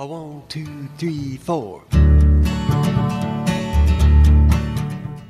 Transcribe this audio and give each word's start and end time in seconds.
A 0.00 0.06
one, 0.06 0.44
two, 0.48 0.88
three, 0.96 1.38
four. 1.38 1.82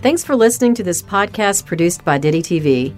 Thanks 0.02 0.22
for 0.22 0.37
listening 0.37 0.75
to 0.75 0.83
this 0.83 1.00
podcast 1.00 1.64
produced 1.64 2.04
by 2.04 2.18
DittyTV. 2.18 2.95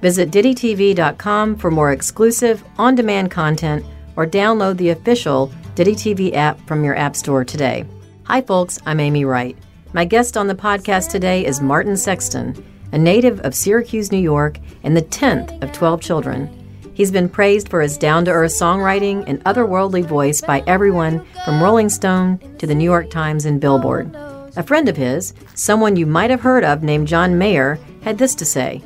Visit 0.00 0.30
DittyTV.com 0.30 1.56
for 1.56 1.72
more 1.72 1.90
exclusive, 1.90 2.62
on 2.78 2.94
demand 2.94 3.32
content 3.32 3.84
or 4.14 4.28
download 4.28 4.76
the 4.76 4.90
official 4.90 5.50
DittyTV 5.74 6.34
app 6.34 6.64
from 6.68 6.84
your 6.84 6.94
App 6.94 7.16
Store 7.16 7.44
today. 7.44 7.84
Hi, 8.22 8.40
folks, 8.40 8.78
I'm 8.86 9.00
Amy 9.00 9.24
Wright. 9.24 9.58
My 9.92 10.04
guest 10.04 10.36
on 10.36 10.46
the 10.46 10.54
podcast 10.54 11.10
today 11.10 11.44
is 11.44 11.60
Martin 11.60 11.96
Sexton, 11.96 12.64
a 12.92 12.98
native 12.98 13.40
of 13.40 13.56
Syracuse, 13.56 14.12
New 14.12 14.18
York, 14.18 14.60
and 14.84 14.96
the 14.96 15.02
10th 15.02 15.60
of 15.64 15.72
12 15.72 16.00
children. 16.00 16.57
He's 16.98 17.12
been 17.12 17.28
praised 17.28 17.68
for 17.68 17.80
his 17.80 17.96
down 17.96 18.24
to 18.24 18.32
earth 18.32 18.50
songwriting 18.50 19.22
and 19.28 19.42
otherworldly 19.44 20.04
voice 20.04 20.40
by 20.40 20.64
everyone 20.66 21.24
from 21.44 21.62
Rolling 21.62 21.88
Stone 21.88 22.40
to 22.58 22.66
the 22.66 22.74
New 22.74 22.82
York 22.82 23.08
Times 23.08 23.44
and 23.44 23.60
Billboard. 23.60 24.12
A 24.56 24.64
friend 24.64 24.88
of 24.88 24.96
his, 24.96 25.32
someone 25.54 25.94
you 25.94 26.06
might 26.06 26.30
have 26.30 26.40
heard 26.40 26.64
of 26.64 26.82
named 26.82 27.06
John 27.06 27.38
Mayer, 27.38 27.78
had 28.02 28.18
this 28.18 28.34
to 28.34 28.44
say 28.44 28.82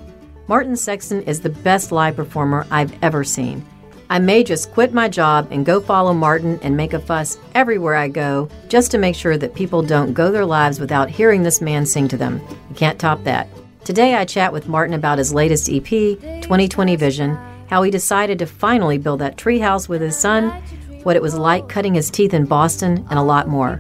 Martin 0.46 0.76
Sexton 0.76 1.22
is 1.22 1.40
the 1.40 1.48
best 1.48 1.90
live 1.90 2.14
performer 2.14 2.66
I've 2.70 2.92
ever 3.02 3.24
seen. 3.24 3.64
I 4.10 4.18
may 4.18 4.44
just 4.44 4.72
quit 4.72 4.92
my 4.92 5.08
job 5.08 5.48
and 5.50 5.64
go 5.64 5.80
follow 5.80 6.12
Martin 6.12 6.60
and 6.62 6.76
make 6.76 6.92
a 6.92 7.00
fuss 7.00 7.38
everywhere 7.54 7.94
I 7.94 8.08
go 8.08 8.50
just 8.68 8.90
to 8.90 8.98
make 8.98 9.14
sure 9.14 9.38
that 9.38 9.54
people 9.54 9.82
don't 9.82 10.12
go 10.12 10.30
their 10.30 10.44
lives 10.44 10.78
without 10.78 11.08
hearing 11.08 11.44
this 11.44 11.62
man 11.62 11.86
sing 11.86 12.08
to 12.08 12.18
them. 12.18 12.42
You 12.68 12.74
can't 12.74 13.00
top 13.00 13.24
that. 13.24 13.48
Today 13.86 14.16
I 14.16 14.26
chat 14.26 14.52
with 14.52 14.68
Martin 14.68 14.94
about 14.94 15.16
his 15.16 15.32
latest 15.32 15.70
EP, 15.70 15.88
2020 15.88 16.94
Vision, 16.96 17.38
how 17.72 17.82
he 17.82 17.90
decided 17.90 18.38
to 18.38 18.44
finally 18.44 18.98
build 18.98 19.18
that 19.18 19.38
treehouse 19.38 19.88
with 19.88 20.02
his 20.02 20.14
son, 20.14 20.50
what 21.04 21.16
it 21.16 21.22
was 21.22 21.34
like 21.34 21.70
cutting 21.70 21.94
his 21.94 22.10
teeth 22.10 22.34
in 22.34 22.44
Boston, 22.44 23.02
and 23.08 23.18
a 23.18 23.22
lot 23.22 23.48
more. 23.48 23.76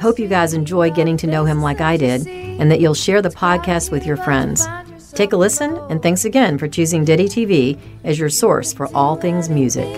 Hope 0.00 0.20
you 0.20 0.28
guys 0.28 0.54
enjoy 0.54 0.88
getting 0.92 1.16
to 1.16 1.26
know 1.26 1.44
him 1.44 1.60
like 1.60 1.80
I 1.80 1.96
did, 1.96 2.28
and 2.28 2.70
that 2.70 2.78
you'll 2.78 2.94
share 2.94 3.20
the 3.20 3.30
podcast 3.30 3.90
with 3.90 4.06
your 4.06 4.16
friends. 4.16 4.68
Take 5.14 5.32
a 5.32 5.36
listen, 5.36 5.76
and 5.90 6.00
thanks 6.00 6.24
again 6.24 6.58
for 6.58 6.68
choosing 6.68 7.04
DittyTV 7.04 7.76
as 8.04 8.20
your 8.20 8.28
source 8.28 8.72
for 8.72 8.86
all 8.94 9.16
things 9.16 9.48
music. 9.48 9.88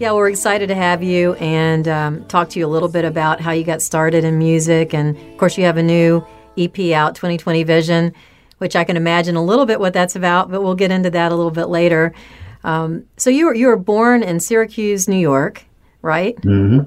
Yeah, 0.00 0.14
we're 0.14 0.30
excited 0.30 0.66
to 0.66 0.74
have 0.74 1.00
you 1.00 1.34
and 1.34 1.86
um, 1.86 2.24
talk 2.24 2.48
to 2.48 2.58
you 2.58 2.66
a 2.66 2.72
little 2.74 2.88
bit 2.88 3.04
about 3.04 3.40
how 3.40 3.52
you 3.52 3.62
got 3.62 3.82
started 3.82 4.24
in 4.24 4.36
music. 4.36 4.94
And 4.94 5.16
of 5.16 5.38
course, 5.38 5.56
you 5.56 5.62
have 5.62 5.76
a 5.76 5.82
new 5.84 6.26
EP 6.58 6.76
out, 6.90 7.14
2020 7.14 7.62
Vision, 7.62 8.12
which 8.62 8.76
I 8.76 8.84
can 8.84 8.96
imagine 8.96 9.34
a 9.34 9.44
little 9.44 9.66
bit 9.66 9.80
what 9.80 9.92
that's 9.92 10.14
about, 10.14 10.48
but 10.48 10.62
we'll 10.62 10.76
get 10.76 10.92
into 10.92 11.10
that 11.10 11.32
a 11.32 11.34
little 11.34 11.50
bit 11.50 11.66
later. 11.66 12.14
Um, 12.62 13.06
so 13.16 13.28
you 13.28 13.46
were 13.46 13.54
you 13.54 13.66
were 13.66 13.76
born 13.76 14.22
in 14.22 14.38
Syracuse, 14.38 15.08
New 15.08 15.18
York, 15.18 15.64
right? 16.00 16.36
Mm-hmm. 16.36 16.86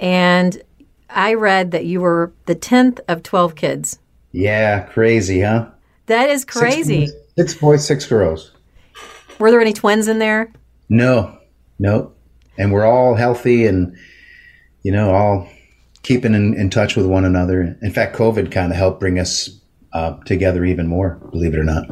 And 0.00 0.62
I 1.08 1.34
read 1.34 1.70
that 1.70 1.84
you 1.84 2.00
were 2.00 2.32
the 2.46 2.56
tenth 2.56 2.98
of 3.06 3.22
twelve 3.22 3.54
kids. 3.54 4.00
Yeah, 4.32 4.80
crazy, 4.80 5.42
huh? 5.42 5.68
That 6.06 6.28
is 6.28 6.44
crazy. 6.44 7.06
Six 7.06 7.12
boys, 7.14 7.34
six 7.36 7.54
boys, 7.60 7.86
six 7.86 8.06
girls. 8.06 8.50
Were 9.38 9.52
there 9.52 9.60
any 9.60 9.72
twins 9.72 10.08
in 10.08 10.18
there? 10.18 10.52
No, 10.88 11.38
no. 11.78 12.12
And 12.58 12.72
we're 12.72 12.84
all 12.84 13.14
healthy 13.14 13.64
and, 13.66 13.96
you 14.82 14.90
know, 14.90 15.14
all 15.14 15.48
keeping 16.02 16.34
in, 16.34 16.54
in 16.54 16.68
touch 16.68 16.96
with 16.96 17.06
one 17.06 17.24
another. 17.24 17.78
In 17.80 17.92
fact, 17.92 18.16
COVID 18.16 18.50
kind 18.50 18.72
of 18.72 18.76
helped 18.76 18.98
bring 18.98 19.20
us 19.20 19.50
uh, 19.96 20.14
together 20.24 20.62
even 20.66 20.86
more, 20.86 21.14
believe 21.30 21.54
it 21.54 21.58
or 21.58 21.64
not. 21.64 21.86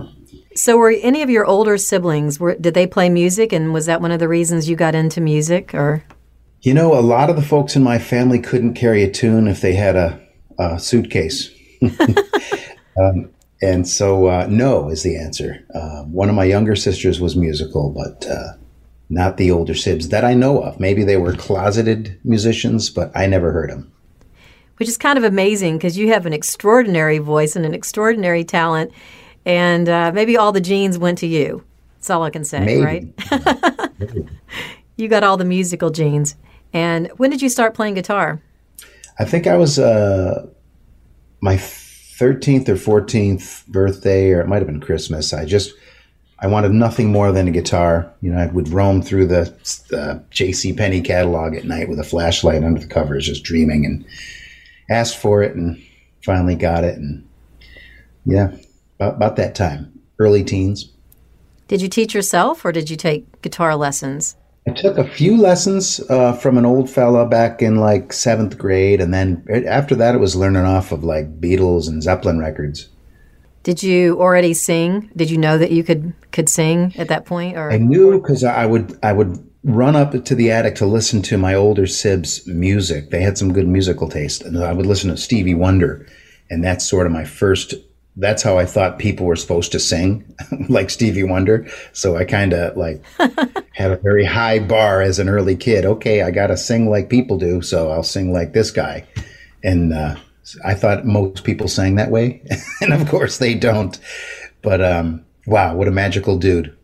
So, 0.55 0.77
were 0.77 0.91
any 0.91 1.23
of 1.23 1.31
your 1.31 1.47
older 1.47 1.79
siblings? 1.79 2.39
Were, 2.39 2.55
did 2.55 2.75
they 2.75 2.87
play 2.87 3.09
music, 3.09 3.51
and 3.51 3.73
was 3.73 3.87
that 3.87 4.03
one 4.03 4.13
of 4.13 4.21
the 4.21 4.29
reasons 4.29 4.69
you 4.69 4.77
got 4.77 4.95
into 4.95 5.23
music? 5.23 5.75
Or 5.75 6.05
You 6.61 6.75
know, 6.75 6.93
a 6.99 7.01
lot 7.01 7.31
of 7.31 7.37
the 7.37 7.43
folks 7.43 7.77
in 7.77 7.83
my 7.83 7.99
family 7.99 8.39
couldn't 8.39 8.75
carry 8.75 9.03
a 9.03 9.11
tune 9.11 9.49
if 9.49 9.63
they 9.63 9.75
had 9.75 9.97
a, 9.97 10.21
a 10.59 10.79
suitcase. 10.79 11.51
um, 13.01 13.31
and 13.63 13.89
so, 13.89 14.27
uh, 14.27 14.47
no 14.51 14.91
is 14.91 15.03
the 15.03 15.17
answer. 15.17 15.64
Uh, 15.75 16.03
one 16.03 16.29
of 16.29 16.35
my 16.35 16.45
younger 16.45 16.77
sisters 16.77 17.20
was 17.20 17.35
musical, 17.35 17.89
but 17.91 18.27
uh, 18.31 18.53
not 19.09 19.39
the 19.39 19.51
older 19.51 19.75
sibs 19.75 20.11
that 20.11 20.27
I 20.27 20.35
know 20.35 20.63
of. 20.63 20.79
Maybe 20.79 21.05
they 21.05 21.17
were 21.17 21.33
closeted 21.33 22.20
musicians, 22.23 22.91
but 22.91 23.11
I 23.17 23.27
never 23.27 23.51
heard 23.51 23.70
them. 23.70 23.94
Which 24.77 24.89
is 24.89 24.96
kind 24.96 25.18
of 25.18 25.24
amazing 25.24 25.77
because 25.77 25.96
you 25.96 26.08
have 26.08 26.27
an 26.27 26.33
extraordinary 26.33 27.18
voice 27.18 27.57
and 27.57 27.64
an 27.64 27.74
extraordinary 27.74 28.45
talent, 28.45 28.92
and 29.45 29.89
uh, 29.89 30.12
maybe 30.14 30.36
all 30.36 30.52
the 30.52 30.61
genes 30.61 30.98
went 30.98 31.18
to 31.18 31.27
you. 31.27 31.64
That's 31.96 32.11
all 32.11 32.23
I 32.23 32.30
can 32.30 32.45
say, 32.45 32.61
Maybe. 32.61 32.83
right? 32.83 33.90
you 34.96 35.08
got 35.08 35.24
all 35.24 35.36
the 35.36 35.45
musical 35.45 35.90
genes. 35.90 36.36
And 36.73 37.11
when 37.17 37.30
did 37.30 37.40
you 37.40 37.48
start 37.48 37.74
playing 37.74 37.95
guitar? 37.95 38.42
I 39.18 39.24
think 39.24 39.46
I 39.46 39.57
was 39.57 39.79
uh, 39.79 40.46
my 41.40 41.55
13th 41.55 42.68
or 42.68 42.74
14th 42.74 43.67
birthday, 43.68 44.33
or 44.33 44.40
it 44.40 44.48
might 44.48 44.58
have 44.58 44.67
been 44.67 44.80
Christmas. 44.80 45.33
I 45.33 45.45
just 45.45 45.73
I 46.40 46.46
wanted 46.46 46.73
nothing 46.73 47.11
more 47.11 47.33
than 47.33 47.48
a 47.48 47.52
guitar. 47.52 48.13
You 48.20 48.33
know, 48.33 48.39
I 48.39 48.46
would 48.46 48.68
roam 48.68 49.02
through 49.02 49.29
the, 49.29 49.45
the 49.89 50.23
J.C. 50.30 50.73
Penney 50.73 51.01
catalog 51.01 51.55
at 51.55 51.64
night 51.64 51.89
with 51.89 51.98
a 52.01 52.05
flashlight 52.05 52.64
under 52.64 52.80
the 52.80 52.86
covers, 52.86 53.27
just 53.27 53.45
dreaming, 53.45 53.86
and 53.86 54.05
asked 54.90 55.18
for 55.18 55.42
it, 55.42 55.55
and 55.55 55.83
finally 56.24 56.55
got 56.55 56.84
it. 56.84 56.96
And 56.96 57.27
yeah, 58.24 58.55
about, 58.98 59.17
about 59.17 59.36
that 59.36 59.55
time, 59.55 59.92
early 60.18 60.45
teens. 60.45 60.90
Did 61.68 61.80
you 61.80 61.89
teach 61.89 62.14
yourself 62.14 62.64
or 62.64 62.72
did 62.72 62.90
you 62.90 62.96
take 62.96 63.42
guitar 63.42 63.74
lessons? 63.74 64.36
I 64.67 64.72
took 64.72 64.96
a 64.96 65.05
few 65.05 65.36
lessons 65.36 66.00
uh, 66.08 66.33
from 66.33 66.56
an 66.56 66.64
old 66.64 66.89
fella 66.89 67.27
back 67.27 67.61
in 67.61 67.77
like 67.77 68.14
seventh 68.14 68.56
grade, 68.56 69.00
and 69.00 69.12
then 69.12 69.45
after 69.67 69.95
that, 69.96 70.14
it 70.14 70.18
was 70.18 70.34
learning 70.34 70.64
off 70.64 70.90
of 70.90 71.05
like 71.05 71.39
Beatles 71.39 71.86
and 71.86 72.02
Zeppelin 72.02 72.39
records. 72.39 72.89
Did 73.62 73.83
you 73.83 74.18
already 74.18 74.55
sing? 74.55 75.11
Did 75.14 75.30
you 75.30 75.36
know 75.36 75.58
that 75.58 75.70
you 75.70 75.84
could 75.84 76.14
could 76.33 76.48
sing 76.48 76.95
at 76.96 77.08
that 77.08 77.27
point? 77.27 77.58
Or 77.58 77.70
I 77.70 77.77
knew 77.77 78.18
because 78.18 78.42
I 78.42 78.64
would 78.64 78.98
I 79.02 79.12
would 79.12 79.46
run 79.64 79.97
up 79.97 80.13
to 80.25 80.35
the 80.35 80.51
attic 80.51 80.75
to 80.77 80.86
listen 80.86 81.23
to 81.23 81.39
my 81.39 81.55
older 81.55 81.86
sibs' 81.86 82.47
music. 82.47 83.11
They 83.11 83.23
had 83.23 83.39
some 83.39 83.52
good 83.52 83.67
musical 83.67 84.08
taste, 84.08 84.42
and 84.42 84.63
I 84.63 84.73
would 84.73 84.86
listen 84.86 85.11
to 85.11 85.17
Stevie 85.17 85.55
Wonder, 85.55 86.07
and 86.51 86.63
that's 86.63 86.86
sort 86.86 87.07
of 87.07 87.13
my 87.13 87.25
first. 87.25 87.75
That's 88.17 88.45
how 88.45 88.58
I 88.58 88.67
thought 88.67 89.01
people 89.01 89.27
were 89.27 89.35
supposed 89.35 89.73
to 89.73 89.80
sing, 89.80 90.36
like 90.69 90.91
Stevie 90.91 91.25
Wonder. 91.25 91.67
So 91.92 92.17
I 92.17 92.25
kind 92.25 92.52
of 92.52 92.77
like 92.77 93.02
had 93.73 93.91
a 93.91 93.97
very 93.97 94.25
high 94.25 94.61
bar 94.61 95.02
as 95.02 95.19
an 95.19 95.29
early 95.29 95.57
kid. 95.57 95.85
Okay, 95.85 96.23
I 96.23 96.31
got 96.31 96.48
to 96.48 96.57
sing 96.57 96.89
like 96.89 97.08
people 97.08 97.39
do, 97.39 97.63
so 97.63 97.91
I'll 97.91 98.05
sing 98.05 98.33
like 98.33 98.52
this 98.52 98.70
guy, 98.70 99.07
and 99.64 99.95
uh, 99.95 100.17
I 100.64 100.75
thought 100.75 101.07
most 101.07 101.42
people 101.42 101.69
sang 101.69 101.96
that 101.96 102.11
way, 102.11 102.42
and 102.83 102.92
of 102.92 103.08
course 103.08 103.39
they 103.39 103.55
don't. 103.55 103.98
But 104.63 104.83
um, 104.85 105.25
wow, 105.46 105.75
what 105.75 105.89
a 105.89 105.91
magical 105.91 106.39
dude! 106.39 106.77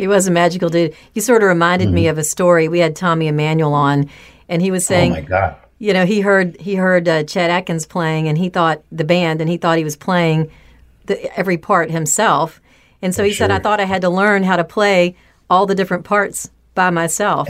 He 0.00 0.08
was 0.08 0.26
a 0.26 0.30
magical 0.30 0.70
dude. 0.70 0.94
He 1.12 1.20
sort 1.20 1.42
of 1.42 1.48
reminded 1.48 1.90
me 1.90 2.08
of 2.08 2.16
a 2.16 2.24
story. 2.24 2.68
We 2.68 2.78
had 2.78 2.96
Tommy 2.96 3.28
Emmanuel 3.28 3.74
on, 3.74 4.08
and 4.48 4.62
he 4.62 4.70
was 4.70 4.86
saying, 4.86 5.12
oh 5.12 5.16
my 5.16 5.20
god! 5.20 5.56
you 5.78 5.92
know, 5.92 6.06
he 6.06 6.22
heard 6.22 6.58
he 6.58 6.74
heard 6.74 7.06
uh, 7.06 7.24
Chet 7.24 7.50
Atkins 7.50 7.84
playing, 7.86 8.26
and 8.26 8.38
he 8.38 8.48
thought 8.48 8.82
the 8.90 9.04
band, 9.04 9.42
and 9.42 9.50
he 9.50 9.58
thought 9.58 9.76
he 9.76 9.84
was 9.84 9.96
playing 9.96 10.50
the, 11.04 11.38
every 11.38 11.58
part 11.58 11.90
himself. 11.90 12.62
And 13.02 13.14
so 13.14 13.22
he 13.24 13.34
said, 13.34 13.50
"I 13.50 13.58
thought 13.58 13.78
I 13.78 13.84
had 13.84 14.00
to 14.00 14.08
learn 14.08 14.42
how 14.42 14.56
to 14.56 14.64
play 14.64 15.16
all 15.50 15.66
the 15.66 15.74
different 15.74 16.04
parts 16.04 16.50
by 16.74 16.88
myself." 16.88 17.48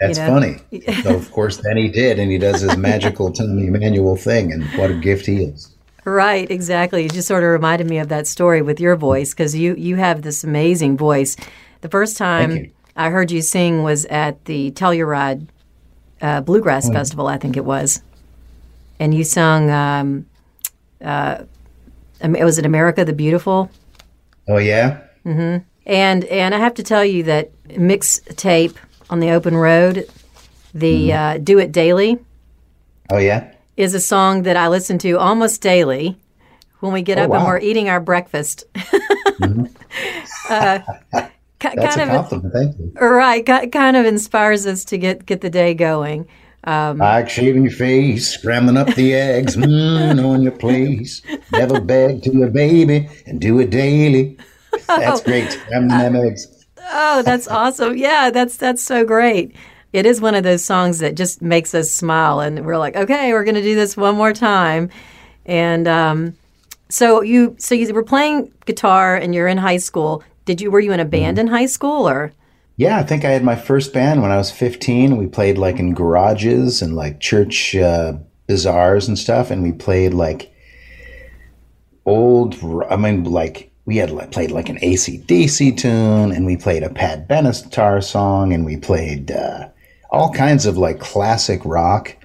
That's 0.00 0.18
know? 0.18 0.26
funny. 0.26 0.56
so 1.02 1.14
of 1.14 1.30
course, 1.30 1.58
then 1.58 1.76
he 1.76 1.88
did, 1.88 2.18
and 2.18 2.32
he 2.32 2.38
does 2.38 2.62
his 2.62 2.76
magical 2.76 3.30
Tommy 3.32 3.66
Emmanuel 3.66 4.16
thing, 4.16 4.52
and 4.52 4.64
what 4.78 4.90
a 4.90 4.94
gift 4.94 5.26
he 5.26 5.44
is. 5.44 5.75
Right, 6.06 6.48
exactly. 6.50 7.04
It 7.06 7.12
just 7.12 7.26
sort 7.26 7.42
of 7.42 7.50
reminded 7.50 7.88
me 7.90 7.98
of 7.98 8.08
that 8.10 8.26
story 8.28 8.62
with 8.62 8.78
your 8.80 8.94
voice 8.96 9.34
because 9.34 9.56
you 9.56 9.74
you 9.74 9.96
have 9.96 10.22
this 10.22 10.44
amazing 10.44 10.96
voice. 10.96 11.36
The 11.82 11.88
first 11.88 12.16
time. 12.16 12.70
I 12.98 13.10
heard 13.10 13.30
you 13.30 13.42
sing 13.42 13.82
was 13.82 14.06
at 14.06 14.42
the 14.46 14.70
Telluride 14.70 15.48
uh, 16.22 16.40
Bluegrass 16.40 16.88
Oh, 16.88 16.92
Festival, 16.94 17.26
I 17.26 17.36
think 17.36 17.58
it 17.58 17.64
was, 17.66 18.00
and 18.98 19.12
you 19.12 19.22
sung. 19.22 19.68
Um, 19.70 20.24
uh, 21.04 21.44
was 22.22 22.56
it 22.58 22.64
America 22.64 23.04
the 23.04 23.12
Beautiful? 23.12 23.70
Oh 24.48 24.56
yeah, 24.56 25.00
And 25.26 26.24
and 26.24 26.54
I 26.54 26.58
have 26.58 26.72
to 26.74 26.82
tell 26.82 27.04
you 27.04 27.22
that 27.24 27.50
mixtape 27.68 28.76
on 29.10 29.20
the 29.20 29.30
open 29.32 29.54
road, 29.56 30.08
the 30.72 31.10
Mm-hmm. 31.10 31.36
uh, 31.36 31.38
"Do 31.44 31.58
It 31.58 31.72
Daily" 31.72 32.18
oh 33.10 33.18
yeah. 33.18 33.52
Is 33.76 33.94
a 33.94 34.00
song 34.00 34.42
that 34.42 34.56
I 34.56 34.68
listen 34.68 34.98
to 34.98 35.18
almost 35.18 35.60
daily 35.60 36.16
when 36.80 36.92
we 36.92 37.02
get 37.02 37.18
Oh, 37.18 37.24
up 37.24 37.32
and 37.32 37.44
we're 37.44 37.58
eating 37.60 37.88
our 37.88 38.00
breakfast. 38.00 38.64
uh, 40.50 40.78
That's 41.10 41.30
kind 41.60 41.78
a 41.78 42.02
of 42.02 42.08
compliment. 42.28 42.52
Thank 42.54 42.78
you. 42.78 42.92
right, 43.00 43.44
ki- 43.44 43.68
kind 43.68 43.96
of 43.96 44.06
inspires 44.06 44.66
us 44.66 44.84
to 44.86 44.98
get 44.98 45.26
get 45.26 45.40
the 45.40 45.50
day 45.50 45.74
going. 45.74 46.26
Um, 46.64 46.98
Like 46.98 47.28
shaving 47.30 47.62
your 47.62 47.72
face, 47.72 48.28
scrambling 48.28 48.76
up 48.76 48.88
the 48.94 49.14
eggs, 49.14 49.56
mm, 49.56 50.16
knowing 50.16 50.42
your 50.42 50.52
place. 50.52 51.22
Never 51.52 51.80
beg 51.80 52.22
to 52.24 52.32
your 52.32 52.48
baby 52.50 53.08
and 53.26 53.40
do 53.40 53.58
it 53.60 53.70
daily. 53.70 54.36
That's 54.86 55.20
great. 55.22 55.50
Scrambling 55.52 55.98
them 56.00 56.16
eggs. 56.16 56.66
oh, 56.92 57.22
that's 57.22 57.48
awesome! 57.48 57.96
Yeah, 57.96 58.30
that's 58.30 58.56
that's 58.56 58.82
so 58.82 59.04
great. 59.04 59.56
It 59.96 60.04
is 60.04 60.20
one 60.20 60.34
of 60.34 60.44
those 60.44 60.62
songs 60.62 60.98
that 60.98 61.16
just 61.16 61.40
makes 61.40 61.74
us 61.74 61.90
smile, 61.90 62.40
and 62.40 62.66
we're 62.66 62.76
like, 62.76 62.96
okay, 62.96 63.32
we're 63.32 63.44
going 63.44 63.54
to 63.54 63.62
do 63.62 63.74
this 63.74 63.96
one 63.96 64.14
more 64.14 64.34
time. 64.34 64.90
And 65.46 65.88
um, 65.88 66.36
so 66.90 67.22
you, 67.22 67.56
so 67.58 67.74
you 67.74 67.92
were 67.94 68.02
playing 68.02 68.52
guitar, 68.66 69.16
and 69.16 69.34
you're 69.34 69.48
in 69.48 69.56
high 69.56 69.78
school. 69.78 70.22
Did 70.44 70.60
you 70.60 70.70
were 70.70 70.80
you 70.80 70.92
in 70.92 71.00
a 71.00 71.06
band 71.06 71.38
mm-hmm. 71.38 71.48
in 71.48 71.52
high 71.52 71.64
school, 71.64 72.06
or? 72.06 72.32
Yeah, 72.76 72.98
I 72.98 73.04
think 73.04 73.24
I 73.24 73.30
had 73.30 73.42
my 73.42 73.56
first 73.56 73.94
band 73.94 74.20
when 74.20 74.30
I 74.30 74.36
was 74.36 74.50
15. 74.50 75.16
We 75.16 75.28
played 75.28 75.56
like 75.56 75.78
in 75.78 75.94
garages 75.94 76.82
and 76.82 76.94
like 76.94 77.20
church 77.20 77.74
uh, 77.74 78.18
bazaars 78.46 79.08
and 79.08 79.18
stuff, 79.18 79.50
and 79.50 79.62
we 79.62 79.72
played 79.72 80.12
like 80.12 80.52
old. 82.04 82.54
I 82.90 82.96
mean, 82.96 83.24
like 83.24 83.72
we 83.86 83.96
had 83.96 84.10
like, 84.10 84.30
played 84.30 84.50
like 84.50 84.68
an 84.68 84.78
AC/DC 84.82 85.78
tune, 85.78 86.32
and 86.32 86.44
we 86.44 86.58
played 86.58 86.82
a 86.82 86.90
Pat 86.90 87.26
Benatar 87.26 88.04
song, 88.04 88.52
and 88.52 88.66
we 88.66 88.76
played 88.76 89.30
uh, 89.30 89.68
all 90.10 90.32
kinds 90.32 90.66
of 90.66 90.76
like 90.76 91.00
classic 91.00 91.60
rock. 91.64 92.16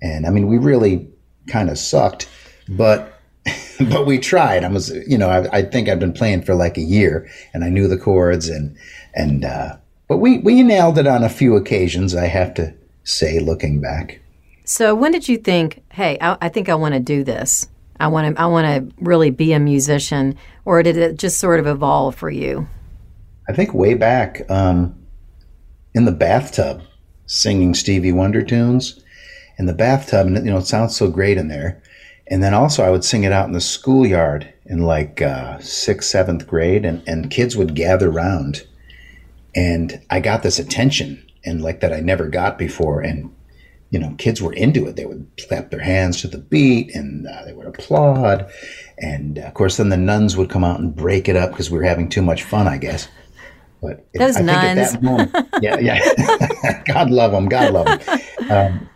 And 0.00 0.26
I 0.26 0.30
mean, 0.30 0.46
we 0.46 0.58
really 0.58 1.08
kind 1.48 1.70
of 1.70 1.78
sucked, 1.78 2.28
but 2.68 3.14
but 3.90 4.06
we 4.06 4.18
tried. 4.18 4.64
I 4.64 4.68
was, 4.68 4.90
you 5.06 5.18
know, 5.18 5.28
I, 5.28 5.58
I, 5.58 5.62
think 5.62 5.88
I've 5.88 6.00
been 6.00 6.12
playing 6.12 6.42
for 6.42 6.54
like 6.54 6.76
a 6.76 6.82
year, 6.82 7.28
and 7.54 7.64
I 7.64 7.70
knew 7.70 7.88
the 7.88 7.96
chords, 7.96 8.48
and 8.48 8.76
and 9.14 9.44
uh, 9.44 9.76
but 10.08 10.18
we 10.18 10.38
we 10.38 10.62
nailed 10.62 10.98
it 10.98 11.06
on 11.06 11.22
a 11.24 11.28
few 11.28 11.56
occasions. 11.56 12.14
I 12.14 12.26
have 12.26 12.54
to 12.54 12.74
say, 13.04 13.40
looking 13.40 13.80
back. 13.80 14.20
So 14.64 14.94
when 14.94 15.12
did 15.12 15.28
you 15.28 15.38
think, 15.38 15.82
hey, 15.92 16.18
I, 16.20 16.36
I 16.42 16.48
think 16.50 16.68
I 16.68 16.74
want 16.74 16.94
to 16.94 17.00
do 17.00 17.24
this? 17.24 17.68
I 17.98 18.08
want 18.08 18.36
to 18.36 18.40
I 18.40 18.46
want 18.46 18.66
to 18.66 18.94
really 19.02 19.30
be 19.30 19.52
a 19.52 19.58
musician, 19.58 20.36
or 20.64 20.82
did 20.82 20.96
it 20.96 21.18
just 21.18 21.38
sort 21.38 21.58
of 21.58 21.66
evolve 21.66 22.14
for 22.14 22.30
you? 22.30 22.68
I 23.48 23.52
think 23.52 23.72
way 23.72 23.94
back 23.94 24.48
um, 24.50 24.94
in 25.94 26.04
the 26.04 26.12
bathtub, 26.12 26.82
singing 27.28 27.74
Stevie 27.74 28.10
Wonder 28.10 28.42
tunes 28.42 29.00
in 29.58 29.66
the 29.66 29.72
bathtub, 29.72 30.26
and 30.26 30.36
you 30.44 30.50
know 30.50 30.58
it 30.58 30.66
sounds 30.66 30.96
so 30.96 31.08
great 31.08 31.38
in 31.38 31.46
there. 31.46 31.80
And 32.26 32.42
then 32.42 32.52
also 32.52 32.82
I 32.82 32.90
would 32.90 33.04
sing 33.04 33.22
it 33.22 33.32
out 33.32 33.46
in 33.46 33.52
the 33.52 33.60
schoolyard 33.60 34.52
in 34.66 34.82
like 34.82 35.22
uh, 35.22 35.58
sixth, 35.60 36.10
seventh 36.10 36.46
grade, 36.46 36.84
and, 36.84 37.02
and 37.06 37.30
kids 37.30 37.56
would 37.56 37.76
gather 37.76 38.10
around, 38.10 38.66
and 39.54 40.02
I 40.10 40.18
got 40.18 40.42
this 40.42 40.58
attention 40.58 41.24
and 41.44 41.62
like 41.62 41.80
that 41.80 41.92
I 41.92 42.00
never 42.00 42.28
got 42.28 42.58
before, 42.58 43.00
and 43.00 43.32
you 43.90 43.98
know, 43.98 44.14
kids 44.18 44.42
were 44.42 44.52
into 44.52 44.86
it. 44.86 44.96
They 44.96 45.06
would 45.06 45.26
clap 45.48 45.70
their 45.70 45.80
hands 45.80 46.20
to 46.20 46.28
the 46.28 46.38
beat 46.38 46.94
and 46.94 47.26
uh, 47.26 47.44
they 47.44 47.54
would 47.54 47.66
applaud. 47.66 48.50
And 48.98 49.38
of 49.38 49.54
course, 49.54 49.78
then 49.78 49.88
the 49.88 49.96
nuns 49.96 50.36
would 50.36 50.50
come 50.50 50.64
out 50.64 50.80
and 50.80 50.94
break 50.94 51.28
it 51.28 51.36
up 51.36 51.50
because 51.50 51.70
we 51.70 51.78
were 51.78 51.84
having 51.84 52.08
too 52.08 52.22
much 52.22 52.42
fun, 52.42 52.68
I 52.68 52.76
guess. 52.76 53.08
But 53.80 54.06
those 54.12 54.36
I 54.36 54.42
nuns, 54.42 54.58
think 54.64 54.78
at 54.78 54.92
that 54.92 55.02
moment, 55.02 55.48
yeah, 55.62 55.78
yeah, 55.78 56.82
God 56.86 57.10
love 57.10 57.32
them, 57.32 57.48
God 57.48 57.72
love 57.72 57.86
them. 57.86 58.20
Um, 58.50 58.88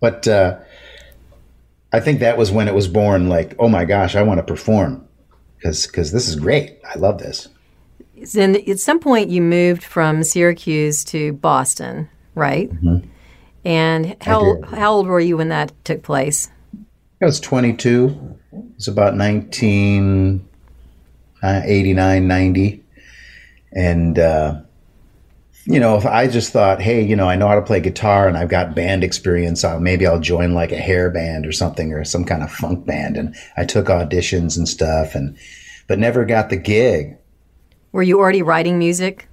but 0.00 0.26
uh, 0.26 0.58
I 1.92 2.00
think 2.00 2.20
that 2.20 2.38
was 2.38 2.50
when 2.50 2.68
it 2.68 2.74
was 2.74 2.88
born. 2.88 3.28
Like, 3.28 3.54
oh 3.58 3.68
my 3.68 3.84
gosh, 3.84 4.16
I 4.16 4.22
want 4.22 4.38
to 4.38 4.44
perform 4.44 5.06
because 5.56 5.86
because 5.86 6.12
this 6.12 6.28
is 6.28 6.36
great. 6.36 6.78
I 6.88 6.98
love 6.98 7.18
this. 7.18 7.48
Then 8.32 8.56
at 8.68 8.78
some 8.78 9.00
point, 9.00 9.28
you 9.28 9.42
moved 9.42 9.84
from 9.84 10.22
Syracuse 10.22 11.04
to 11.04 11.34
Boston, 11.34 12.08
right? 12.34 12.70
Mm-hmm 12.70 13.10
and 13.66 14.16
how 14.22 14.62
how 14.62 14.92
old 14.92 15.06
were 15.08 15.18
you 15.18 15.36
when 15.36 15.48
that 15.48 15.72
took 15.84 16.04
place? 16.04 16.48
I 17.20 17.24
was 17.24 17.40
22. 17.40 18.36
It 18.52 18.64
was 18.76 18.86
about 18.86 19.16
1989, 19.16 20.38
uh, 21.42 21.62
90. 22.20 22.84
And, 23.76 24.18
uh, 24.18 24.62
you 25.66 25.78
know, 25.78 25.96
if 25.96 26.06
I 26.06 26.28
just 26.28 26.50
thought, 26.50 26.80
hey, 26.80 27.02
you 27.02 27.14
know, 27.14 27.28
I 27.28 27.36
know 27.36 27.48
how 27.48 27.56
to 27.56 27.62
play 27.62 27.78
guitar 27.80 28.26
and 28.26 28.36
I've 28.36 28.48
got 28.48 28.74
band 28.74 29.04
experience, 29.04 29.64
I'll, 29.64 29.80
maybe 29.80 30.06
I'll 30.06 30.18
join 30.18 30.54
like 30.54 30.72
a 30.72 30.78
hair 30.78 31.10
band 31.10 31.44
or 31.44 31.52
something 31.52 31.92
or 31.92 32.02
some 32.04 32.24
kind 32.24 32.42
of 32.42 32.50
funk 32.50 32.86
band. 32.86 33.16
And 33.16 33.36
I 33.56 33.66
took 33.66 33.86
auditions 33.86 34.56
and 34.56 34.66
stuff, 34.66 35.14
and 35.14 35.36
but 35.88 35.98
never 35.98 36.24
got 36.24 36.48
the 36.48 36.56
gig. 36.56 37.18
Were 37.92 38.02
you 38.02 38.18
already 38.18 38.42
writing 38.42 38.78
music? 38.78 39.28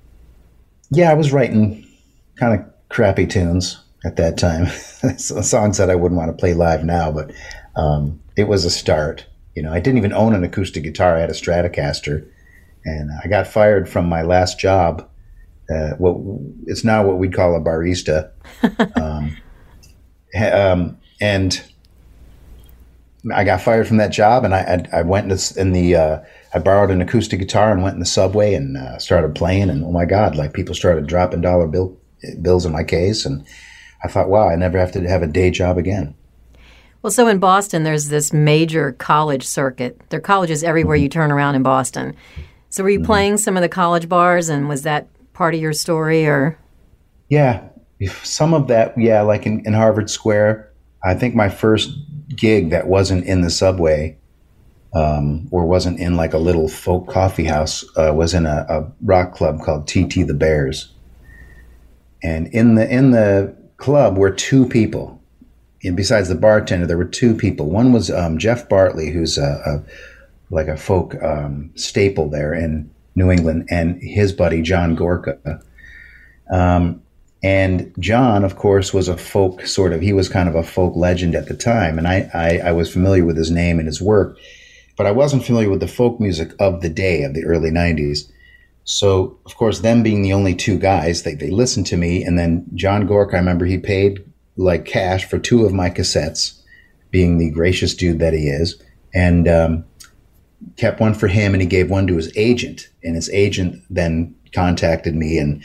Yeah, 0.90 1.10
I 1.10 1.13
was 1.13 1.31
writing 1.31 1.88
kind 2.36 2.60
of 2.60 2.66
crappy 2.90 3.25
tunes 3.25 3.81
at 4.04 4.18
that 4.18 4.38
time. 4.38 4.68
songs 5.18 5.78
that 5.78 5.90
I 5.90 5.95
wouldn't 5.95 6.18
want 6.18 6.31
to 6.31 6.40
play 6.40 6.54
live 6.54 6.84
now, 6.84 7.12
but 7.12 7.31
um, 7.75 8.19
it 8.36 8.48
was 8.48 8.66
a 8.66 8.69
start. 8.69 9.25
You 9.56 9.63
know, 9.63 9.72
I 9.72 9.80
didn't 9.80 10.00
even 10.00 10.13
own 10.13 10.34
an 10.34 10.44
acoustic 10.44 10.84
guitar. 10.84 11.16
I 11.16 11.22
had 11.22 11.30
a 11.30 11.34
Stratocaster, 11.34 12.28
and 12.85 13.09
I 13.24 13.27
got 13.27 13.47
fired 13.47 13.89
from 13.89 14.07
my 14.07 14.21
last 14.21 14.59
job. 14.59 15.09
Uh, 15.69 15.91
what 15.97 16.18
it's 16.68 16.83
now 16.83 17.06
what 17.06 17.18
we'd 17.18 17.33
call 17.33 17.56
a 17.56 17.62
barista, 17.62 18.31
um, 19.01 19.38
um, 20.51 20.97
and 21.21 21.63
I 23.33 23.44
got 23.45 23.62
fired 23.62 23.88
from 23.88 23.97
that 23.97 24.12
job, 24.12 24.44
and 24.44 24.53
I 24.53 24.85
I, 24.94 25.00
I 25.00 25.01
went 25.03 25.24
in 25.24 25.30
the, 25.30 25.53
in 25.57 25.71
the 25.71 25.95
uh, 25.95 26.19
I 26.53 26.59
borrowed 26.59 26.91
an 26.91 27.01
acoustic 27.01 27.39
guitar 27.39 27.71
and 27.71 27.81
went 27.81 27.94
in 27.94 28.00
the 28.00 28.06
subway 28.06 28.53
and 28.53 28.77
uh, 28.77 29.00
started 29.00 29.35
playing, 29.35 29.69
and 29.69 29.83
oh 29.85 29.91
my 29.91 30.06
god, 30.06 30.35
like 30.35 30.53
people 30.53 30.75
started 30.75 31.07
dropping 31.07 31.41
dollar 31.41 31.68
bill 31.68 31.97
bills 32.41 32.65
in 32.65 32.74
my 32.74 32.83
case, 32.83 33.25
and 33.25 33.45
I 34.03 34.09
thought, 34.09 34.30
wow, 34.30 34.50
I 34.50 34.56
never 34.56 34.77
have 34.77 34.91
to 34.94 35.07
have 35.07 35.24
a 35.24 35.27
day 35.27 35.50
job 35.50 35.77
again. 35.77 36.13
Well, 37.01 37.12
so 37.12 37.27
in 37.27 37.39
Boston, 37.39 37.83
there's 37.83 38.07
this 38.07 38.31
major 38.31 38.94
college 38.94 39.45
circuit. 39.45 40.01
There 40.09 40.19
are 40.19 40.21
colleges 40.21 40.63
everywhere 40.63 40.95
mm-hmm. 40.95 41.03
you 41.03 41.09
turn 41.09 41.31
around 41.31 41.56
in 41.56 41.63
Boston. 41.63 42.15
So, 42.73 42.81
were 42.81 42.89
you 42.89 42.97
mm-hmm. 42.97 43.05
playing 43.05 43.37
some 43.37 43.55
of 43.55 43.61
the 43.61 43.69
college 43.69 44.09
bars, 44.09 44.49
and 44.49 44.67
was 44.67 44.81
that 44.81 45.07
part 45.33 45.53
of 45.53 45.61
your 45.61 45.73
story, 45.73 46.25
or? 46.25 46.57
Yeah, 47.29 47.67
some 48.23 48.51
of 48.51 48.67
that. 48.67 48.97
Yeah, 48.97 49.21
like 49.21 49.45
in, 49.45 49.63
in 49.67 49.73
Harvard 49.73 50.09
Square. 50.09 50.71
I 51.03 51.13
think 51.13 51.35
my 51.35 51.49
first 51.49 51.91
gig 52.35 52.71
that 52.71 52.87
wasn't 52.87 53.27
in 53.27 53.41
the 53.41 53.51
subway, 53.51 54.17
um, 54.95 55.47
or 55.51 55.67
wasn't 55.67 55.99
in 55.99 56.15
like 56.15 56.33
a 56.33 56.39
little 56.39 56.67
folk 56.67 57.07
coffee 57.07 57.43
house, 57.43 57.85
uh, 57.95 58.11
was 58.11 58.33
in 58.33 58.47
a, 58.47 58.65
a 58.67 58.91
rock 59.03 59.35
club 59.35 59.61
called 59.61 59.87
TT 59.87 60.25
the 60.25 60.33
Bears. 60.33 60.91
And 62.23 62.47
in 62.47 62.73
the 62.73 62.91
in 62.91 63.11
the 63.11 63.55
club 63.77 64.17
were 64.17 64.31
two 64.31 64.67
people. 64.67 65.21
And 65.83 65.95
besides 65.95 66.27
the 66.27 66.33
bartender, 66.33 66.87
there 66.87 66.97
were 66.97 67.05
two 67.05 67.35
people. 67.35 67.69
One 67.69 67.93
was 67.93 68.09
um, 68.09 68.39
Geoff 68.39 68.67
Bartley, 68.67 69.11
who's 69.11 69.37
a, 69.37 69.61
a 69.63 69.83
like 70.50 70.68
a 70.68 70.78
folk 70.78 71.22
um, 71.24 71.72
staple 71.75 72.30
there 72.30 72.54
in 72.54 72.90
New 73.16 73.31
England, 73.31 73.68
and 73.69 74.01
his 74.01 74.31
buddy 74.31 74.62
John 74.62 74.95
Gorka. 74.95 75.62
Um, 76.51 77.01
and 77.44 77.94
John, 78.00 78.45
of 78.45 78.56
course, 78.56 78.94
was 78.94 79.10
a 79.10 79.18
folk 79.18 79.66
sort 79.66 79.92
of. 79.92 80.01
He 80.01 80.13
was 80.13 80.30
kind 80.30 80.47
of 80.47 80.56
a 80.56 80.64
folk 80.64 80.95
legend 80.95 81.35
at 81.35 81.47
the 81.47 81.56
time, 81.56 81.97
and 81.97 82.07
I, 82.07 82.30
I, 82.33 82.69
I 82.69 82.71
was 82.71 82.92
familiar 82.92 83.26
with 83.26 83.38
his 83.38 83.52
name 83.52 83.80
and 83.80 83.88
his 83.88 84.02
work, 84.02 84.38
but 84.97 85.06
I 85.06 85.12
wasn't 85.12 85.45
familiar 85.45 85.69
with 85.69 85.81
the 85.81 85.88
folk 85.88 86.19
music 86.19 86.54
of 86.59 86.81
the 86.81 86.90
day 86.90 87.23
of 87.23 87.33
the 87.33 87.44
early 87.44 87.69
'90s. 87.69 88.31
So, 88.85 89.38
of 89.45 89.56
course, 89.56 89.80
them 89.80 90.04
being 90.04 90.21
the 90.21 90.33
only 90.33 90.56
two 90.56 90.78
guys, 90.78 91.23
they, 91.23 91.35
they 91.35 91.50
listened 91.50 91.85
to 91.88 91.97
me. 91.97 92.23
And 92.23 92.38
then 92.38 92.66
John 92.73 93.07
Gorka, 93.07 93.35
I 93.35 93.40
remember 93.40 93.66
he 93.66 93.78
paid 93.78 94.23
like 94.57 94.85
cash 94.85 95.26
for 95.26 95.40
two 95.40 95.66
of 95.66 95.73
my 95.73 95.90
cassettes, 95.90 96.62
being 97.09 97.38
the 97.38 97.50
gracious 97.50 97.95
dude 97.95 98.19
that 98.19 98.33
he 98.33 98.47
is, 98.47 98.81
and 99.14 99.47
um, 99.47 99.85
kept 100.77 100.99
one 100.99 101.13
for 101.13 101.27
him 101.27 101.53
and 101.53 101.61
he 101.61 101.67
gave 101.67 101.89
one 101.89 102.07
to 102.07 102.15
his 102.15 102.35
agent. 102.37 102.89
And 103.03 103.15
his 103.15 103.29
agent 103.29 103.81
then 103.89 104.35
contacted 104.53 105.15
me. 105.15 105.37
And, 105.37 105.63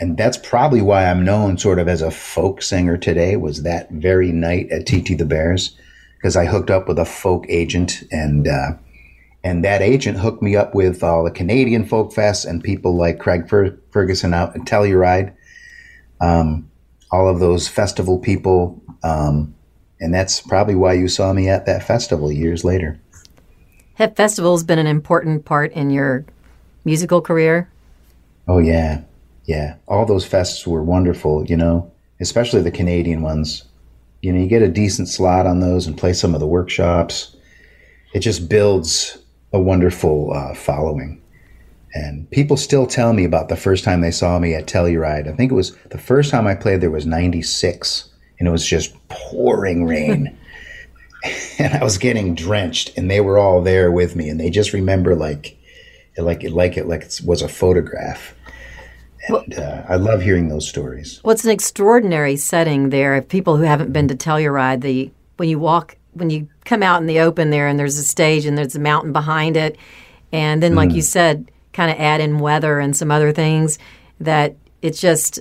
and 0.00 0.16
that's 0.16 0.36
probably 0.36 0.80
why 0.80 1.06
I'm 1.06 1.24
known 1.24 1.58
sort 1.58 1.78
of 1.78 1.88
as 1.88 2.02
a 2.02 2.10
folk 2.10 2.62
singer 2.62 2.96
today, 2.96 3.36
was 3.36 3.62
that 3.62 3.90
very 3.90 4.32
night 4.32 4.70
at 4.70 4.86
TT 4.86 5.18
the 5.18 5.24
Bears, 5.24 5.76
because 6.16 6.36
I 6.36 6.46
hooked 6.46 6.70
up 6.70 6.88
with 6.88 6.98
a 6.98 7.04
folk 7.04 7.46
agent 7.48 8.02
and, 8.10 8.46
uh, 8.46 8.72
and 9.44 9.64
that 9.64 9.82
agent 9.82 10.18
hooked 10.18 10.42
me 10.42 10.56
up 10.56 10.74
with 10.74 11.02
all 11.02 11.24
the 11.24 11.30
Canadian 11.30 11.84
folk 11.84 12.12
fests 12.12 12.48
and 12.48 12.62
people 12.62 12.96
like 12.96 13.18
Craig 13.18 13.48
Fer- 13.48 13.78
Ferguson 13.90 14.34
out 14.34 14.54
at 14.54 14.62
Telluride, 14.62 15.34
um, 16.20 16.68
all 17.10 17.28
of 17.28 17.40
those 17.40 17.68
festival 17.68 18.18
people. 18.18 18.82
Um, 19.02 19.54
and 20.00 20.12
that's 20.14 20.40
probably 20.40 20.74
why 20.74 20.94
you 20.94 21.08
saw 21.08 21.32
me 21.32 21.48
at 21.48 21.66
that 21.66 21.82
festival 21.82 22.30
years 22.30 22.64
later. 22.64 23.00
Have 23.98 24.14
festivals 24.14 24.62
been 24.62 24.78
an 24.78 24.86
important 24.86 25.44
part 25.44 25.72
in 25.72 25.90
your 25.90 26.24
musical 26.84 27.20
career? 27.20 27.68
Oh, 28.46 28.58
yeah. 28.58 29.00
Yeah. 29.46 29.74
All 29.88 30.06
those 30.06 30.24
fests 30.24 30.64
were 30.64 30.84
wonderful, 30.84 31.44
you 31.46 31.56
know, 31.56 31.90
especially 32.20 32.62
the 32.62 32.70
Canadian 32.70 33.22
ones. 33.22 33.64
You 34.22 34.32
know, 34.32 34.38
you 34.38 34.46
get 34.46 34.62
a 34.62 34.68
decent 34.68 35.08
slot 35.08 35.48
on 35.48 35.58
those 35.58 35.88
and 35.88 35.98
play 35.98 36.12
some 36.12 36.32
of 36.32 36.38
the 36.38 36.46
workshops. 36.46 37.34
It 38.14 38.20
just 38.20 38.48
builds 38.48 39.18
a 39.52 39.58
wonderful 39.58 40.32
uh, 40.32 40.54
following. 40.54 41.20
And 41.92 42.30
people 42.30 42.56
still 42.56 42.86
tell 42.86 43.12
me 43.12 43.24
about 43.24 43.48
the 43.48 43.56
first 43.56 43.82
time 43.82 44.00
they 44.00 44.12
saw 44.12 44.38
me 44.38 44.54
at 44.54 44.68
Telluride. 44.68 45.26
I 45.26 45.34
think 45.34 45.50
it 45.50 45.56
was 45.56 45.74
the 45.90 45.98
first 45.98 46.30
time 46.30 46.46
I 46.46 46.54
played 46.54 46.80
there 46.80 46.92
was 46.92 47.04
96, 47.04 48.10
and 48.38 48.46
it 48.46 48.52
was 48.52 48.64
just 48.64 48.94
pouring 49.08 49.86
rain. 49.86 50.38
and 51.58 51.74
I 51.74 51.82
was 51.82 51.98
getting 51.98 52.34
drenched, 52.34 52.96
and 52.96 53.10
they 53.10 53.20
were 53.20 53.38
all 53.38 53.62
there 53.62 53.90
with 53.90 54.16
me, 54.16 54.28
and 54.28 54.38
they 54.38 54.50
just 54.50 54.72
remember 54.72 55.14
like, 55.14 55.56
like 56.16 56.44
it, 56.44 56.52
like 56.52 56.76
it, 56.76 56.86
like 56.86 57.02
it 57.02 57.20
was 57.24 57.42
a 57.42 57.48
photograph. 57.48 58.34
And 59.28 59.58
uh, 59.58 59.84
I 59.88 59.96
love 59.96 60.22
hearing 60.22 60.48
those 60.48 60.68
stories. 60.68 61.20
Well, 61.22 61.34
it's 61.34 61.44
an 61.44 61.50
extraordinary 61.50 62.36
setting 62.36 62.90
there. 62.90 63.16
If 63.16 63.28
people 63.28 63.56
who 63.56 63.64
haven't 63.64 63.92
been 63.92 64.08
to 64.08 64.16
Telluride, 64.16 64.80
the 64.80 65.10
when 65.36 65.48
you 65.48 65.58
walk, 65.58 65.96
when 66.14 66.30
you 66.30 66.48
come 66.64 66.82
out 66.82 67.00
in 67.00 67.06
the 67.06 67.20
open 67.20 67.50
there, 67.50 67.68
and 67.68 67.78
there's 67.78 67.98
a 67.98 68.04
stage, 68.04 68.46
and 68.46 68.56
there's 68.56 68.76
a 68.76 68.80
mountain 68.80 69.12
behind 69.12 69.56
it, 69.56 69.76
and 70.32 70.62
then, 70.62 70.74
like 70.74 70.92
you 70.92 71.02
said, 71.02 71.50
kind 71.72 71.90
of 71.90 71.98
add 71.98 72.20
in 72.20 72.38
weather 72.38 72.80
and 72.80 72.96
some 72.96 73.10
other 73.10 73.32
things 73.32 73.78
that 74.20 74.56
it's 74.82 75.00
just 75.00 75.40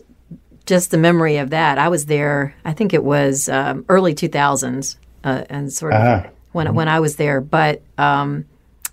just 0.65 0.91
the 0.91 0.98
memory 0.98 1.38
of 1.38 1.50
that. 1.50 1.77
I 1.77 1.88
was 1.88 2.05
there. 2.05 2.53
I 2.65 2.74
think 2.74 2.93
it 2.93 3.03
was 3.03 3.48
um, 3.50 3.86
early 3.89 4.13
2000s, 4.13 4.98
uh, 5.27 5.43
and 5.50 5.72
sort 5.72 5.93
of 5.93 6.01
Ah. 6.01 6.29
when 6.53 6.74
when 6.74 6.88
I 6.88 7.00
was 7.00 7.15
there, 7.15 7.41
but. 7.41 7.81
Um, 7.98 8.46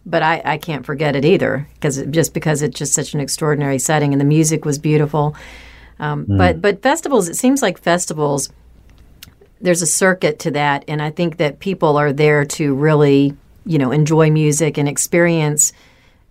but 0.07 0.23
I, 0.23 0.43
I 0.45 0.59
can't 0.59 0.85
forget 0.85 1.17
it 1.17 1.25
either 1.25 1.67
because 1.75 1.97
just 2.11 2.35
because 2.35 2.61
it's 2.61 2.79
just 2.79 2.93
such 2.93 3.15
an 3.15 3.21
extraordinary 3.21 3.79
setting 3.79 4.13
and 4.13 4.21
the 4.21 4.27
music 4.27 4.67
was 4.67 4.79
beautiful. 4.79 5.35
Um, 5.99 6.27
But 6.29 6.61
but 6.61 6.83
festivals, 6.83 7.29
it 7.29 7.37
seems 7.37 7.63
like 7.63 7.79
festivals. 7.81 8.51
There's 9.63 9.81
a 9.83 9.87
circuit 9.87 10.39
to 10.41 10.51
that, 10.51 10.85
and 10.89 11.01
I 11.01 11.11
think 11.11 11.37
that 11.39 11.59
people 11.59 11.97
are 11.97 12.13
there 12.13 12.45
to 12.45 12.75
really, 12.75 13.33
you 13.65 13.79
know, 13.79 13.93
enjoy 13.93 14.31
music 14.31 14.79
and 14.79 14.89
experience 14.89 15.73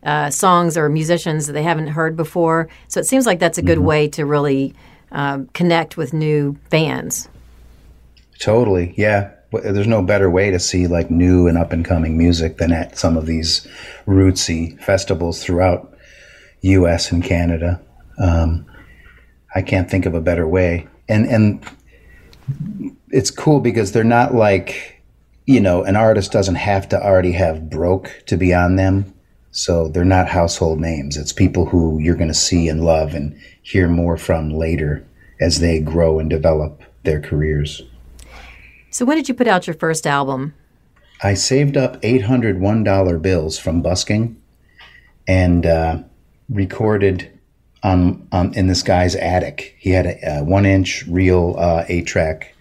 uh, 0.05 0.29
songs 0.29 0.77
or 0.77 0.87
musicians 0.89 1.47
that 1.47 1.53
they 1.53 1.63
haven't 1.63 1.87
heard 1.87 2.15
before. 2.15 2.67
So 2.87 2.99
it 2.99 3.07
seems 3.07 3.25
like 3.25 3.39
that's 3.39 3.57
a 3.57 3.63
good 3.63 3.79
way 3.79 4.07
to 4.09 4.23
really 4.25 4.75
um, 5.11 5.47
connect 5.53 5.97
with 5.97 6.13
new 6.13 6.55
fans. 6.69 7.27
Totally, 8.39 8.93
yeah. 8.97 9.31
There's 9.61 9.87
no 9.87 10.01
better 10.01 10.29
way 10.29 10.51
to 10.51 10.59
see 10.59 10.87
like 10.87 11.11
new 11.11 11.47
and 11.47 11.57
up 11.57 11.71
and 11.71 11.85
coming 11.85 12.17
music 12.17 12.57
than 12.57 12.71
at 12.71 12.97
some 12.97 13.17
of 13.17 13.25
these 13.25 13.67
rootsy 14.07 14.81
festivals 14.81 15.43
throughout 15.43 15.93
U.S. 16.61 17.11
and 17.11 17.23
Canada. 17.23 17.81
Um, 18.17 18.65
I 19.55 19.61
can't 19.61 19.89
think 19.89 20.05
of 20.05 20.15
a 20.15 20.21
better 20.21 20.47
way, 20.47 20.87
and 21.07 21.25
and 21.25 21.63
it's 23.09 23.31
cool 23.31 23.59
because 23.59 23.91
they're 23.91 24.03
not 24.03 24.33
like 24.33 25.01
you 25.45 25.59
know 25.59 25.83
an 25.83 25.95
artist 25.95 26.31
doesn't 26.31 26.55
have 26.55 26.89
to 26.89 27.01
already 27.01 27.33
have 27.33 27.69
broke 27.69 28.23
to 28.27 28.37
be 28.37 28.53
on 28.53 28.75
them. 28.75 29.13
So 29.51 29.87
they're 29.87 30.03
not 30.03 30.29
household 30.29 30.79
names. 30.79 31.15
It's 31.15 31.31
people 31.31 31.67
who 31.67 31.99
you're 31.99 32.15
going 32.15 32.27
to 32.29 32.33
see 32.33 32.67
and 32.67 32.83
love 32.83 33.13
and 33.13 33.39
hear 33.61 33.87
more 33.87 34.17
from 34.17 34.49
later 34.49 35.05
as 35.39 35.59
they 35.59 35.79
grow 35.79 36.17
and 36.17 36.27
develop 36.27 36.81
their 37.03 37.21
careers. 37.21 37.83
So 38.93 39.05
when 39.05 39.17
did 39.17 39.27
you 39.27 39.33
put 39.33 39.47
out 39.47 39.65
your 39.65 39.73
first 39.73 40.05
album? 40.05 40.53
I 41.23 41.33
saved 41.33 41.77
up 41.77 41.99
$801 42.03 43.21
bills 43.23 43.57
from 43.57 43.81
busking 43.81 44.39
and 45.27 45.65
uh, 45.65 46.03
recorded 46.47 47.39
on, 47.81 48.27
on 48.31 48.53
in 48.53 48.67
this 48.67 48.83
guy's 48.83 49.15
attic. 49.15 49.75
He 49.79 49.89
had 49.89 50.05
a, 50.05 50.37
a 50.37 50.43
one 50.43 50.67
inch 50.67 51.05
real 51.07 51.55
uh, 51.57 51.85
eight 51.87 52.05
track 52.05 52.53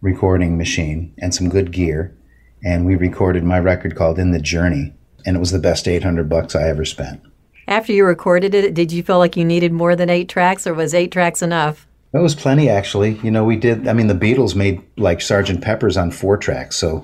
recording 0.00 0.56
machine 0.56 1.12
and 1.18 1.34
some 1.34 1.48
good 1.48 1.72
gear. 1.72 2.16
And 2.62 2.86
we 2.86 2.94
recorded 2.94 3.42
my 3.42 3.58
record 3.58 3.96
called 3.96 4.20
In 4.20 4.30
the 4.30 4.38
Journey. 4.38 4.94
And 5.26 5.36
it 5.36 5.40
was 5.40 5.50
the 5.50 5.58
best 5.58 5.88
800 5.88 6.28
bucks 6.28 6.54
I 6.54 6.68
ever 6.68 6.84
spent. 6.84 7.20
After 7.66 7.92
you 7.92 8.04
recorded 8.04 8.54
it, 8.54 8.72
did 8.72 8.92
you 8.92 9.02
feel 9.02 9.18
like 9.18 9.36
you 9.36 9.44
needed 9.44 9.72
more 9.72 9.96
than 9.96 10.10
eight 10.10 10.28
tracks, 10.28 10.64
or 10.64 10.74
was 10.74 10.94
eight 10.94 11.10
tracks 11.10 11.42
enough? 11.42 11.88
That 12.14 12.22
was 12.22 12.36
plenty, 12.36 12.68
actually. 12.68 13.18
You 13.24 13.32
know, 13.32 13.42
we 13.42 13.56
did. 13.56 13.88
I 13.88 13.92
mean, 13.92 14.06
the 14.06 14.14
Beatles 14.14 14.54
made 14.54 14.80
like 14.96 15.20
Sergeant 15.20 15.62
Pepper's 15.62 15.96
on 15.96 16.12
four 16.12 16.36
tracks, 16.36 16.76
so 16.76 17.02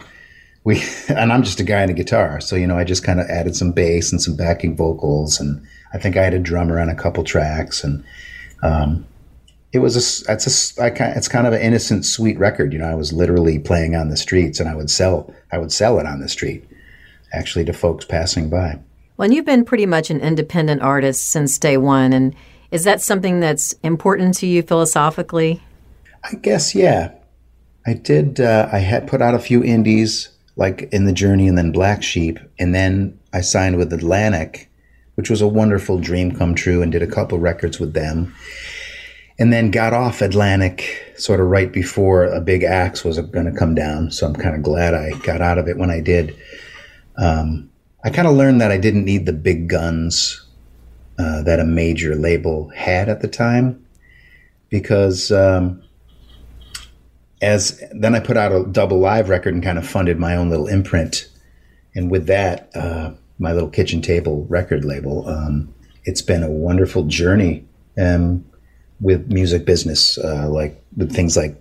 we. 0.62 0.81
And 1.09 1.33
I'm 1.33 1.43
just 1.43 1.59
a 1.59 1.64
guy 1.64 1.83
on 1.83 1.88
a 1.88 1.95
guitar, 1.95 2.40
so 2.40 2.55
you 2.55 2.64
know, 2.64 2.79
I 2.79 2.85
just 2.85 3.02
kind 3.02 3.19
of 3.19 3.26
added 3.29 3.57
some 3.57 3.73
bass 3.73 4.12
and 4.12 4.23
some 4.23 4.37
backing 4.37 4.76
vocals, 4.76 5.40
and 5.40 5.67
I 5.93 5.99
think 5.99 6.17
I 6.17 6.23
had 6.23 6.33
a 6.33 6.38
drummer 6.38 6.79
on 6.79 6.88
a 6.88 6.95
couple 6.95 7.25
tracks, 7.25 7.83
and 7.83 8.05
um, 8.62 9.05
it 9.73 9.81
was 9.81 9.97
a 9.97 10.33
It's 10.33 10.79
a. 10.79 10.85
I. 10.85 10.88
It's 11.17 11.26
kind 11.26 11.49
of 11.49 11.55
an 11.55 11.61
innocent, 11.61 12.05
sweet 12.05 12.38
record. 12.38 12.73
You 12.73 12.79
know, 12.79 12.88
I 12.88 12.95
was 12.95 13.12
literally 13.12 13.59
playing 13.59 13.97
on 13.97 14.11
the 14.11 14.17
streets, 14.17 14.61
and 14.61 14.69
I 14.69 14.76
would 14.76 14.90
sell. 14.90 15.35
I 15.50 15.59
would 15.59 15.73
sell 15.73 15.99
it 15.99 16.07
on 16.07 16.21
the 16.21 16.29
street, 16.29 16.64
actually, 17.33 17.64
to 17.64 17.73
folks 17.73 18.05
passing 18.05 18.49
by. 18.49 18.79
Well, 19.17 19.25
and 19.25 19.35
you've 19.35 19.45
been 19.45 19.64
pretty 19.64 19.87
much 19.87 20.09
an 20.11 20.21
independent 20.21 20.83
artist 20.83 21.26
since 21.26 21.59
day 21.59 21.79
one, 21.79 22.12
and 22.12 22.33
is 22.70 22.84
that 22.84 23.00
something 23.00 23.40
that's 23.40 23.72
important 23.82 24.34
to 24.38 24.46
you 24.46 24.62
philosophically? 24.62 25.62
I 26.24 26.34
guess 26.34 26.74
yeah. 26.74 27.12
I 27.86 27.94
did. 27.94 28.40
Uh, 28.40 28.68
I 28.70 28.78
had 28.78 29.08
put 29.08 29.22
out 29.22 29.34
a 29.34 29.38
few 29.38 29.64
indies, 29.64 30.28
like 30.56 30.88
in 30.92 31.06
the 31.06 31.12
Journey 31.12 31.48
and 31.48 31.56
then 31.56 31.72
Black 31.72 32.02
Sheep, 32.02 32.38
and 32.58 32.74
then 32.74 33.18
I 33.32 33.40
signed 33.40 33.78
with 33.78 33.92
Atlantic, 33.92 34.70
which 35.14 35.30
was 35.30 35.40
a 35.40 35.48
wonderful 35.48 35.98
dream 35.98 36.36
come 36.36 36.54
true, 36.54 36.82
and 36.82 36.92
did 36.92 37.02
a 37.02 37.06
couple 37.06 37.38
records 37.38 37.80
with 37.80 37.94
them, 37.94 38.34
and 39.38 39.52
then 39.52 39.70
got 39.70 39.94
off 39.94 40.20
Atlantic 40.20 41.14
sort 41.16 41.40
of 41.40 41.46
right 41.46 41.72
before 41.72 42.24
a 42.24 42.40
big 42.40 42.62
axe 42.62 43.02
was 43.02 43.18
going 43.18 43.46
to 43.46 43.58
come 43.58 43.74
down. 43.74 44.10
So 44.10 44.26
I'm 44.26 44.34
kind 44.34 44.54
of 44.54 44.62
glad 44.62 44.94
I 44.94 45.10
got 45.20 45.40
out 45.40 45.58
of 45.58 45.66
it 45.66 45.78
when 45.78 45.90
I 45.90 46.00
did. 46.00 46.36
Um, 47.16 47.70
I 48.04 48.10
kind 48.10 48.28
of 48.28 48.34
learned 48.34 48.60
that 48.60 48.70
I 48.70 48.78
didn't 48.78 49.04
need 49.04 49.26
the 49.26 49.32
big 49.32 49.68
guns 49.68 50.46
uh, 51.20 51.42
that 51.42 51.60
a 51.60 51.64
major 51.64 52.14
label 52.14 52.70
had 52.70 53.08
at 53.08 53.20
the 53.20 53.28
time 53.28 53.84
because. 54.68 55.30
Um, 55.30 55.82
as 57.42 57.82
then 57.92 58.14
I 58.14 58.20
put 58.20 58.36
out 58.36 58.52
a 58.52 58.64
double 58.66 58.98
live 58.98 59.30
record 59.30 59.54
and 59.54 59.62
kind 59.62 59.78
of 59.78 59.86
funded 59.86 60.18
my 60.18 60.36
own 60.36 60.50
little 60.50 60.66
imprint, 60.66 61.26
and 61.94 62.10
with 62.10 62.26
that, 62.26 62.68
uh, 62.74 63.12
my 63.38 63.52
little 63.52 63.70
kitchen 63.70 64.02
table 64.02 64.44
record 64.48 64.84
label. 64.84 65.26
Um, 65.26 65.72
it's 66.04 66.22
been 66.22 66.42
a 66.42 66.50
wonderful 66.50 67.04
journey 67.04 67.64
um, 68.00 68.44
with 69.00 69.32
music 69.32 69.64
business, 69.64 70.18
uh, 70.18 70.48
like 70.48 70.82
with 70.96 71.12
things 71.14 71.36
like 71.36 71.56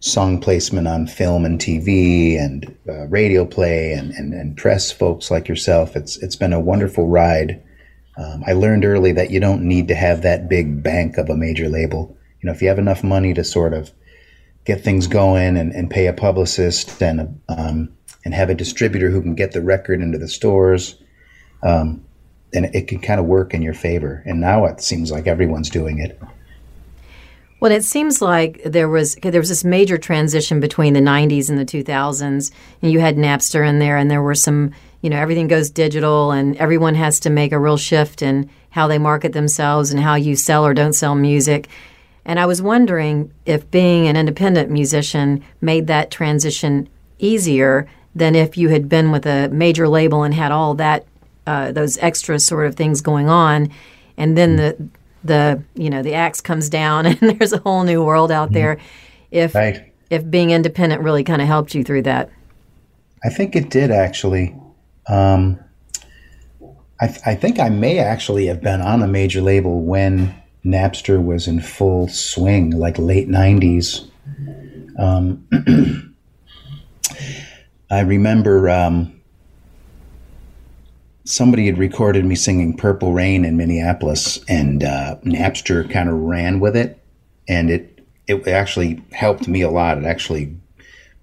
song 0.00 0.40
placement 0.40 0.86
on 0.86 1.06
film 1.06 1.44
and 1.44 1.58
TV 1.58 2.38
and 2.38 2.76
uh, 2.88 3.06
radio 3.08 3.44
play 3.44 3.92
and, 3.92 4.12
and, 4.12 4.32
and 4.32 4.56
press 4.56 4.92
folks 4.92 5.30
like 5.30 5.48
yourself. 5.48 5.96
It's 5.96 6.16
it's 6.18 6.36
been 6.36 6.52
a 6.52 6.60
wonderful 6.60 7.08
ride. 7.08 7.62
Um, 8.18 8.42
I 8.46 8.52
learned 8.52 8.84
early 8.84 9.12
that 9.12 9.30
you 9.30 9.38
don't 9.38 9.62
need 9.62 9.88
to 9.88 9.94
have 9.94 10.22
that 10.22 10.48
big 10.48 10.82
bank 10.82 11.18
of 11.18 11.30
a 11.30 11.36
major 11.36 11.68
label. 11.68 12.16
You 12.40 12.48
know, 12.48 12.52
if 12.52 12.60
you 12.60 12.68
have 12.68 12.78
enough 12.78 13.04
money 13.04 13.32
to 13.34 13.44
sort 13.44 13.72
of 13.72 13.92
get 14.64 14.82
things 14.82 15.06
going 15.06 15.56
and, 15.56 15.72
and 15.72 15.88
pay 15.88 16.08
a 16.08 16.12
publicist 16.12 17.00
and 17.00 17.40
um, 17.48 17.90
and 18.24 18.34
have 18.34 18.50
a 18.50 18.54
distributor 18.54 19.10
who 19.10 19.22
can 19.22 19.34
get 19.34 19.52
the 19.52 19.62
record 19.62 20.02
into 20.02 20.18
the 20.18 20.28
stores, 20.28 20.96
um, 21.62 22.04
then 22.52 22.64
it 22.74 22.88
can 22.88 23.00
kind 23.00 23.20
of 23.20 23.26
work 23.26 23.54
in 23.54 23.62
your 23.62 23.74
favor. 23.74 24.22
And 24.26 24.40
now 24.40 24.64
it 24.66 24.80
seems 24.80 25.10
like 25.10 25.26
everyone's 25.26 25.70
doing 25.70 25.98
it. 25.98 26.20
Well, 27.60 27.72
it 27.72 27.82
seems 27.82 28.22
like 28.22 28.62
there 28.64 28.88
was 28.88 29.16
there 29.16 29.40
was 29.40 29.48
this 29.48 29.64
major 29.64 29.98
transition 29.98 30.60
between 30.60 30.92
the 30.92 31.00
'90s 31.00 31.48
and 31.48 31.58
the 31.58 31.64
2000s, 31.64 32.52
and 32.82 32.92
you 32.92 33.00
had 33.00 33.16
Napster 33.16 33.68
in 33.68 33.80
there, 33.80 33.96
and 33.96 34.10
there 34.10 34.22
were 34.22 34.34
some, 34.34 34.72
you 35.00 35.10
know, 35.10 35.16
everything 35.18 35.48
goes 35.48 35.70
digital, 35.70 36.32
and 36.32 36.56
everyone 36.56 36.94
has 36.94 37.20
to 37.20 37.30
make 37.30 37.52
a 37.52 37.58
real 37.58 37.76
shift 37.76 38.22
in 38.22 38.50
how 38.70 38.86
they 38.86 38.98
market 38.98 39.32
themselves 39.32 39.90
and 39.90 40.00
how 40.00 40.14
you 40.14 40.36
sell 40.36 40.66
or 40.66 40.74
don't 40.74 40.92
sell 40.92 41.14
music. 41.14 41.68
And 42.24 42.38
I 42.38 42.46
was 42.46 42.60
wondering 42.60 43.32
if 43.46 43.70
being 43.70 44.06
an 44.06 44.16
independent 44.16 44.70
musician 44.70 45.42
made 45.60 45.86
that 45.86 46.10
transition 46.10 46.88
easier 47.18 47.88
than 48.14 48.34
if 48.34 48.58
you 48.58 48.68
had 48.68 48.88
been 48.88 49.10
with 49.10 49.24
a 49.26 49.48
major 49.48 49.88
label 49.88 50.24
and 50.24 50.34
had 50.34 50.52
all 50.52 50.74
that 50.74 51.06
uh, 51.46 51.72
those 51.72 51.96
extra 51.98 52.38
sort 52.38 52.66
of 52.66 52.74
things 52.74 53.00
going 53.00 53.28
on, 53.28 53.70
and 54.18 54.36
then 54.36 54.56
the 54.56 54.88
the 55.24 55.62
you 55.74 55.88
know 55.88 56.02
the 56.02 56.14
axe 56.14 56.40
comes 56.40 56.68
down 56.68 57.06
and 57.06 57.18
there's 57.18 57.52
a 57.52 57.58
whole 57.58 57.84
new 57.84 58.04
world 58.04 58.30
out 58.30 58.52
there. 58.52 58.78
If 59.30 59.54
Right. 59.54 59.92
if 60.10 60.28
being 60.28 60.50
independent 60.50 61.02
really 61.02 61.24
kind 61.24 61.40
of 61.40 61.48
helped 61.48 61.74
you 61.74 61.82
through 61.84 62.02
that. 62.02 62.28
I 63.24 63.30
think 63.30 63.56
it 63.56 63.70
did 63.70 63.90
actually. 63.90 64.54
Um, 65.08 65.58
I, 67.00 67.06
th- 67.06 67.20
I 67.24 67.34
think 67.34 67.58
I 67.60 67.68
may 67.68 67.98
actually 67.98 68.46
have 68.46 68.60
been 68.60 68.80
on 68.80 69.02
a 69.02 69.06
major 69.06 69.40
label 69.40 69.82
when 69.82 70.34
Napster 70.64 71.24
was 71.24 71.46
in 71.46 71.60
full 71.60 72.08
swing, 72.08 72.70
like 72.70 72.98
late 72.98 73.28
90s. 73.28 74.08
Um, 74.98 75.46
I 77.90 78.00
remember 78.00 78.68
um, 78.68 79.20
somebody 81.24 81.66
had 81.66 81.78
recorded 81.78 82.24
me 82.24 82.34
singing 82.34 82.76
Purple 82.76 83.12
Rain 83.12 83.44
in 83.44 83.56
Minneapolis, 83.56 84.40
and 84.48 84.82
uh, 84.82 85.16
Napster 85.24 85.88
kind 85.90 86.08
of 86.08 86.16
ran 86.16 86.58
with 86.58 86.76
it. 86.76 87.02
And 87.46 87.70
it, 87.70 88.06
it 88.26 88.46
actually 88.48 89.02
helped 89.12 89.46
me 89.48 89.62
a 89.62 89.70
lot. 89.70 89.98
It 89.98 90.04
actually 90.04 90.54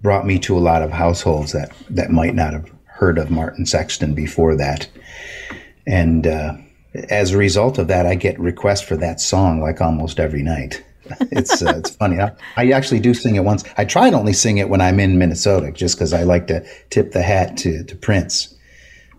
brought 0.01 0.25
me 0.25 0.39
to 0.39 0.57
a 0.57 0.59
lot 0.59 0.81
of 0.81 0.91
households 0.91 1.51
that, 1.51 1.71
that 1.89 2.11
might 2.11 2.33
not 2.33 2.53
have 2.53 2.74
heard 2.95 3.17
of 3.17 3.29
Martin 3.29 3.65
Sexton 3.65 4.13
before 4.13 4.55
that. 4.55 4.87
And 5.85 6.25
uh, 6.25 6.55
as 7.09 7.31
a 7.31 7.37
result 7.37 7.77
of 7.77 7.87
that, 7.87 8.05
I 8.05 8.15
get 8.15 8.39
requests 8.39 8.81
for 8.81 8.95
that 8.97 9.19
song 9.19 9.61
like 9.61 9.81
almost 9.81 10.19
every 10.19 10.43
night. 10.43 10.83
It's 11.31 11.61
uh, 11.61 11.73
it's 11.77 11.95
funny. 11.95 12.19
I, 12.19 12.31
I 12.57 12.71
actually 12.71 12.99
do 12.99 13.13
sing 13.13 13.35
it 13.35 13.43
once. 13.43 13.63
I 13.77 13.85
try 13.85 14.09
to 14.09 14.17
only 14.17 14.33
sing 14.33 14.57
it 14.57 14.69
when 14.69 14.81
I'm 14.81 14.99
in 14.99 15.19
Minnesota, 15.19 15.71
just 15.71 15.95
because 15.95 16.13
I 16.13 16.23
like 16.23 16.47
to 16.47 16.65
tip 16.89 17.11
the 17.11 17.21
hat 17.21 17.57
to 17.57 17.83
to 17.83 17.95
Prince. 17.95 18.55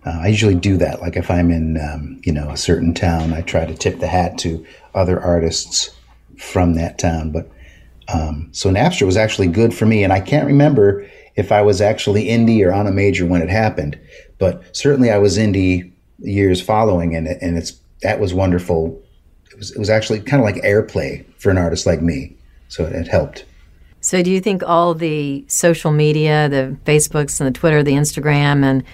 Uh, 0.05 0.19
I 0.23 0.27
usually 0.27 0.57
do 0.57 0.77
that. 0.79 1.01
Like 1.01 1.17
if 1.17 1.31
I'm 1.31 1.53
in, 1.53 1.79
um, 1.81 2.21
you 2.25 2.33
know, 2.33 2.51
a 2.51 2.57
certain 2.57 2.93
town, 2.93 3.33
I 3.33 3.43
try 3.43 3.65
to 3.65 3.75
tip 3.75 4.01
the 4.01 4.09
hat 4.09 4.37
to 4.39 4.67
other 4.97 5.21
artists 5.21 5.91
from 6.39 6.75
that 6.75 6.99
town. 6.99 7.31
But 7.31 7.49
um, 8.13 8.49
so 8.51 8.69
Napster 8.69 9.07
was 9.07 9.17
actually 9.17 9.49
good 9.49 9.73
for 9.73 9.87
me, 9.87 10.03
and 10.03 10.13
I 10.13 10.19
can't 10.19 10.47
remember 10.47 11.09
if 11.37 11.53
I 11.53 11.63
was 11.63 11.81
actually 11.81 12.27
indie 12.27 12.67
or 12.67 12.73
on 12.73 12.87
a 12.87 12.93
major 12.93 13.27
when 13.27 13.43
it 13.43 13.51
happened, 13.51 13.99
but 14.39 14.63
certainly 14.77 15.11
I 15.11 15.19
was 15.19 15.39
indie 15.39 15.93
years 16.19 16.61
following, 16.61 17.15
and 17.15 17.27
and 17.27 17.57
it's 17.57 17.73
that 18.03 18.21
was 18.21 18.35
wonderful. 18.35 19.01
It 19.51 19.59
was 19.59 19.71
it 19.71 19.79
was 19.79 19.91
actually 19.91 20.21
kind 20.21 20.41
of 20.41 20.45
like 20.45 20.63
airplay 20.65 21.25
for 21.39 21.51
an 21.51 21.59
artist 21.59 21.87
like 21.87 22.03
me, 22.03 22.37
so 22.69 22.85
it, 22.85 22.93
it 22.93 23.09
helped. 23.09 23.45
So, 24.01 24.23
do 24.23 24.31
you 24.31 24.41
think 24.41 24.63
all 24.63 24.95
the 24.95 25.45
social 25.49 25.91
media, 25.91 26.49
the 26.49 26.77
Facebooks 26.85 27.41
and 27.41 27.53
the 27.53 27.59
Twitter, 27.59 27.83
the 27.83 27.95
Instagram, 27.95 28.63
and 28.63 28.85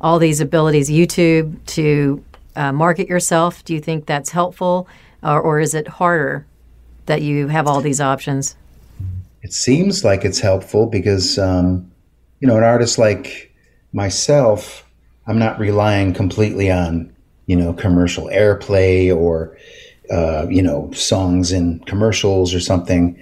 all 0.00 0.18
these 0.18 0.40
abilities, 0.40 0.90
YouTube, 0.90 1.64
to 1.66 2.24
uh, 2.56 2.72
market 2.72 3.08
yourself, 3.08 3.64
do 3.64 3.74
you 3.74 3.80
think 3.80 4.06
that's 4.06 4.30
helpful, 4.30 4.88
or, 5.22 5.40
or 5.40 5.60
is 5.60 5.74
it 5.74 5.86
harder 5.86 6.46
that 7.06 7.22
you 7.22 7.48
have 7.48 7.66
all 7.66 7.80
these 7.80 8.00
options? 8.00 8.56
It 9.46 9.52
seems 9.52 10.02
like 10.02 10.24
it's 10.24 10.40
helpful 10.40 10.86
because, 10.86 11.38
um, 11.38 11.88
you 12.40 12.48
know, 12.48 12.56
an 12.56 12.64
artist 12.64 12.98
like 12.98 13.54
myself, 13.92 14.84
I'm 15.28 15.38
not 15.38 15.60
relying 15.60 16.12
completely 16.14 16.68
on, 16.68 17.14
you 17.46 17.54
know, 17.54 17.72
commercial 17.72 18.26
airplay 18.26 19.16
or, 19.16 19.56
uh, 20.10 20.48
you 20.50 20.60
know, 20.60 20.90
songs 20.90 21.52
in 21.52 21.78
commercials 21.86 22.52
or 22.54 22.58
something. 22.58 23.16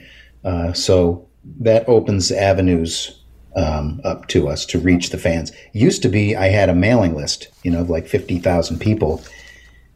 Uh, 0.47 0.73
so 0.73 1.29
that 1.61 1.87
opens 1.91 2.33
avenues 2.33 3.21
um, 3.55 4.01
up 4.03 4.27
to 4.29 4.49
us 4.49 4.65
to 4.65 4.79
reach 4.79 5.11
the 5.11 5.19
fans. 5.19 5.53
Used 5.75 6.01
to 6.05 6.09
be, 6.09 6.35
I 6.35 6.47
had 6.47 6.71
a 6.71 6.75
mailing 6.75 7.15
list, 7.15 7.49
you 7.65 7.71
know, 7.71 7.83
of 7.83 7.91
like 7.91 8.07
50,000 8.07 8.79
people, 8.79 9.23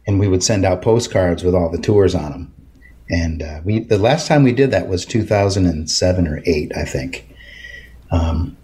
and 0.05 0.19
we 0.19 0.27
would 0.27 0.43
send 0.43 0.63
out 0.63 0.83
postcards 0.83 1.43
with 1.43 1.55
all 1.55 1.71
the 1.71 1.81
tours 1.81 2.13
on 2.13 2.31
them. 2.31 2.53
And 3.09 3.41
uh, 3.41 3.61
we 3.63 3.79
the 3.79 3.97
last 3.97 4.27
time 4.27 4.43
we 4.43 4.51
did 4.51 4.71
that 4.71 4.87
was 4.87 5.05
2007 5.05 6.27
or 6.27 6.41
8, 6.45 6.71
I 6.75 6.85
think. 6.85 7.35
Um, 8.11 8.57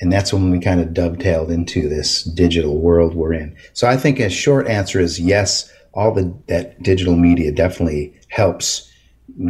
and 0.00 0.12
that's 0.12 0.32
when 0.32 0.50
we 0.50 0.60
kind 0.60 0.80
of 0.80 0.92
dovetailed 0.92 1.50
into 1.50 1.88
this 1.88 2.22
digital 2.22 2.78
world 2.78 3.14
we're 3.14 3.32
in. 3.32 3.56
So 3.72 3.88
I 3.88 3.96
think 3.96 4.20
a 4.20 4.28
short 4.28 4.68
answer 4.68 5.00
is 5.00 5.18
yes, 5.18 5.72
all 5.94 6.12
the 6.12 6.34
that 6.48 6.82
digital 6.82 7.16
media 7.16 7.52
definitely 7.52 8.14
helps 8.28 8.90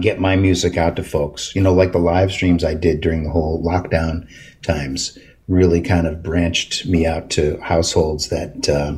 get 0.00 0.20
my 0.20 0.36
music 0.36 0.76
out 0.76 0.96
to 0.96 1.02
folks. 1.02 1.54
You 1.54 1.62
know, 1.62 1.74
like 1.74 1.92
the 1.92 1.98
live 1.98 2.30
streams 2.30 2.64
I 2.64 2.74
did 2.74 3.00
during 3.00 3.24
the 3.24 3.30
whole 3.30 3.62
lockdown 3.64 4.28
times 4.62 5.18
really 5.48 5.80
kind 5.80 6.06
of 6.06 6.22
branched 6.22 6.86
me 6.86 7.06
out 7.06 7.30
to 7.30 7.60
households 7.60 8.28
that 8.28 8.68
uh, 8.68 8.96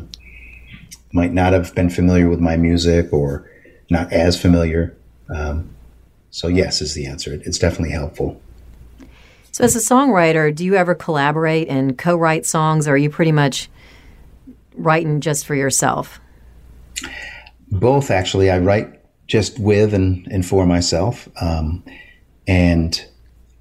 might 1.12 1.32
not 1.32 1.52
have 1.52 1.74
been 1.74 1.90
familiar 1.90 2.28
with 2.28 2.40
my 2.40 2.56
music 2.56 3.12
or 3.12 3.50
not 3.90 4.12
as 4.12 4.40
familiar. 4.40 4.96
Um, 5.34 5.74
so, 6.30 6.48
yes, 6.48 6.80
is 6.80 6.94
the 6.94 7.06
answer. 7.06 7.34
It's 7.44 7.58
definitely 7.58 7.92
helpful. 7.92 8.40
So, 9.52 9.64
as 9.64 9.74
a 9.74 9.80
songwriter, 9.80 10.54
do 10.54 10.64
you 10.64 10.74
ever 10.76 10.94
collaborate 10.94 11.68
and 11.68 11.98
co 11.98 12.16
write 12.16 12.46
songs, 12.46 12.86
or 12.86 12.92
are 12.92 12.96
you 12.96 13.10
pretty 13.10 13.32
much 13.32 13.68
writing 14.76 15.20
just 15.20 15.46
for 15.46 15.54
yourself? 15.54 16.20
Both, 17.70 18.10
actually. 18.10 18.50
I 18.50 18.58
write 18.58 19.00
just 19.26 19.58
with 19.58 19.94
and, 19.94 20.26
and 20.30 20.46
for 20.46 20.66
myself. 20.66 21.28
Um, 21.40 21.84
and 22.46 23.04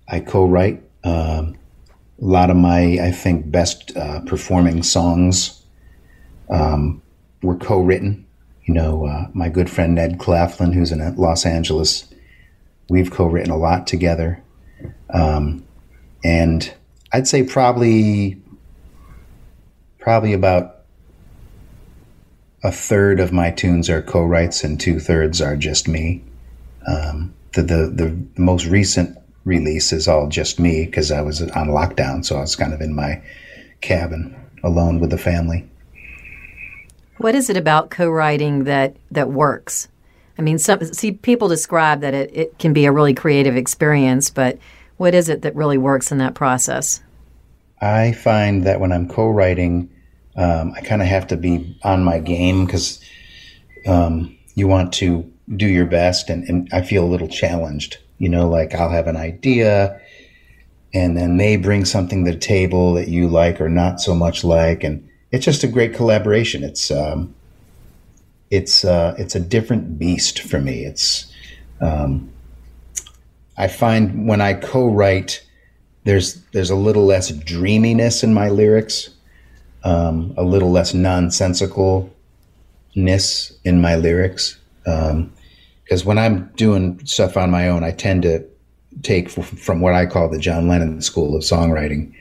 I 0.08 0.20
co 0.20 0.46
write 0.46 0.84
um, 1.04 1.58
a 2.22 2.26
lot 2.26 2.50
of 2.50 2.58
my, 2.58 3.00
I 3.02 3.12
think, 3.12 3.50
best 3.52 3.96
uh, 3.98 4.22
performing 4.22 4.84
songs 4.84 5.64
um, 6.50 7.02
were 7.42 7.58
co 7.58 7.80
written. 7.80 8.27
You 8.68 8.74
know, 8.74 9.06
uh, 9.08 9.28
my 9.34 9.48
good 9.48 9.70
friend 9.70 9.96
Ned 9.96 10.20
Claflin, 10.20 10.74
who's 10.74 10.92
in 10.92 11.16
Los 11.16 11.46
Angeles, 11.46 12.14
we've 12.90 13.10
co 13.10 13.26
written 13.26 13.52
a 13.52 13.58
lot 13.58 13.88
together. 13.88 14.44
Um, 15.10 15.66
and 16.24 16.74
I'd 17.14 17.30
say 17.30 17.44
probably, 17.44 18.42
probably 20.00 20.34
about 20.34 20.82
a 22.62 22.72
third 22.72 23.22
of 23.22 23.32
my 23.32 23.52
tunes 23.52 23.90
are 23.90 24.02
co-writes 24.02 24.64
and 24.66 24.80
two 24.80 25.00
thirds 25.00 25.42
are 25.42 25.56
just 25.56 25.88
me. 25.88 26.22
Um, 26.86 27.34
the, 27.54 27.62
the, 27.62 27.88
the 27.88 28.42
most 28.42 28.66
recent 28.66 29.18
release 29.46 29.94
is 29.94 30.10
all 30.10 30.28
just 30.28 30.60
me 30.60 30.86
because 30.86 31.10
I 31.10 31.22
was 31.22 31.42
on 31.42 31.70
lockdown, 31.70 32.26
so 32.26 32.36
I 32.36 32.42
was 32.42 32.58
kind 32.58 32.74
of 32.74 32.82
in 32.82 32.94
my 32.94 33.22
cabin 33.80 34.36
alone 34.64 35.00
with 35.00 35.12
the 35.12 35.18
family. 35.18 35.70
What 37.18 37.36
is 37.36 37.50
it 37.50 37.58
about 37.58 37.90
co-writing 37.90 38.66
that 38.66 38.96
that 39.12 39.30
works? 39.30 39.88
I 40.38 40.42
mean, 40.42 40.60
some 40.60 40.84
see 40.94 41.14
people 41.14 41.48
describe 41.48 42.02
that 42.02 42.14
it, 42.14 42.30
it 42.34 42.60
can 42.60 42.74
be 42.74 42.86
a 42.86 42.92
really 42.92 43.14
creative 43.14 43.56
experience, 43.56 44.30
but 44.30 44.60
what 44.98 45.16
is 45.16 45.30
it 45.30 45.42
that 45.42 45.56
really 45.56 45.78
works 45.78 46.12
in 46.12 46.20
that 46.20 46.36
process? 46.36 47.02
I 47.82 48.12
find 48.12 48.64
that 48.66 48.80
when 48.80 48.92
I'm 48.92 49.08
co-writing, 49.08 49.90
um, 50.36 50.74
I 50.76 50.82
kind 50.82 51.02
of 51.02 51.08
have 51.08 51.28
to 51.28 51.38
be 51.38 51.78
on 51.84 52.04
my 52.04 52.20
game 52.20 52.66
because 52.66 53.00
um, 53.88 54.36
you 54.56 54.68
want 54.68 54.94
to 54.94 55.32
do 55.56 55.68
your 55.68 55.86
best, 55.86 56.30
and, 56.30 56.44
and 56.48 56.70
I 56.72 56.82
feel 56.82 57.04
a 57.04 57.10
little 57.10 57.28
challenged. 57.28 57.98
You 58.20 58.30
know, 58.30 58.50
like 58.50 58.74
I'll 58.74 58.90
have 58.90 59.08
an 59.08 59.18
idea, 59.18 60.00
and 60.94 61.18
then 61.18 61.38
they 61.38 61.56
bring 61.56 61.86
something 61.86 62.26
to 62.26 62.32
the 62.32 62.38
table 62.38 62.94
that 62.96 63.08
you 63.08 63.28
like 63.28 63.62
or 63.62 63.70
not 63.70 64.02
so 64.02 64.14
much 64.14 64.44
like, 64.44 64.84
and 64.84 65.08
it's 65.32 65.46
just 65.46 65.64
a 65.64 65.68
great 65.68 65.94
collaboration. 65.94 66.64
It's 66.64 66.92
um, 66.92 67.34
it's 68.50 68.86
uh, 68.86 69.16
it's 69.18 69.36
a 69.36 69.40
different 69.40 70.00
beast 70.00 70.40
for 70.40 70.60
me. 70.60 70.86
It's 70.86 71.32
um, 71.82 72.32
I 73.58 73.68
find 73.68 74.28
when 74.28 74.42
I 74.42 74.54
co-write, 74.54 75.44
there's 76.04 76.42
there's 76.54 76.70
a 76.70 76.76
little 76.76 77.06
less 77.06 77.32
dreaminess 77.32 78.24
in 78.24 78.34
my 78.34 78.50
lyrics 78.50 79.10
um, 79.88 80.34
a 80.38 80.44
little 80.44 80.72
less 80.72 80.92
nonsensicalness 80.92 82.12
in 83.64 83.82
my 83.82 83.96
lyrics. 83.96 84.58
Because 84.84 86.02
um, 86.02 86.04
when 86.04 86.18
I'm 86.18 86.48
doing 86.56 87.00
stuff 87.06 87.38
on 87.38 87.52
my 87.52 87.70
own, 87.70 87.86
I 87.86 87.92
tend 87.92 88.24
to 88.24 88.44
take 89.04 89.38
f- 89.38 89.48
from 89.48 89.80
what 89.80 89.94
I 89.94 90.06
call 90.06 90.30
the 90.30 90.40
John 90.40 90.68
Lennon 90.68 91.02
school 91.02 91.36
of 91.36 91.44
songwriting, 91.44 92.14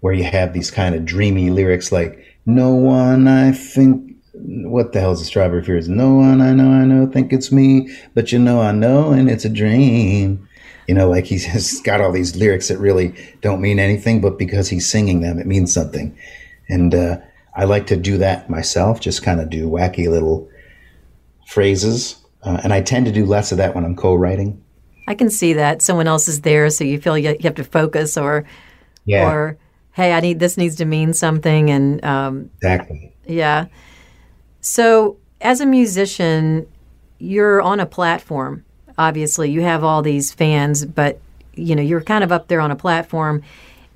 where 0.00 0.12
you 0.12 0.24
have 0.24 0.52
these 0.52 0.70
kind 0.70 0.94
of 0.96 1.04
dreamy 1.04 1.50
lyrics 1.50 1.92
like, 1.92 2.18
No 2.46 2.70
one 2.70 3.28
I 3.28 3.52
think 3.52 4.16
what 4.34 4.92
the 4.92 5.00
hell's 5.00 5.20
a 5.20 5.24
strawberry 5.24 5.62
fields? 5.62 5.88
No 5.88 6.14
one 6.14 6.40
I 6.40 6.52
know 6.52 6.70
I 6.70 6.84
know 6.84 7.06
think 7.06 7.32
it's 7.32 7.52
me, 7.52 7.94
but 8.14 8.32
you 8.32 8.38
know 8.38 8.60
I 8.60 8.72
know 8.72 9.12
and 9.12 9.30
it's 9.30 9.44
a 9.44 9.48
dream. 9.48 10.48
You 10.88 10.94
know, 10.94 11.08
like 11.08 11.24
he's 11.24 11.80
got 11.84 12.00
all 12.00 12.12
these 12.12 12.36
lyrics 12.36 12.68
that 12.68 12.78
really 12.78 13.14
don't 13.40 13.60
mean 13.60 13.78
anything, 13.78 14.20
but 14.20 14.38
because 14.38 14.68
he's 14.68 14.90
singing 14.90 15.20
them, 15.20 15.38
it 15.38 15.46
means 15.46 15.72
something. 15.72 16.16
And 16.68 16.94
uh, 16.94 17.18
I 17.54 17.64
like 17.64 17.86
to 17.88 17.96
do 17.96 18.18
that 18.18 18.50
myself, 18.50 19.00
just 19.00 19.22
kind 19.22 19.40
of 19.40 19.50
do 19.50 19.68
wacky 19.68 20.08
little 20.08 20.48
phrases. 21.46 22.16
Uh, 22.42 22.60
and 22.64 22.72
I 22.72 22.80
tend 22.80 23.06
to 23.06 23.12
do 23.12 23.24
less 23.24 23.52
of 23.52 23.58
that 23.58 23.74
when 23.74 23.84
I'm 23.84 23.94
co 23.94 24.14
writing. 24.14 24.62
I 25.06 25.14
can 25.14 25.30
see 25.30 25.52
that. 25.52 25.82
Someone 25.82 26.08
else 26.08 26.28
is 26.28 26.40
there, 26.40 26.70
so 26.70 26.84
you 26.84 27.00
feel 27.00 27.18
you 27.18 27.36
have 27.42 27.54
to 27.56 27.64
focus 27.64 28.16
or, 28.16 28.44
yeah. 29.04 29.30
or 29.30 29.58
hey, 29.92 30.12
I 30.12 30.20
need 30.20 30.38
this 30.38 30.56
needs 30.56 30.76
to 30.76 30.84
mean 30.84 31.12
something. 31.14 31.70
And 31.70 32.04
um, 32.04 32.50
exactly. 32.56 33.14
Yeah. 33.26 33.66
So 34.60 35.18
as 35.40 35.60
a 35.60 35.66
musician, 35.66 36.66
you're 37.18 37.60
on 37.60 37.80
a 37.80 37.86
platform. 37.86 38.64
Obviously, 38.98 39.50
you 39.50 39.62
have 39.62 39.84
all 39.84 40.02
these 40.02 40.32
fans, 40.32 40.84
but 40.84 41.20
you 41.54 41.76
know 41.76 41.82
you're 41.82 42.02
kind 42.02 42.24
of 42.24 42.32
up 42.32 42.48
there 42.48 42.60
on 42.60 42.70
a 42.70 42.76
platform, 42.76 43.42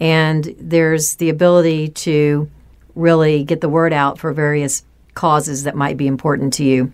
and 0.00 0.54
there's 0.58 1.16
the 1.16 1.28
ability 1.28 1.88
to 1.88 2.50
really 2.94 3.44
get 3.44 3.60
the 3.60 3.68
word 3.68 3.92
out 3.92 4.18
for 4.18 4.32
various 4.32 4.84
causes 5.14 5.64
that 5.64 5.74
might 5.74 5.96
be 5.96 6.06
important 6.06 6.52
to 6.54 6.64
you. 6.64 6.92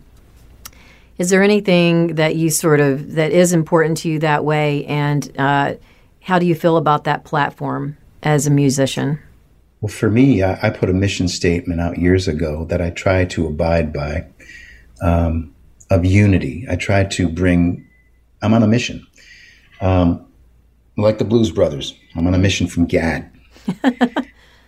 Is 1.19 1.31
there 1.31 1.43
anything 1.43 2.17
that 2.17 2.35
you 2.35 2.51
sort 2.51 2.81
of 2.81 3.13
that 3.13 3.31
is 3.31 3.53
important 3.53 3.99
to 3.99 4.09
you 4.09 4.19
that 4.21 4.45
way, 4.45 4.85
and 4.87 5.31
uh, 5.39 5.75
how 6.21 6.39
do 6.39 6.47
you 6.47 6.55
feel 6.55 6.77
about 6.77 7.05
that 7.05 7.25
platform 7.25 7.97
as 8.23 8.47
a 8.47 8.51
musician? 8.51 9.19
Well, 9.81 9.89
for 9.89 10.11
me, 10.11 10.43
I, 10.43 10.69
I, 10.69 10.71
put 10.71 10.89
a 10.89 10.93
mission 10.93 11.27
statement 11.27 11.81
out 11.81 11.99
years 11.99 12.29
ago 12.29 12.65
that 12.67 12.81
I 12.81 12.91
try 12.91 13.25
to 13.25 13.47
abide 13.49 13.93
by 13.93 14.27
um, 15.03 15.53
of 15.91 16.05
unity. 16.05 16.65
I 16.71 16.77
try 16.77 17.05
to 17.05 17.29
bring. 17.29 17.87
I'm 18.43 18.55
on 18.55 18.63
a 18.63 18.69
mission, 18.69 19.07
um, 19.81 20.25
like 20.97 21.19
the 21.19 21.25
Blues 21.25 21.51
Brothers. 21.51 21.95
I'm 22.15 22.27
on 22.27 22.35
a 22.35 22.39
mission 22.39 22.67
from 22.67 22.87
God, 22.87 23.29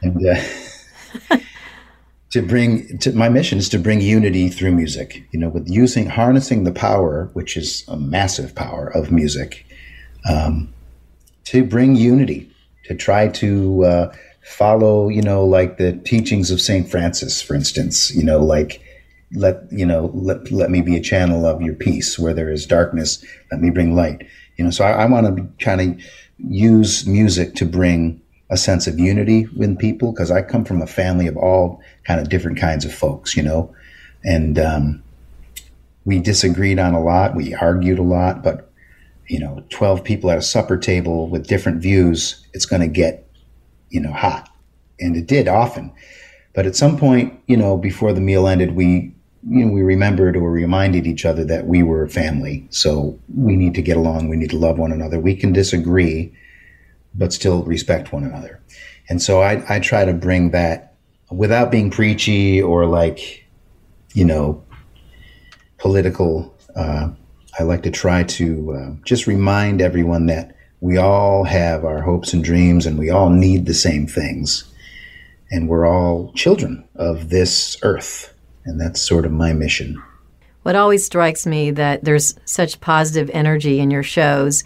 and. 0.03 0.27
Uh, 0.27 0.43
to 2.31 2.43
bring 2.43 2.99
to 2.99 3.13
my 3.13 3.29
mission 3.29 3.59
is 3.59 3.69
to 3.69 3.79
bring 3.79 4.01
unity 4.01 4.49
through 4.49 4.73
music 4.73 5.25
you 5.31 5.39
know 5.39 5.49
with 5.49 5.71
using 5.71 6.07
harnessing 6.07 6.65
the 6.65 6.73
power 6.73 7.31
which 7.35 7.57
is 7.57 7.85
a 7.87 7.97
massive 7.97 8.53
power 8.57 8.89
of 8.89 9.13
music 9.13 9.65
um, 10.29 10.75
to 11.45 11.63
bring 11.63 11.95
unity 11.95 12.51
to 12.85 12.95
try 12.95 13.29
to 13.29 13.85
uh, 13.85 14.15
follow, 14.43 15.09
you 15.09 15.23
know, 15.23 15.45
like 15.45 15.79
the 15.79 15.93
teachings 15.93 16.51
of 16.51 16.61
St. 16.61 16.89
Francis, 16.89 17.41
for 17.41 17.55
instance, 17.55 18.15
you 18.15 18.23
know, 18.23 18.39
like 18.39 18.83
let, 19.33 19.65
you 19.71 19.87
know, 19.87 20.11
let, 20.15 20.51
let 20.53 20.71
me 20.71 20.81
be 20.81 20.97
a 20.97 21.01
channel 21.01 21.47
of 21.47 21.63
your 21.63 21.75
peace 21.75 22.19
where 22.19 22.35
there 22.35 22.51
is 22.51 22.67
darkness. 22.67 23.25
Let 23.51 23.61
me 23.61 23.71
bring 23.71 23.95
light, 23.95 24.27
you 24.57 24.65
know, 24.65 24.71
so 24.71 24.85
I, 24.85 25.03
I 25.03 25.07
want 25.07 25.37
to 25.37 25.65
kind 25.65 25.81
of 25.81 26.05
use 26.39 27.07
music 27.07 27.55
to 27.57 27.65
bring 27.65 28.21
a 28.51 28.57
sense 28.57 28.87
of 28.87 28.99
unity 28.99 29.47
with 29.57 29.79
people 29.79 30.13
because 30.13 30.31
I 30.31 30.43
come 30.43 30.65
from 30.65 30.83
a 30.83 30.87
family 30.87 31.27
of 31.27 31.37
all 31.37 31.83
kind 32.07 32.21
of 32.21 32.29
different 32.29 32.59
kinds 32.59 32.85
of 32.85 32.95
folks, 32.95 33.37
you 33.37 33.43
know, 33.43 33.75
and 34.23 34.59
um, 34.59 35.03
we 36.05 36.19
disagreed 36.19 36.79
on 36.79 36.95
a 36.95 37.03
lot, 37.03 37.35
we 37.35 37.55
argued 37.55 37.99
a 37.99 38.03
lot, 38.03 38.43
but 38.43 38.71
you 39.29 39.39
know, 39.39 39.65
twelve 39.71 40.05
people 40.05 40.31
at 40.31 40.39
a 40.39 40.43
supper 40.43 40.77
table 40.77 41.29
with 41.29 41.47
different 41.47 41.81
views, 41.83 42.47
it's 42.53 42.67
going 42.67 42.83
to 42.83 42.89
get 42.89 43.29
you 43.91 44.01
know 44.01 44.13
hot, 44.13 44.51
and 45.01 45.17
it 45.17 45.27
did 45.27 45.49
often. 45.49 45.93
But 46.55 46.67
at 46.67 46.77
some 46.77 46.97
point, 46.97 47.39
you 47.47 47.57
know, 47.57 47.77
before 47.77 48.13
the 48.13 48.21
meal 48.21 48.47
ended, 48.47 48.77
we 48.77 49.15
you 49.49 49.67
know, 49.67 49.73
we 49.73 49.83
remembered 49.83 50.37
or 50.37 50.51
reminded 50.51 51.07
each 51.07 51.25
other 51.25 51.45
that 51.45 51.67
we 51.67 51.83
were 51.83 52.09
family. 52.09 52.67
So 52.71 53.19
we 53.35 53.57
need 53.57 53.75
to 53.75 53.83
get 53.83 53.97
along. 53.97 54.29
We 54.29 54.37
need 54.37 54.51
to 54.51 54.57
love 54.57 54.79
one 54.79 54.93
another. 54.93 55.21
We 55.21 55.37
can 55.37 55.53
disagree, 55.53 56.33
but 57.15 57.33
still 57.33 57.63
respect 57.65 58.13
one 58.13 58.25
another. 58.25 58.61
And 59.09 59.21
so 59.21 59.43
I, 59.43 59.63
I 59.69 59.81
try 59.81 60.05
to 60.05 60.15
bring 60.15 60.51
that 60.53 60.95
without 61.31 61.71
being 61.71 61.91
preachy 61.91 62.63
or 62.63 62.87
like, 62.87 63.45
you 64.15 64.25
know, 64.25 64.65
political. 65.79 66.55
Uh, 66.75 67.11
I 67.59 67.63
like 67.63 67.83
to 67.85 67.91
try 67.91 68.25
to 68.25 68.73
uh, 68.73 68.91
just 69.05 69.27
remind 69.27 69.81
everyone 69.81 70.27
that 70.27 70.57
we 70.81 70.97
all 70.97 71.45
have 71.45 71.85
our 71.85 72.03
hopes 72.03 72.33
and 72.33 72.43
dreams 72.43 72.87
and 72.87 72.99
we 72.99 73.11
all 73.11 73.31
need 73.31 73.67
the 73.67 73.75
same 73.75 74.07
things. 74.07 74.65
And 75.51 75.69
we're 75.69 75.87
all 75.87 76.33
children 76.33 76.85
of 76.97 77.29
this 77.29 77.77
earth 77.83 78.35
and 78.65 78.81
that's 78.81 79.01
sort 79.01 79.25
of 79.25 79.33
my 79.33 79.53
mission. 79.53 80.03
What 80.63 80.77
always 80.77 81.05
strikes 81.05 81.47
me 81.47 81.71
that 81.73 82.05
there's 82.05 82.35
such 82.45 82.81
positive 82.81 83.31
energy 83.35 83.81
in 83.81 83.91
your 83.91 84.03
shows, 84.03 84.65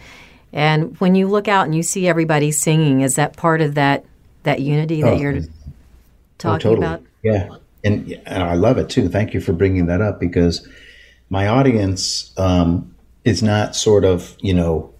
and 0.52 0.98
when 1.00 1.14
you 1.14 1.26
look 1.26 1.48
out 1.48 1.66
and 1.66 1.74
you 1.74 1.82
see 1.82 2.06
everybody 2.06 2.50
singing, 2.52 3.00
is 3.00 3.16
that 3.16 3.36
part 3.36 3.60
of 3.60 3.74
that 3.74 4.04
that 4.44 4.60
unity 4.60 5.02
that 5.02 5.14
oh, 5.14 5.16
you're 5.16 5.40
talking 6.38 6.70
oh, 6.70 6.74
totally. 6.74 6.86
about? 6.86 7.02
Yeah, 7.22 7.56
and, 7.82 8.12
and, 8.26 8.42
I 8.44 8.54
love 8.54 8.78
it 8.78 8.88
too. 8.88 9.08
Thank 9.08 9.34
you 9.34 9.40
for 9.40 9.52
bringing 9.52 9.86
that 9.86 10.00
up 10.00 10.20
because 10.20 10.66
my 11.30 11.46
audience 11.46 12.32
um, 12.38 12.94
is 13.24 13.42
not 13.42 13.76
sort 13.76 14.04
of 14.04 14.36
you 14.40 14.54
know 14.54 14.92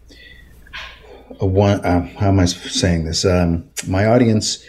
a 1.40 1.46
one. 1.46 1.84
Uh, 1.84 2.02
how 2.18 2.28
am 2.28 2.40
I 2.40 2.46
saying 2.46 3.04
this? 3.04 3.24
Um, 3.24 3.68
my 3.86 4.06
audience 4.06 4.64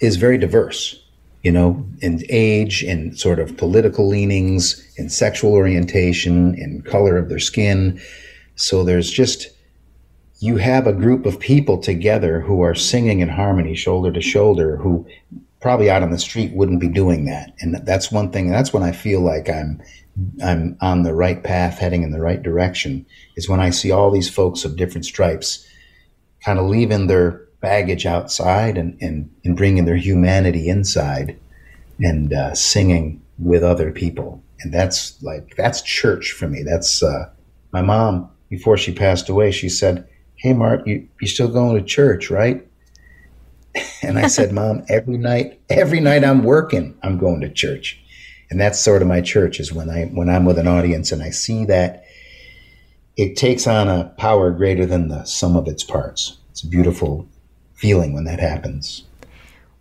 is 0.00 0.16
very 0.16 0.38
diverse 0.38 1.02
you 1.42 1.52
know, 1.52 1.86
in 2.00 2.22
age, 2.28 2.82
in 2.82 3.16
sort 3.16 3.38
of 3.38 3.56
political 3.56 4.08
leanings, 4.08 4.84
in 4.96 5.08
sexual 5.08 5.52
orientation, 5.52 6.54
in 6.56 6.82
color 6.82 7.16
of 7.16 7.28
their 7.28 7.38
skin. 7.38 8.00
So 8.56 8.82
there's 8.82 9.10
just, 9.10 9.48
you 10.40 10.56
have 10.56 10.86
a 10.86 10.92
group 10.92 11.26
of 11.26 11.38
people 11.38 11.78
together 11.78 12.40
who 12.40 12.60
are 12.62 12.74
singing 12.74 13.20
in 13.20 13.28
harmony, 13.28 13.74
shoulder 13.76 14.12
to 14.12 14.20
shoulder, 14.20 14.76
who 14.76 15.06
probably 15.60 15.90
out 15.90 16.02
on 16.02 16.10
the 16.10 16.18
street 16.18 16.52
wouldn't 16.54 16.80
be 16.80 16.88
doing 16.88 17.24
that. 17.26 17.54
And 17.60 17.76
that's 17.86 18.10
one 18.10 18.30
thing, 18.30 18.50
that's 18.50 18.72
when 18.72 18.82
I 18.82 18.92
feel 18.92 19.20
like 19.20 19.48
I'm, 19.48 19.80
I'm 20.44 20.76
on 20.80 21.02
the 21.02 21.14
right 21.14 21.42
path, 21.42 21.78
heading 21.78 22.02
in 22.02 22.10
the 22.10 22.20
right 22.20 22.42
direction, 22.42 23.06
is 23.36 23.48
when 23.48 23.60
I 23.60 23.70
see 23.70 23.90
all 23.90 24.10
these 24.10 24.30
folks 24.30 24.64
of 24.64 24.76
different 24.76 25.04
stripes 25.04 25.66
kind 26.44 26.58
of 26.58 26.66
leaving 26.66 27.06
their 27.06 27.44
baggage 27.60 28.06
outside 28.06 28.78
and, 28.78 28.96
and, 29.00 29.30
and 29.44 29.56
bringing 29.56 29.84
their 29.84 29.96
humanity 29.96 30.68
inside 30.68 31.38
and 32.00 32.32
uh, 32.32 32.54
singing 32.54 33.20
with 33.38 33.62
other 33.62 33.90
people. 33.90 34.42
And 34.60 34.72
that's 34.72 35.20
like, 35.22 35.54
that's 35.56 35.82
church 35.82 36.32
for 36.32 36.48
me. 36.48 36.62
That's 36.62 37.02
uh, 37.02 37.30
my 37.72 37.82
mom, 37.82 38.30
before 38.48 38.76
she 38.76 38.92
passed 38.92 39.28
away, 39.28 39.50
she 39.50 39.68
said, 39.68 40.08
Hey, 40.36 40.52
Mark, 40.52 40.86
you, 40.86 41.08
you 41.20 41.26
still 41.26 41.48
going 41.48 41.76
to 41.76 41.84
church, 41.84 42.30
right? 42.30 42.64
And 44.02 44.18
I 44.18 44.28
said, 44.28 44.52
Mom, 44.52 44.84
every 44.88 45.18
night, 45.18 45.60
every 45.68 46.00
night 46.00 46.24
I'm 46.24 46.42
working, 46.42 46.96
I'm 47.02 47.18
going 47.18 47.40
to 47.42 47.50
church. 47.50 48.00
And 48.50 48.60
that's 48.60 48.80
sort 48.80 49.02
of 49.02 49.08
my 49.08 49.20
church 49.20 49.60
is 49.60 49.72
when 49.72 49.90
I 49.90 50.04
when 50.06 50.28
I'm 50.28 50.44
with 50.44 50.58
an 50.58 50.66
audience 50.66 51.12
and 51.12 51.22
I 51.22 51.30
see 51.30 51.64
that 51.66 52.04
it 53.16 53.36
takes 53.36 53.66
on 53.66 53.88
a 53.88 54.04
power 54.16 54.50
greater 54.50 54.86
than 54.86 55.08
the 55.08 55.24
sum 55.24 55.56
of 55.56 55.66
its 55.68 55.82
parts. 55.82 56.38
It's 56.50 56.62
a 56.62 56.68
beautiful 56.68 57.28
feeling 57.74 58.14
when 58.14 58.24
that 58.24 58.40
happens. 58.40 59.04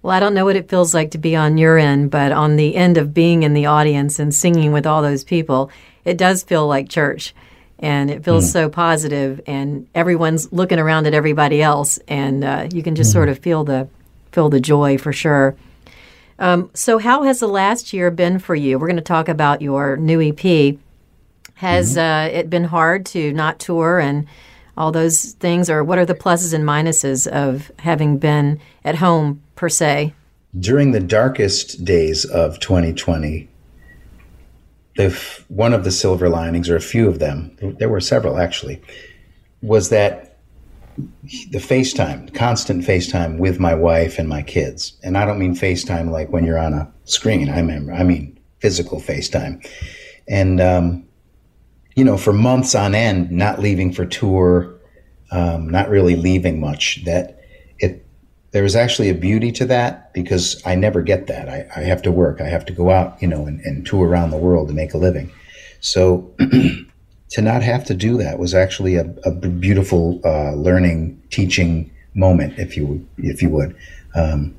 Well, 0.01 0.15
I 0.15 0.19
don't 0.19 0.33
know 0.33 0.45
what 0.45 0.55
it 0.55 0.69
feels 0.69 0.93
like 0.93 1.11
to 1.11 1.17
be 1.17 1.35
on 1.35 1.57
your 1.57 1.77
end, 1.77 2.11
but 2.11 2.31
on 2.31 2.55
the 2.55 2.75
end 2.75 2.97
of 2.97 3.13
being 3.13 3.43
in 3.43 3.53
the 3.53 3.65
audience 3.65 4.19
and 4.19 4.33
singing 4.33 4.71
with 4.71 4.85
all 4.85 5.01
those 5.01 5.23
people, 5.23 5.71
it 6.05 6.17
does 6.17 6.43
feel 6.43 6.67
like 6.67 6.89
church. 6.89 7.33
And 7.79 8.09
it 8.09 8.23
feels 8.23 8.45
mm. 8.45 8.53
so 8.53 8.69
positive, 8.69 9.39
and 9.45 9.87
everyone's 9.93 10.51
looking 10.51 10.79
around 10.79 11.05
at 11.05 11.13
everybody 11.13 11.61
else, 11.61 11.99
and 12.07 12.43
uh, 12.43 12.67
you 12.71 12.81
can 12.81 12.95
just 12.95 13.11
mm. 13.11 13.13
sort 13.13 13.29
of 13.29 13.37
feel 13.37 13.63
the 13.63 13.87
feel 14.31 14.49
the 14.49 14.59
joy 14.59 14.97
for 14.97 15.13
sure. 15.13 15.55
Um, 16.39 16.69
so, 16.73 16.97
how 16.97 17.23
has 17.23 17.39
the 17.39 17.47
last 17.47 17.93
year 17.93 18.11
been 18.11 18.39
for 18.39 18.55
you? 18.55 18.77
We're 18.77 18.87
going 18.87 18.97
to 18.97 19.01
talk 19.01 19.27
about 19.27 19.61
your 19.61 19.97
new 19.97 20.21
EP. 20.21 20.77
Has 21.55 21.95
mm-hmm. 21.95 21.99
uh, 21.99 22.39
it 22.39 22.49
been 22.49 22.65
hard 22.65 23.05
to 23.07 23.33
not 23.33 23.59
tour 23.59 23.99
and 23.99 24.27
all 24.77 24.91
those 24.91 25.33
things, 25.33 25.69
or 25.69 25.83
what 25.83 25.97
are 25.97 26.05
the 26.05 26.13
pluses 26.13 26.53
and 26.53 26.63
minuses 26.63 27.25
of 27.27 27.71
having 27.79 28.17
been 28.17 28.59
at 28.85 28.95
home 28.95 29.41
per 29.55 29.69
se? 29.69 30.13
During 30.59 30.91
the 30.91 30.99
darkest 30.99 31.83
days 31.83 32.25
of 32.25 32.59
2020, 32.59 33.47
if 34.95 35.45
one 35.49 35.73
of 35.73 35.83
the 35.83 35.91
silver 35.91 36.29
linings, 36.29 36.69
or 36.69 36.75
a 36.75 36.81
few 36.81 37.07
of 37.07 37.17
them, 37.17 37.55
there 37.79 37.89
were 37.89 37.99
several 37.99 38.37
actually, 38.37 38.81
was 39.63 39.89
that 39.89 40.26
the 41.51 41.59
FaceTime, 41.59 42.33
constant 42.33 42.83
FaceTime 42.83 43.37
with 43.37 43.59
my 43.59 43.75
wife 43.75 44.17
and 44.17 44.27
my 44.27 44.41
kids. 44.41 44.97
And 45.03 45.17
I 45.17 45.25
don't 45.25 45.39
mean 45.39 45.55
FaceTime 45.55 46.09
like 46.09 46.31
when 46.31 46.45
you're 46.45 46.57
on 46.57 46.73
a 46.73 46.91
screen. 47.05 47.49
I 47.49 47.57
remember, 47.57 47.93
I 47.93 48.03
mean 48.03 48.39
physical 48.59 48.99
FaceTime. 48.99 49.65
And 50.27 50.59
um, 50.59 51.07
you 51.95 52.03
know, 52.03 52.17
for 52.17 52.33
months 52.33 52.75
on 52.75 52.93
end, 52.95 53.31
not 53.31 53.59
leaving 53.59 53.91
for 53.91 54.05
tour, 54.05 54.75
um, 55.31 55.69
not 55.69 55.89
really 55.89 56.15
leaving 56.15 56.59
much. 56.59 57.03
That 57.05 57.41
it 57.79 58.05
there 58.51 58.65
is 58.65 58.75
actually 58.75 59.09
a 59.09 59.15
beauty 59.15 59.51
to 59.53 59.65
that 59.65 60.13
because 60.13 60.61
I 60.65 60.75
never 60.75 61.01
get 61.01 61.27
that. 61.27 61.49
I, 61.49 61.67
I 61.75 61.83
have 61.83 62.01
to 62.03 62.11
work. 62.11 62.41
I 62.41 62.47
have 62.47 62.65
to 62.67 62.73
go 62.73 62.91
out, 62.91 63.21
you 63.21 63.27
know, 63.27 63.45
and, 63.45 63.59
and 63.61 63.85
tour 63.85 64.07
around 64.07 64.31
the 64.31 64.37
world 64.37 64.67
to 64.69 64.73
make 64.73 64.93
a 64.93 64.97
living. 64.97 65.31
So 65.79 66.33
to 67.29 67.41
not 67.41 67.61
have 67.61 67.83
to 67.85 67.93
do 67.93 68.17
that 68.17 68.39
was 68.39 68.53
actually 68.53 68.95
a, 68.95 69.05
a 69.25 69.31
beautiful 69.31 70.21
uh, 70.23 70.53
learning, 70.53 71.21
teaching 71.29 71.91
moment, 72.13 72.57
if 72.57 72.77
you 72.77 73.05
if 73.17 73.41
you 73.41 73.49
would. 73.49 73.75
Um, 74.15 74.55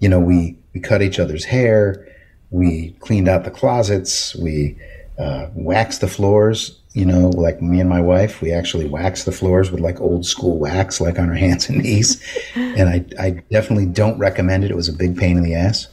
you 0.00 0.08
know, 0.08 0.20
we 0.20 0.56
we 0.74 0.80
cut 0.80 1.02
each 1.02 1.18
other's 1.18 1.44
hair, 1.44 2.06
we 2.50 2.96
cleaned 3.00 3.28
out 3.28 3.44
the 3.44 3.50
closets, 3.50 4.34
we 4.36 4.76
uh, 5.18 5.48
waxed 5.54 6.00
the 6.00 6.08
floors 6.08 6.80
you 6.92 7.04
know, 7.04 7.28
like 7.30 7.62
me 7.62 7.78
and 7.78 7.88
my 7.88 8.00
wife, 8.00 8.40
we 8.40 8.52
actually 8.52 8.86
waxed 8.86 9.24
the 9.24 9.32
floors 9.32 9.70
with 9.70 9.80
like 9.80 10.00
old 10.00 10.26
school 10.26 10.58
wax, 10.58 11.00
like 11.00 11.18
on 11.18 11.28
our 11.28 11.34
hands 11.34 11.68
and 11.68 11.82
knees. 11.82 12.20
and 12.54 12.88
I, 12.88 13.04
I 13.18 13.30
definitely 13.50 13.86
don't 13.86 14.18
recommend 14.18 14.64
it. 14.64 14.70
It 14.70 14.76
was 14.76 14.88
a 14.88 14.92
big 14.92 15.16
pain 15.16 15.36
in 15.36 15.44
the 15.44 15.54
ass. 15.54 15.86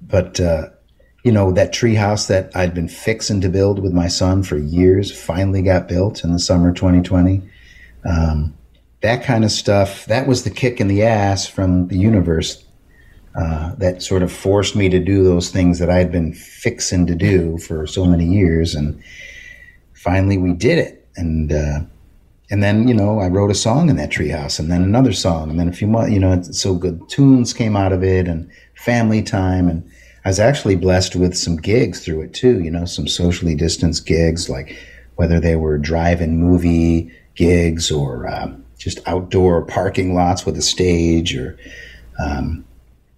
But, 0.00 0.38
uh, 0.38 0.68
you 1.24 1.32
know, 1.32 1.52
that 1.52 1.72
tree 1.72 1.94
house 1.94 2.26
that 2.28 2.50
I'd 2.54 2.74
been 2.74 2.88
fixing 2.88 3.40
to 3.40 3.48
build 3.48 3.82
with 3.82 3.92
my 3.92 4.08
son 4.08 4.42
for 4.42 4.56
years 4.56 5.10
finally 5.10 5.62
got 5.62 5.88
built 5.88 6.24
in 6.24 6.32
the 6.32 6.38
summer 6.38 6.72
2020. 6.72 7.42
Um, 8.08 8.56
that 9.00 9.24
kind 9.24 9.44
of 9.44 9.50
stuff, 9.50 10.06
that 10.06 10.26
was 10.26 10.44
the 10.44 10.50
kick 10.50 10.80
in 10.80 10.88
the 10.88 11.02
ass 11.02 11.46
from 11.46 11.88
the 11.88 11.98
universe 11.98 12.64
uh, 13.38 13.74
that 13.76 14.02
sort 14.02 14.22
of 14.22 14.32
forced 14.32 14.74
me 14.74 14.88
to 14.88 14.98
do 14.98 15.22
those 15.22 15.50
things 15.50 15.78
that 15.78 15.90
I'd 15.90 16.10
been 16.10 16.32
fixing 16.32 17.06
to 17.06 17.14
do 17.14 17.58
for 17.58 17.86
so 17.86 18.04
many 18.04 18.24
years. 18.24 18.74
And, 18.74 19.00
finally 19.98 20.38
we 20.38 20.52
did 20.52 20.78
it. 20.78 21.06
And, 21.16 21.52
uh, 21.52 21.80
and 22.50 22.62
then, 22.62 22.88
you 22.88 22.94
know, 22.94 23.18
I 23.18 23.26
wrote 23.26 23.50
a 23.50 23.54
song 23.54 23.90
in 23.90 23.96
that 23.96 24.10
treehouse 24.10 24.58
and 24.58 24.70
then 24.70 24.82
another 24.82 25.12
song. 25.12 25.50
And 25.50 25.58
then 25.58 25.68
a 25.68 25.72
few 25.72 25.86
more, 25.86 26.08
you 26.08 26.20
know, 26.20 26.40
so 26.42 26.74
good 26.74 27.06
tunes 27.08 27.52
came 27.52 27.76
out 27.76 27.92
of 27.92 28.02
it 28.02 28.26
and 28.26 28.50
family 28.74 29.22
time. 29.22 29.68
And 29.68 29.90
I 30.28 30.30
was 30.30 30.38
actually 30.38 30.76
blessed 30.76 31.16
with 31.16 31.34
some 31.34 31.56
gigs 31.56 32.04
through 32.04 32.20
it 32.20 32.34
too, 32.34 32.60
you 32.60 32.70
know, 32.70 32.84
some 32.84 33.08
socially 33.08 33.54
distanced 33.54 34.04
gigs, 34.04 34.50
like 34.50 34.76
whether 35.16 35.40
they 35.40 35.56
were 35.56 35.78
drive-in 35.78 36.36
movie 36.36 37.10
gigs 37.34 37.90
or 37.90 38.28
uh, 38.28 38.52
just 38.76 39.00
outdoor 39.06 39.64
parking 39.64 40.14
lots 40.14 40.44
with 40.44 40.58
a 40.58 40.60
stage 40.60 41.34
or, 41.34 41.58
um, 42.22 42.62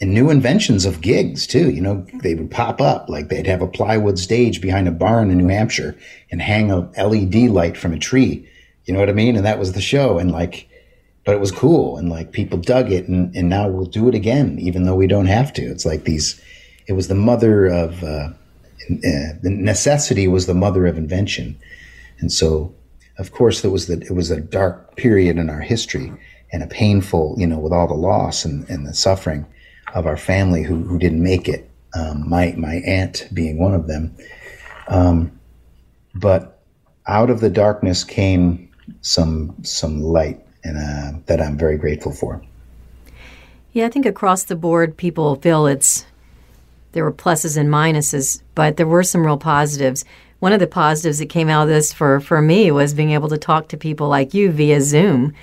and 0.00 0.14
new 0.14 0.30
inventions 0.30 0.84
of 0.84 1.00
gigs 1.00 1.48
too. 1.48 1.72
You 1.72 1.80
know, 1.80 2.06
they 2.22 2.36
would 2.36 2.52
pop 2.52 2.80
up 2.80 3.08
like 3.08 3.28
they'd 3.28 3.44
have 3.48 3.60
a 3.60 3.66
plywood 3.66 4.16
stage 4.16 4.60
behind 4.60 4.86
a 4.86 4.92
barn 4.92 5.32
in 5.32 5.38
New 5.38 5.48
Hampshire 5.48 5.98
and 6.30 6.40
hang 6.40 6.70
a 6.70 6.88
LED 6.96 7.50
light 7.50 7.76
from 7.76 7.92
a 7.92 7.98
tree. 7.98 8.48
You 8.84 8.94
know 8.94 9.00
what 9.00 9.08
I 9.08 9.14
mean? 9.14 9.34
And 9.34 9.44
that 9.44 9.58
was 9.58 9.72
the 9.72 9.80
show. 9.80 10.20
And 10.20 10.30
like, 10.30 10.68
but 11.24 11.34
it 11.34 11.40
was 11.40 11.50
cool 11.50 11.96
and 11.96 12.08
like 12.08 12.32
people 12.32 12.58
dug 12.58 12.92
it 12.92 13.08
and, 13.08 13.34
and 13.34 13.48
now 13.48 13.68
we'll 13.68 13.84
do 13.84 14.08
it 14.08 14.14
again 14.14 14.58
even 14.58 14.84
though 14.84 14.94
we 14.94 15.06
don't 15.06 15.26
have 15.26 15.52
to 15.52 15.62
it's 15.62 15.84
like 15.84 16.04
these 16.04 16.40
it 16.90 16.94
was 16.94 17.06
the 17.06 17.14
mother 17.14 17.66
of 17.66 18.02
uh, 18.02 18.28
uh, 18.90 19.30
the 19.42 19.50
necessity 19.50 20.26
was 20.26 20.46
the 20.46 20.54
mother 20.54 20.86
of 20.86 20.98
invention 20.98 21.56
and 22.18 22.32
so 22.32 22.74
of 23.18 23.30
course 23.30 23.62
there 23.62 23.70
was 23.70 23.86
the 23.86 24.00
it 24.00 24.10
was 24.10 24.30
a 24.30 24.40
dark 24.40 24.96
period 24.96 25.38
in 25.38 25.48
our 25.48 25.60
history 25.60 26.12
and 26.52 26.64
a 26.64 26.66
painful 26.66 27.36
you 27.38 27.46
know 27.46 27.60
with 27.60 27.72
all 27.72 27.86
the 27.86 27.94
loss 27.94 28.44
and, 28.44 28.68
and 28.68 28.86
the 28.86 28.92
suffering 28.92 29.46
of 29.94 30.04
our 30.04 30.16
family 30.16 30.64
who, 30.64 30.82
who 30.82 30.98
didn't 30.98 31.22
make 31.22 31.48
it 31.48 31.70
um, 31.94 32.28
my 32.28 32.52
my 32.58 32.82
aunt 32.84 33.28
being 33.32 33.56
one 33.56 33.72
of 33.72 33.86
them 33.86 34.12
um, 34.88 35.30
but 36.16 36.60
out 37.06 37.30
of 37.30 37.38
the 37.40 37.50
darkness 37.50 38.02
came 38.02 38.68
some 39.00 39.54
some 39.62 40.02
light 40.02 40.44
and 40.64 40.76
uh, 40.76 41.18
that 41.26 41.40
I'm 41.40 41.56
very 41.56 41.78
grateful 41.78 42.12
for. 42.12 42.42
Yeah, 43.72 43.86
I 43.86 43.88
think 43.88 44.04
across 44.04 44.44
the 44.44 44.56
board, 44.56 44.96
people 44.96 45.36
feel 45.36 45.66
it's 45.66 46.04
there 46.92 47.04
were 47.04 47.12
pluses 47.12 47.56
and 47.56 47.68
minuses, 47.68 48.42
but 48.54 48.76
there 48.76 48.86
were 48.86 49.02
some 49.02 49.24
real 49.24 49.38
positives. 49.38 50.04
One 50.40 50.52
of 50.52 50.60
the 50.60 50.66
positives 50.66 51.18
that 51.18 51.26
came 51.26 51.48
out 51.48 51.64
of 51.64 51.68
this 51.68 51.92
for 51.92 52.20
for 52.20 52.40
me 52.40 52.70
was 52.70 52.94
being 52.94 53.10
able 53.10 53.28
to 53.28 53.38
talk 53.38 53.68
to 53.68 53.76
people 53.76 54.08
like 54.08 54.34
you 54.34 54.50
via 54.50 54.80
Zoom, 54.80 55.34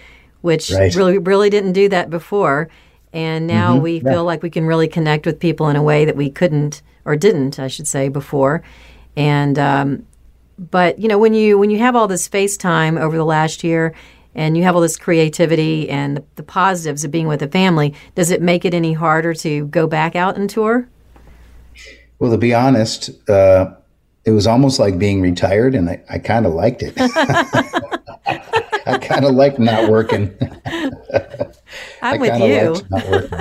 which 0.41 0.71
right. 0.71 0.93
really 0.95 1.17
really 1.17 1.49
didn't 1.49 1.73
do 1.73 1.89
that 1.89 2.09
before. 2.09 2.69
And 3.13 3.47
now 3.47 3.73
mm-hmm. 3.73 3.83
we 3.83 3.99
feel 4.01 4.23
like 4.25 4.43
we 4.43 4.49
can 4.49 4.65
really 4.65 4.87
connect 4.87 5.25
with 5.25 5.39
people 5.39 5.69
in 5.69 5.75
a 5.75 5.83
way 5.83 6.05
that 6.05 6.15
we 6.15 6.29
couldn't 6.29 6.81
or 7.05 7.15
didn't, 7.15 7.57
I 7.57 7.67
should 7.67 7.87
say, 7.87 8.09
before. 8.09 8.63
And 9.15 9.57
um, 9.57 10.05
but 10.57 10.99
you 10.99 11.07
know 11.07 11.17
when 11.17 11.33
you 11.33 11.57
when 11.57 11.69
you 11.69 11.79
have 11.79 11.95
all 11.95 12.07
this 12.07 12.27
FaceTime 12.27 12.99
over 12.99 13.15
the 13.15 13.25
last 13.25 13.63
year 13.63 13.93
and 14.35 14.57
you 14.57 14.63
have 14.63 14.75
all 14.75 14.81
this 14.81 14.97
creativity 14.97 15.89
and 15.89 16.17
the, 16.17 16.23
the, 16.35 16.43
positives 16.43 17.03
of 17.03 17.09
being 17.09 17.27
with 17.27 17.41
a 17.41 17.47
family, 17.47 17.95
does 18.13 18.29
it 18.29 18.39
make 18.39 18.65
it 18.65 18.73
any 18.73 18.93
harder 18.93 19.33
to 19.33 19.65
go 19.67 19.87
back 19.87 20.15
out 20.15 20.37
and 20.37 20.47
tour? 20.47 20.87
Well, 22.19 22.31
to 22.31 22.37
be 22.37 22.53
honest, 22.53 23.09
uh, 23.29 23.73
it 24.25 24.31
was 24.31 24.47
almost 24.47 24.79
like 24.79 24.99
being 24.99 25.21
retired, 25.21 25.75
and 25.75 25.89
I, 25.89 26.03
I 26.09 26.19
kind 26.19 26.45
of 26.45 26.53
liked 26.53 26.83
it. 26.83 26.93
I 28.87 28.97
kind 28.99 29.25
of 29.25 29.35
liked 29.35 29.59
not 29.59 29.89
working. 29.89 30.35
I'm 32.01 32.19
with 32.19 32.39
you. 32.39 32.75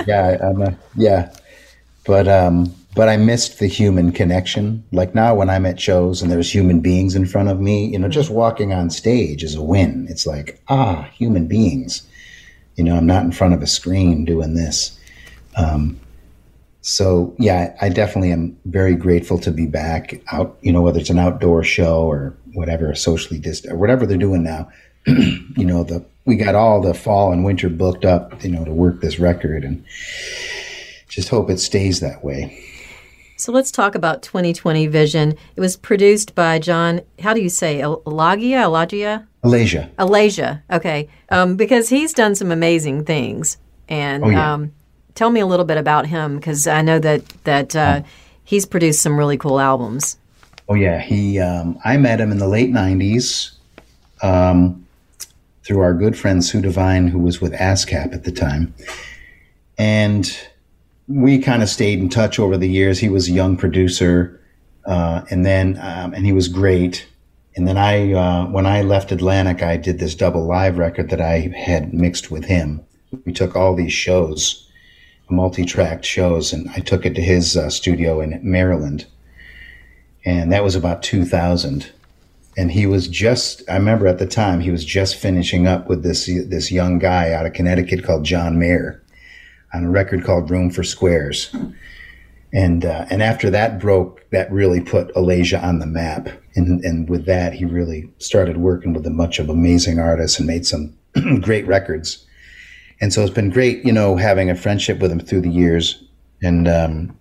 Yeah, 0.07 0.37
I'm 0.41 0.61
a, 0.61 0.77
yeah, 0.95 1.33
but 2.05 2.27
um, 2.27 2.73
but 2.95 3.09
I 3.09 3.17
missed 3.17 3.59
the 3.59 3.67
human 3.67 4.11
connection. 4.11 4.83
Like 4.91 5.13
now, 5.13 5.35
when 5.35 5.49
I'm 5.49 5.65
at 5.65 5.79
shows 5.79 6.21
and 6.21 6.31
there's 6.31 6.53
human 6.53 6.79
beings 6.79 7.15
in 7.15 7.25
front 7.25 7.49
of 7.49 7.59
me, 7.59 7.85
you 7.87 7.99
know, 7.99 8.07
just 8.07 8.29
walking 8.29 8.73
on 8.73 8.89
stage 8.89 9.43
is 9.43 9.55
a 9.55 9.61
win. 9.61 10.07
It's 10.09 10.25
like, 10.25 10.61
ah, 10.67 11.03
human 11.13 11.47
beings. 11.47 12.07
You 12.75 12.83
know, 12.83 12.95
I'm 12.95 13.05
not 13.05 13.23
in 13.23 13.31
front 13.31 13.53
of 13.53 13.61
a 13.61 13.67
screen 13.67 14.25
doing 14.25 14.53
this. 14.53 14.99
Um, 15.55 15.99
so, 16.87 17.35
yeah, 17.37 17.75
I 17.81 17.89
definitely 17.89 18.31
am 18.31 18.57
very 18.63 18.95
grateful 18.95 19.37
to 19.39 19.51
be 19.51 19.65
back 19.65 20.21
out, 20.31 20.57
you 20.61 20.71
know, 20.71 20.81
whether 20.81 21.01
it's 21.01 21.09
an 21.09 21.19
outdoor 21.19 21.61
show 21.61 22.03
or 22.03 22.33
whatever, 22.53 22.95
socially 22.95 23.41
distant 23.41 23.73
or 23.73 23.77
whatever 23.77 24.05
they're 24.05 24.17
doing 24.17 24.41
now. 24.41 24.69
you 25.05 25.65
know, 25.65 25.83
the 25.83 26.05
we 26.23 26.37
got 26.37 26.55
all 26.55 26.81
the 26.81 26.93
fall 26.93 27.33
and 27.33 27.43
winter 27.43 27.67
booked 27.67 28.05
up, 28.05 28.41
you 28.41 28.49
know, 28.49 28.63
to 28.63 28.71
work 28.71 29.01
this 29.01 29.19
record 29.19 29.65
and 29.65 29.83
just 31.09 31.27
hope 31.27 31.49
it 31.49 31.59
stays 31.59 31.99
that 31.99 32.23
way. 32.23 32.57
So 33.35 33.51
let's 33.51 33.69
talk 33.69 33.93
about 33.93 34.23
2020 34.23 34.87
Vision. 34.87 35.35
It 35.57 35.59
was 35.59 35.75
produced 35.75 36.35
by 36.35 36.57
John, 36.57 37.01
how 37.19 37.33
do 37.33 37.41
you 37.41 37.49
say, 37.49 37.81
Elagia? 37.81 38.63
Elagia? 38.63 39.27
Alagia. 39.43 39.93
Alagia, 39.95 40.61
okay. 40.71 41.09
Um, 41.27 41.57
because 41.57 41.89
he's 41.89 42.13
done 42.13 42.33
some 42.33 42.49
amazing 42.49 43.03
things. 43.03 43.57
And 43.89 44.23
oh, 44.23 44.29
yeah. 44.29 44.53
um, 44.53 44.71
tell 45.17 45.31
me 45.31 45.39
a 45.39 45.47
little 45.47 45.65
bit 45.65 45.77
about 45.77 46.05
him, 46.05 46.37
because 46.37 46.67
I 46.67 46.81
know 46.81 46.99
that, 46.99 47.27
that 47.43 47.75
uh, 47.75 48.03
he's 48.43 48.65
produced 48.65 49.01
some 49.01 49.17
really 49.17 49.37
cool 49.37 49.59
albums. 49.59 50.17
Oh, 50.69 50.75
yeah. 50.75 50.99
He, 50.99 51.39
um, 51.39 51.79
I 51.83 51.97
met 51.97 52.21
him 52.21 52.31
in 52.31 52.37
the 52.37 52.47
late 52.47 52.69
90s 52.69 53.51
um, 54.21 54.85
through 55.63 55.79
our 55.79 55.93
good 55.93 56.15
friend 56.15 56.45
Sue 56.45 56.61
Devine, 56.61 57.07
who 57.07 57.19
was 57.19 57.41
with 57.41 57.51
ASCAP 57.53 58.13
at 58.13 58.25
the 58.25 58.31
time. 58.31 58.73
And 59.79 60.37
we 61.07 61.39
kind 61.39 61.63
of 61.63 61.69
stayed 61.69 61.99
in 61.99 62.09
touch 62.09 62.37
over 62.37 62.55
the 62.55 62.69
years. 62.69 62.99
He 62.99 63.09
was 63.09 63.27
a 63.27 63.31
young 63.31 63.57
producer, 63.57 64.39
uh, 64.85 65.23
and 65.29 65.45
then 65.45 65.79
um, 65.81 66.13
and 66.13 66.25
he 66.25 66.33
was 66.33 66.47
great. 66.47 67.07
And 67.55 67.67
then 67.67 67.77
I, 67.77 68.13
uh, 68.13 68.45
when 68.47 68.67
I 68.67 68.83
left 68.83 69.11
Atlantic, 69.11 69.63
I 69.63 69.77
did 69.77 69.97
this 69.97 70.13
double 70.13 70.45
live 70.45 70.77
record 70.77 71.09
that 71.09 71.21
I 71.21 71.51
had 71.57 71.91
mixed 71.91 72.29
with 72.29 72.45
him. 72.45 72.81
We 73.25 73.33
took 73.33 73.55
all 73.55 73.75
these 73.75 73.93
shows, 73.93 74.66
multi-tracked 75.29 76.05
shows, 76.05 76.53
and 76.53 76.69
I 76.75 76.79
took 76.79 77.05
it 77.05 77.15
to 77.15 77.21
his 77.21 77.57
uh, 77.57 77.69
studio 77.69 78.21
in 78.21 78.39
Maryland, 78.43 79.05
and 80.25 80.51
that 80.51 80.63
was 80.63 80.75
about 80.75 81.03
2000. 81.03 81.91
And 82.57 82.71
he 82.71 82.87
was 82.87 83.07
just, 83.07 83.61
I 83.69 83.75
remember 83.75 84.07
at 84.07 84.17
the 84.17 84.25
time, 84.25 84.61
he 84.61 84.71
was 84.71 84.83
just 84.83 85.15
finishing 85.15 85.67
up 85.67 85.87
with 85.87 86.01
this 86.01 86.25
this 86.25 86.71
young 86.71 86.97
guy 86.97 87.31
out 87.31 87.45
of 87.45 87.53
Connecticut 87.53 88.03
called 88.03 88.25
John 88.25 88.57
Mayer 88.57 89.03
on 89.73 89.85
a 89.85 89.89
record 89.89 90.23
called 90.23 90.49
Room 90.49 90.71
for 90.71 90.83
Squares. 90.83 91.53
And 92.53 92.85
uh, 92.85 93.05
and 93.09 93.21
after 93.21 93.49
that 93.49 93.79
broke, 93.79 94.27
that 94.31 94.51
really 94.51 94.81
put 94.81 95.13
Alagia 95.13 95.61
on 95.61 95.79
the 95.79 95.85
map. 95.85 96.29
And 96.55 96.83
and 96.83 97.09
with 97.09 97.25
that, 97.25 97.53
he 97.53 97.65
really 97.65 98.09
started 98.17 98.57
working 98.57 98.93
with 98.93 99.05
a 99.05 99.11
bunch 99.11 99.39
of 99.39 99.49
amazing 99.49 99.99
artists 99.99 100.39
and 100.39 100.47
made 100.47 100.65
some 100.65 100.97
great 101.41 101.67
records. 101.67 102.25
And 102.99 103.13
so 103.13 103.21
it's 103.21 103.33
been 103.33 103.49
great, 103.49 103.85
you 103.85 103.93
know, 103.93 104.15
having 104.15 104.49
a 104.49 104.55
friendship 104.55 104.99
with 104.99 105.11
him 105.11 105.19
through 105.19 105.41
the 105.41 105.49
years. 105.49 106.03
And 106.41 106.67
um, 106.67 107.17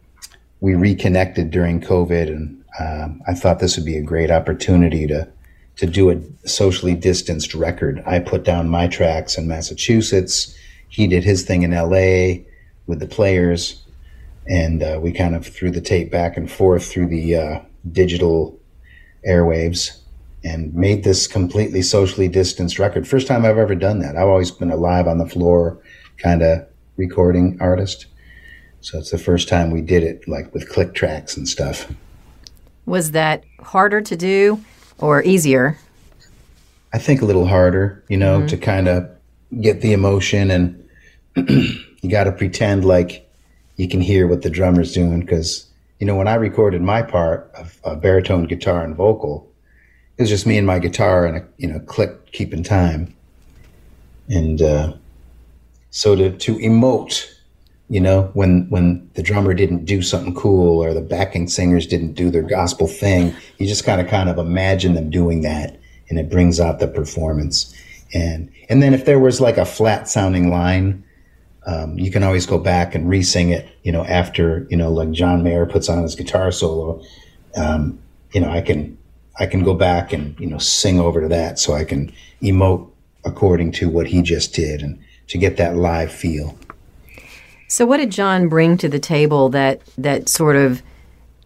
we 0.60 0.74
reconnected 0.74 1.50
during 1.50 1.80
COVID, 1.80 2.28
and 2.28 2.64
um, 2.80 3.22
I 3.26 3.34
thought 3.34 3.58
this 3.58 3.76
would 3.76 3.86
be 3.86 3.96
a 3.96 4.02
great 4.02 4.30
opportunity 4.30 5.06
to 5.06 5.28
to 5.76 5.86
do 5.86 6.08
a 6.10 6.48
socially 6.48 6.94
distanced 6.94 7.54
record. 7.54 8.02
I 8.06 8.18
put 8.18 8.44
down 8.44 8.70
my 8.70 8.88
tracks 8.88 9.36
in 9.36 9.46
Massachusetts 9.46 10.56
he 10.88 11.06
did 11.06 11.24
his 11.24 11.44
thing 11.44 11.62
in 11.62 11.72
LA 11.72 12.44
with 12.86 13.00
the 13.00 13.06
players, 13.06 13.82
and 14.48 14.82
uh, 14.82 14.98
we 15.02 15.12
kind 15.12 15.34
of 15.34 15.46
threw 15.46 15.70
the 15.70 15.80
tape 15.80 16.10
back 16.10 16.36
and 16.36 16.50
forth 16.50 16.90
through 16.90 17.08
the 17.08 17.36
uh, 17.36 17.60
digital 17.92 18.58
airwaves 19.28 19.98
and 20.46 20.72
made 20.74 21.02
this 21.02 21.26
completely 21.26 21.82
socially 21.82 22.28
distanced 22.28 22.78
record. 22.78 23.08
First 23.08 23.26
time 23.26 23.44
I've 23.44 23.58
ever 23.58 23.74
done 23.74 23.98
that. 23.98 24.16
I've 24.16 24.28
always 24.28 24.52
been 24.52 24.70
a 24.70 24.76
live 24.76 25.08
on 25.08 25.18
the 25.18 25.28
floor 25.28 25.82
kind 26.18 26.40
of 26.40 26.64
recording 26.96 27.58
artist. 27.60 28.06
So 28.80 28.98
it's 28.98 29.10
the 29.10 29.18
first 29.18 29.48
time 29.48 29.72
we 29.72 29.80
did 29.80 30.04
it 30.04 30.28
like 30.28 30.54
with 30.54 30.68
click 30.68 30.94
tracks 30.94 31.36
and 31.36 31.48
stuff. 31.48 31.92
Was 32.84 33.10
that 33.10 33.42
harder 33.58 34.00
to 34.00 34.16
do 34.16 34.62
or 34.98 35.20
easier? 35.24 35.78
I 36.92 36.98
think 36.98 37.22
a 37.22 37.24
little 37.24 37.46
harder, 37.46 38.04
you 38.08 38.16
know, 38.16 38.38
mm-hmm. 38.38 38.46
to 38.46 38.56
kind 38.56 38.86
of 38.86 39.10
get 39.60 39.80
the 39.80 39.92
emotion 39.92 40.52
and 40.52 40.88
you 41.36 42.08
got 42.08 42.24
to 42.24 42.32
pretend 42.32 42.84
like 42.84 43.28
you 43.74 43.88
can 43.88 44.00
hear 44.00 44.28
what 44.28 44.42
the 44.42 44.50
drummer's 44.50 44.92
doing 44.92 45.20
because 45.20 45.66
you 45.98 46.06
know 46.06 46.14
when 46.14 46.28
I 46.28 46.36
recorded 46.36 46.82
my 46.82 47.02
part 47.02 47.50
of 47.54 47.80
a 47.84 47.96
baritone 47.96 48.44
guitar 48.44 48.84
and 48.84 48.94
vocal, 48.94 49.50
it 50.16 50.22
was 50.22 50.30
just 50.30 50.46
me 50.46 50.56
and 50.56 50.66
my 50.66 50.78
guitar 50.78 51.26
and 51.26 51.36
a 51.36 51.46
you 51.58 51.68
know 51.68 51.78
click 51.80 52.32
keeping 52.32 52.62
time, 52.62 53.14
and 54.28 54.62
uh, 54.62 54.94
so 55.90 56.16
to 56.16 56.30
to 56.38 56.56
emote, 56.56 57.30
you 57.88 58.00
know 58.00 58.30
when 58.32 58.68
when 58.70 59.10
the 59.14 59.22
drummer 59.22 59.52
didn't 59.52 59.84
do 59.84 60.00
something 60.00 60.34
cool 60.34 60.82
or 60.82 60.94
the 60.94 61.02
backing 61.02 61.48
singers 61.48 61.86
didn't 61.86 62.14
do 62.14 62.30
their 62.30 62.42
gospel 62.42 62.86
thing, 62.86 63.34
you 63.58 63.66
just 63.66 63.84
kind 63.84 64.00
of 64.00 64.08
kind 64.08 64.30
of 64.30 64.38
imagine 64.38 64.94
them 64.94 65.10
doing 65.10 65.42
that, 65.42 65.78
and 66.08 66.18
it 66.18 66.30
brings 66.30 66.60
out 66.60 66.78
the 66.78 66.88
performance. 66.88 67.74
And 68.14 68.50
and 68.70 68.82
then 68.82 68.94
if 68.94 69.04
there 69.04 69.18
was 69.18 69.40
like 69.40 69.58
a 69.58 69.66
flat 69.66 70.08
sounding 70.08 70.48
line, 70.48 71.04
um, 71.66 71.98
you 71.98 72.10
can 72.10 72.22
always 72.22 72.46
go 72.46 72.56
back 72.56 72.94
and 72.94 73.06
re-sing 73.06 73.50
it. 73.50 73.68
You 73.82 73.92
know, 73.92 74.04
after 74.06 74.66
you 74.70 74.78
know, 74.78 74.90
like 74.90 75.10
John 75.10 75.42
Mayer 75.42 75.66
puts 75.66 75.90
on 75.90 76.02
his 76.02 76.14
guitar 76.14 76.50
solo. 76.52 77.02
Um, 77.54 77.98
you 78.32 78.40
know, 78.40 78.50
I 78.50 78.60
can 78.60 78.96
I 79.38 79.46
can 79.46 79.62
go 79.62 79.74
back 79.74 80.12
and 80.12 80.38
you 80.40 80.46
know 80.46 80.58
sing 80.58 81.00
over 81.00 81.20
to 81.20 81.28
that, 81.28 81.58
so 81.58 81.74
I 81.74 81.84
can 81.84 82.12
emote 82.42 82.90
according 83.24 83.72
to 83.72 83.88
what 83.88 84.06
he 84.06 84.22
just 84.22 84.54
did, 84.54 84.82
and 84.82 84.98
to 85.28 85.38
get 85.38 85.56
that 85.56 85.76
live 85.76 86.12
feel. 86.12 86.58
So, 87.68 87.84
what 87.84 87.98
did 87.98 88.10
John 88.10 88.48
bring 88.48 88.76
to 88.78 88.88
the 88.88 89.00
table 89.00 89.48
that 89.50 89.82
that 89.98 90.28
sort 90.28 90.56
of 90.56 90.82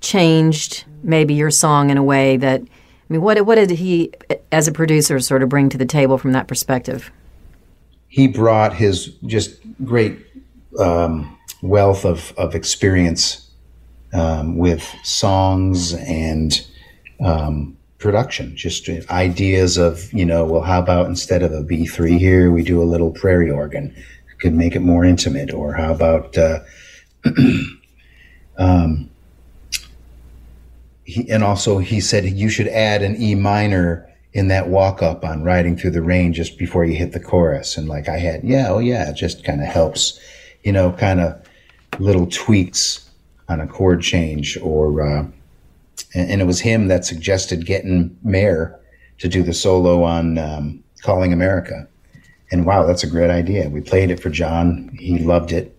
changed 0.00 0.84
maybe 1.02 1.34
your 1.34 1.50
song 1.50 1.90
in 1.90 1.96
a 1.96 2.02
way 2.02 2.36
that 2.36 2.60
I 2.60 3.12
mean, 3.12 3.22
what 3.22 3.44
what 3.44 3.56
did 3.56 3.70
he, 3.70 4.12
as 4.52 4.68
a 4.68 4.72
producer, 4.72 5.18
sort 5.18 5.42
of 5.42 5.48
bring 5.48 5.68
to 5.70 5.78
the 5.78 5.84
table 5.84 6.16
from 6.16 6.30
that 6.32 6.46
perspective? 6.46 7.10
He 8.06 8.28
brought 8.28 8.74
his 8.74 9.06
just 9.26 9.56
great 9.84 10.18
um, 10.78 11.36
wealth 11.60 12.04
of 12.04 12.32
of 12.36 12.54
experience 12.54 13.50
um, 14.12 14.58
with 14.58 14.88
songs 15.02 15.94
and 15.94 16.64
um, 17.24 17.76
production, 18.00 18.56
just 18.56 18.88
ideas 19.10 19.76
of, 19.76 20.12
you 20.12 20.24
know, 20.24 20.44
well, 20.44 20.62
how 20.62 20.80
about 20.80 21.06
instead 21.06 21.42
of 21.42 21.52
a 21.52 21.62
B3 21.62 22.18
here, 22.18 22.50
we 22.50 22.64
do 22.64 22.82
a 22.82 22.84
little 22.84 23.12
prairie 23.12 23.50
organ, 23.50 23.94
could 24.40 24.54
make 24.54 24.74
it 24.74 24.80
more 24.80 25.04
intimate, 25.04 25.52
or 25.52 25.74
how 25.74 25.92
about, 25.92 26.36
uh, 26.36 26.60
um, 28.58 29.10
he, 31.04 31.30
and 31.30 31.44
also 31.44 31.78
he 31.78 32.00
said 32.00 32.24
you 32.24 32.48
should 32.48 32.68
add 32.68 33.02
an 33.02 33.20
E 33.20 33.34
minor 33.34 34.08
in 34.32 34.48
that 34.48 34.68
walk 34.68 35.02
up 35.02 35.24
on 35.24 35.42
riding 35.42 35.76
through 35.76 35.90
the 35.90 36.02
rain 36.02 36.32
just 36.32 36.56
before 36.56 36.84
you 36.84 36.94
hit 36.94 37.12
the 37.12 37.20
chorus. 37.20 37.76
And 37.76 37.88
like 37.88 38.08
I 38.08 38.16
had, 38.16 38.42
yeah, 38.44 38.68
oh 38.70 38.78
yeah, 38.78 39.10
it 39.10 39.14
just 39.14 39.44
kind 39.44 39.60
of 39.60 39.66
helps, 39.66 40.18
you 40.62 40.72
know, 40.72 40.92
kind 40.92 41.20
of 41.20 41.38
little 41.98 42.26
tweaks 42.26 43.10
on 43.48 43.60
a 43.60 43.66
chord 43.66 44.00
change 44.00 44.56
or, 44.62 45.06
uh, 45.06 45.26
and, 46.14 46.30
and, 46.30 46.40
it 46.40 46.44
was 46.44 46.60
him 46.60 46.88
that 46.88 47.04
suggested 47.04 47.66
getting 47.66 48.16
Mayer 48.22 48.78
to 49.18 49.28
do 49.28 49.42
the 49.42 49.52
solo 49.52 50.02
on 50.02 50.38
um, 50.38 50.82
Calling 51.02 51.32
America. 51.32 51.86
And 52.50 52.66
wow, 52.66 52.84
that's 52.84 53.04
a 53.04 53.06
great 53.06 53.30
idea. 53.30 53.68
We 53.68 53.80
played 53.80 54.10
it 54.10 54.20
for 54.20 54.30
John. 54.30 54.96
He 54.98 55.18
loved 55.18 55.52
it, 55.52 55.76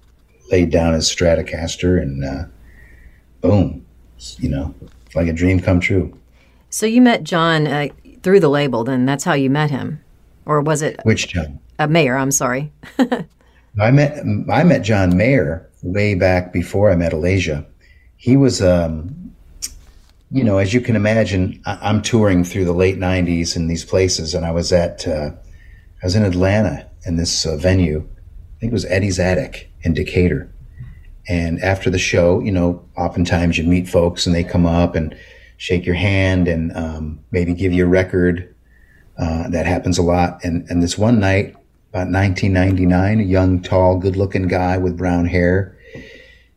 laid 0.52 0.72
down 0.72 0.94
his 0.94 1.10
Stratocaster, 1.10 2.02
and 2.02 2.24
uh, 2.24 2.46
boom, 3.42 3.86
you 4.38 4.50
know, 4.50 4.74
like 5.14 5.28
a 5.28 5.34
dream 5.34 5.60
come 5.60 5.80
true. 5.80 6.18
So 6.70 6.86
you 6.86 7.02
met 7.02 7.24
John 7.24 7.68
uh, 7.68 7.90
through 8.24 8.40
the 8.40 8.50
label, 8.50 8.84
then 8.84 9.06
that's 9.06 9.26
how 9.26 9.34
you 9.34 9.50
met 9.50 9.70
him, 9.70 10.02
or 10.46 10.62
was 10.62 10.82
it 10.82 11.00
which 11.04 11.28
John? 11.28 11.60
Uh, 11.78 11.88
Mayer. 11.88 12.16
I'm 12.16 12.32
sorry. 12.32 12.72
I 13.80 13.92
met 13.92 14.24
I 14.50 14.64
met 14.64 14.82
John 14.84 15.18
Mayer 15.18 15.70
way 15.84 16.16
back 16.16 16.54
before 16.54 16.92
I 16.92 16.96
met 16.96 17.12
Alagia. 17.12 17.66
He 18.18 18.38
was, 18.38 18.62
um, 18.62 19.31
you 20.32 20.46
know, 20.46 20.58
as 20.58 20.74
you 20.74 20.80
can 20.80 20.96
imagine, 20.96 21.62
I, 21.66 21.90
am 21.90 22.02
touring 22.02 22.44
through 22.46 22.66
the 22.66 22.74
late 22.74 22.98
'90s 22.98 23.56
in 23.56 23.68
these 23.68 23.84
places, 23.84 24.34
and 24.34 24.46
I 24.46 24.52
was 24.52 24.72
at 24.72 25.06
uh, 25.08 25.32
I 26.02 26.06
was 26.06 26.16
in 26.16 26.24
Atlanta 26.24 26.88
in 27.06 27.18
this 27.18 27.46
uh, 27.46 27.58
venue. 27.58 28.00
I 28.00 28.60
think 28.60 28.72
it 28.72 28.74
was 28.74 28.86
Eddie's 28.86 29.20
Attic 29.20 29.70
in 29.82 29.94
Decatur. 29.94 30.50
And 31.28 31.62
after 31.62 31.90
the 31.90 32.00
show, 32.00 32.40
you 32.40 32.52
know, 32.52 32.84
oftentimes 32.98 33.58
you 33.58 33.64
meet 33.64 33.88
folks 33.88 34.26
and 34.26 34.34
they 34.34 34.44
come 34.44 34.66
up 34.66 34.96
and 34.96 35.16
shake 35.58 35.86
your 35.86 35.96
hand 35.96 36.48
and 36.48 36.76
um, 36.76 37.20
maybe 37.32 37.54
give 37.54 37.74
you 37.74 37.86
a 37.86 37.90
record. 37.90 38.48
Uh, 39.18 39.50
that 39.50 39.66
happens 39.66 39.98
a 39.98 40.02
lot. 40.02 40.44
And 40.44 40.66
and 40.70 40.82
this 40.82 40.98
one 40.98 41.20
night, 41.20 41.56
about 41.90 42.10
1999, 42.10 43.20
a 43.20 43.24
young, 43.24 43.62
tall, 43.62 43.98
good-looking 43.98 44.48
guy 44.48 44.78
with 44.78 44.98
brown 44.98 45.26
hair 45.26 45.78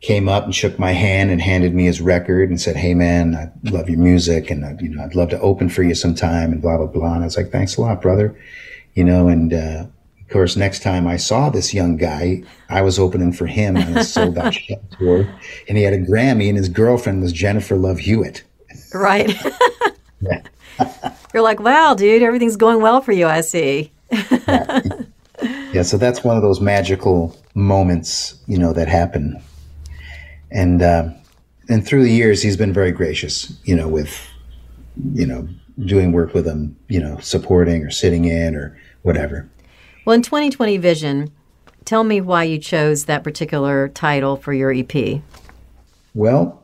came 0.05 0.29
up 0.29 0.45
and 0.45 0.55
shook 0.55 0.79
my 0.79 0.93
hand 0.93 1.31
and 1.31 1.41
handed 1.41 1.75
me 1.75 1.87
his 1.87 2.01
record 2.01 2.51
and 2.51 2.61
said, 2.61 2.77
"Hey, 2.77 2.93
man, 2.93 3.35
I 3.35 3.51
love 3.71 3.89
your 3.89 3.99
music, 3.99 4.51
and 4.51 4.65
I, 4.65 4.77
you 4.79 4.91
know, 4.91 5.03
I'd 5.03 5.15
love 5.15 5.31
to 5.31 5.41
open 5.41 5.71
for 5.71 5.83
you 5.83 5.95
sometime." 5.95 6.53
And 6.53 6.61
blah 6.61 6.77
blah 6.77 6.87
blah. 6.87 7.15
And 7.15 7.23
I 7.23 7.27
was 7.27 7.37
like, 7.37 7.51
"Thanks 7.51 7.77
a 7.77 7.81
lot, 7.81 8.03
brother." 8.03 8.39
You 8.93 9.05
know, 9.05 9.29
and 9.29 9.53
uh, 9.53 9.87
of 10.21 10.29
course, 10.29 10.57
next 10.57 10.83
time 10.83 11.07
I 11.07 11.17
saw 11.17 11.49
this 11.49 11.73
young 11.73 11.97
guy, 11.97 12.43
I 12.69 12.83
was 12.83 12.99
opening 12.99 13.33
for 13.33 13.47
him 13.47 13.77
on 13.79 14.05
sold 14.05 14.37
out 14.37 14.57
tour, 14.99 15.27
and 15.69 15.79
he 15.79 15.85
had 15.85 15.95
a 15.95 15.99
Grammy, 15.99 16.49
and 16.49 16.59
his 16.59 16.69
girlfriend 16.69 17.23
was 17.23 17.33
Jennifer 17.33 17.77
Love 17.77 17.99
Hewitt. 17.99 18.43
Right. 18.93 19.35
You're 21.35 21.43
like, 21.43 21.61
wow, 21.61 21.95
dude, 21.95 22.23
everything's 22.23 22.57
going 22.57 22.81
well 22.81 23.01
for 23.01 23.13
you, 23.13 23.27
I 23.27 23.41
see. 23.41 23.91
yeah. 24.11 24.81
yeah, 25.73 25.83
so 25.83 25.97
that's 25.97 26.23
one 26.23 26.37
of 26.37 26.43
those 26.43 26.61
magical 26.61 27.37
moments, 27.55 28.37
you 28.47 28.59
know, 28.59 28.73
that 28.73 28.89
happen. 28.89 29.43
And 30.55 30.81
uh, 30.81 31.11
and 31.69 31.87
through 31.87 32.05
the 32.05 32.11
years, 32.11 32.43
he's 32.43 32.57
been 32.57 32.73
very 32.73 32.93
gracious, 32.93 33.59
you 33.65 33.75
know, 33.75 33.89
with, 33.89 34.27
you 35.13 35.27
know, 35.27 35.49
doing 35.85 36.13
work 36.13 36.33
with 36.33 36.47
him, 36.47 36.77
you 36.89 37.01
know, 37.01 37.19
supporting 37.19 37.83
or 37.83 37.91
sitting 37.91 38.25
in 38.25 38.55
or 38.55 38.79
whatever. 39.03 39.49
Well, 40.05 40.15
in 40.15 40.23
2020 40.23 40.77
Vision, 40.79 41.33
tell 41.85 42.05
me 42.05 42.21
why 42.21 42.45
you 42.45 42.59
chose 42.59 43.07
that 43.07 43.25
particular 43.25 43.89
title 43.89 44.37
for 44.37 44.53
your 44.53 44.73
EP. 44.73 45.23
Well, 46.15 46.63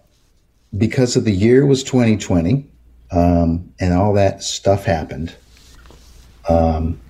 because 0.76 1.16
of 1.16 1.24
the 1.24 1.33
year 1.33 1.66
was 1.66 1.83
2020 1.83 2.66
um, 3.11 3.72
and 3.81 3.92
all 3.94 4.12
that 4.14 4.42
stuff 4.42 4.85
happened. 4.85 5.35
Um, 6.48 7.00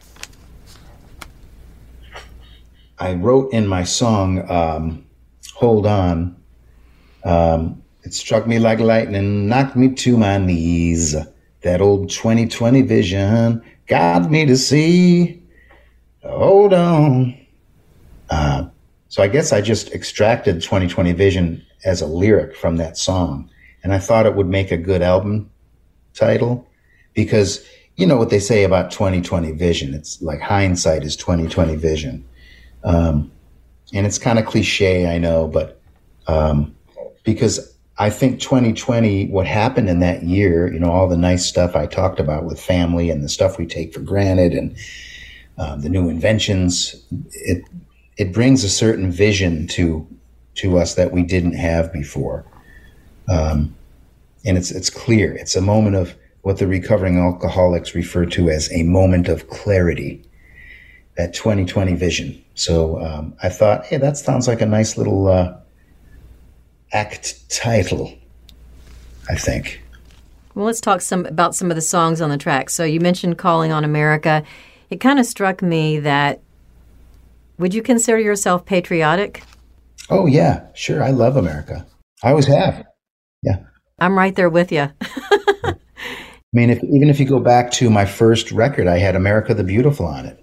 I 2.99 3.14
wrote 3.14 3.53
in 3.53 3.66
my 3.66 3.85
song, 3.85 4.51
um, 4.51 5.05
Hold 5.55 5.87
On, 5.87 6.39
um, 7.24 7.83
it 8.02 8.14
struck 8.14 8.46
me 8.46 8.59
like 8.59 8.80
lightning, 8.80 9.48
knocked 9.48 9.76
me 9.76 9.94
to 9.94 10.16
my 10.16 10.38
knees. 10.38 11.14
That 11.62 11.80
old 11.80 12.09
2020 12.09 12.83
vision 12.83 13.62
got 13.87 14.30
me 14.30 14.46
to 14.46 14.56
see. 14.56 15.42
Hold 16.24 16.72
on. 16.72 17.37
Uh, 18.30 18.68
so 19.09 19.22
I 19.22 19.28
guess 19.28 19.52
I 19.52 19.61
just 19.61 19.92
extracted 19.92 20.62
2020 20.62 21.12
vision 21.12 21.64
as 21.85 22.00
a 22.00 22.06
lyric 22.06 22.56
from 22.56 22.76
that 22.76 22.96
song. 22.96 23.50
And 23.83 23.92
I 23.92 23.98
thought 23.98 24.26
it 24.26 24.35
would 24.35 24.46
make 24.46 24.70
a 24.70 24.76
good 24.76 25.02
album 25.02 25.50
title 26.14 26.66
because 27.14 27.64
you 27.96 28.06
know 28.06 28.16
what 28.16 28.30
they 28.30 28.38
say 28.38 28.64
about 28.64 28.90
2020 28.90 29.52
vision. 29.52 29.94
It's 29.94 30.22
like 30.22 30.40
hindsight 30.40 31.02
is 31.02 31.16
2020 31.16 31.76
vision. 31.76 32.24
Um, 32.85 33.30
and 33.92 34.06
it's 34.06 34.18
kind 34.18 34.38
of 34.38 34.46
cliche, 34.46 35.06
I 35.14 35.18
know, 35.18 35.48
but 35.48 35.80
um, 36.26 36.74
because 37.33 37.75
I 37.99 38.09
think 38.09 38.40
2020, 38.40 39.27
what 39.27 39.47
happened 39.47 39.88
in 39.88 40.01
that 40.01 40.23
year, 40.23 40.73
you 40.73 40.79
know, 40.79 40.90
all 40.90 41.09
the 41.09 41.16
nice 41.16 41.45
stuff 41.45 41.77
I 41.77 41.87
talked 41.87 42.19
about 42.19 42.45
with 42.45 42.61
family 42.61 43.11
and 43.11 43.23
the 43.23 43.29
stuff 43.29 43.59
we 43.59 43.66
take 43.66 43.93
for 43.93 44.01
granted 44.01 44.53
and 44.55 44.77
uh, 45.59 45.77
the 45.77 45.90
new 45.90 46.09
inventions, 46.09 46.97
it 47.33 47.62
it 48.16 48.33
brings 48.33 48.64
a 48.64 48.71
certain 48.71 49.11
vision 49.12 49.66
to 49.69 50.07
to 50.55 50.79
us 50.79 50.95
that 50.95 51.12
we 51.12 51.23
didn't 51.23 51.53
have 51.53 51.93
before. 51.93 52.45
Um, 53.29 53.75
and 54.47 54.57
it's 54.57 54.71
it's 54.71 54.90
clear. 54.90 55.35
It's 55.35 55.55
a 55.55 55.61
moment 55.61 55.97
of 55.97 56.16
what 56.40 56.57
the 56.57 56.66
recovering 56.66 57.19
alcoholics 57.19 57.95
refer 57.95 58.25
to 58.25 58.49
as 58.49 58.73
a 58.73 58.83
moment 58.83 59.29
of 59.29 59.51
clarity. 59.51 60.25
That 61.19 61.35
2020 61.35 61.97
vision. 61.97 62.43
So 62.55 62.99
um, 63.03 63.35
I 63.43 63.51
thought, 63.51 63.85
hey, 63.85 63.99
that 63.99 64.16
sounds 64.16 64.49
like 64.49 64.62
a 64.62 64.66
nice 64.66 64.97
little 64.97 65.29
uh, 65.29 65.60
act 66.92 67.48
title. 67.50 68.14
I 69.29 69.37
think. 69.37 69.83
Well, 70.55 70.66
let's 70.66 70.81
talk 70.81 71.00
some 71.00 71.26
about 71.26 71.55
some 71.55 71.70
of 71.70 71.76
the 71.76 71.83
songs 71.83 72.20
on 72.20 72.31
the 72.31 72.38
track. 72.38 72.70
So 72.70 72.85
you 72.85 73.00
mentioned 73.00 73.38
"Calling 73.38 73.72
on 73.72 73.85
America." 73.85 74.42
It 74.90 74.98
kind 74.98 75.20
of 75.20 75.26
struck 75.26 75.62
me 75.62 76.00
that 76.00 76.40
would 77.61 77.74
you 77.74 77.83
consider 77.83 78.18
yourself 78.18 78.64
patriotic? 78.64 79.42
Oh, 80.09 80.24
yeah, 80.26 80.66
sure. 80.74 81.05
I 81.05 81.11
love 81.11 81.37
America. 81.37 81.87
I 82.24 82.31
always 82.31 82.46
have. 82.46 82.85
Yeah. 83.42 83.59
I'm 83.98 84.16
right 84.16 84.35
there 84.35 84.48
with 84.48 84.72
you. 84.72 84.90
I 85.03 85.74
mean, 86.55 86.70
if, 86.70 86.83
even 86.83 87.11
if 87.11 87.20
you 87.20 87.26
go 87.26 87.38
back 87.38 87.70
to 87.72 87.90
my 87.90 88.07
first 88.07 88.50
record, 88.50 88.87
I 88.87 88.96
had 88.96 89.14
America 89.14 89.53
the 89.53 89.62
Beautiful 89.62 90.07
on 90.07 90.24
it. 90.24 90.42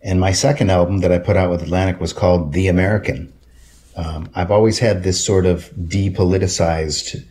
And 0.00 0.20
my 0.20 0.30
second 0.30 0.70
album 0.70 0.98
that 0.98 1.10
I 1.10 1.18
put 1.18 1.36
out 1.36 1.50
with 1.50 1.60
Atlantic 1.60 2.00
was 2.00 2.12
called 2.12 2.52
The 2.52 2.68
American. 2.68 3.32
Um, 3.96 4.28
I've 4.34 4.50
always 4.50 4.78
had 4.78 5.02
this 5.02 5.24
sort 5.24 5.46
of 5.46 5.70
depoliticized 5.76 7.24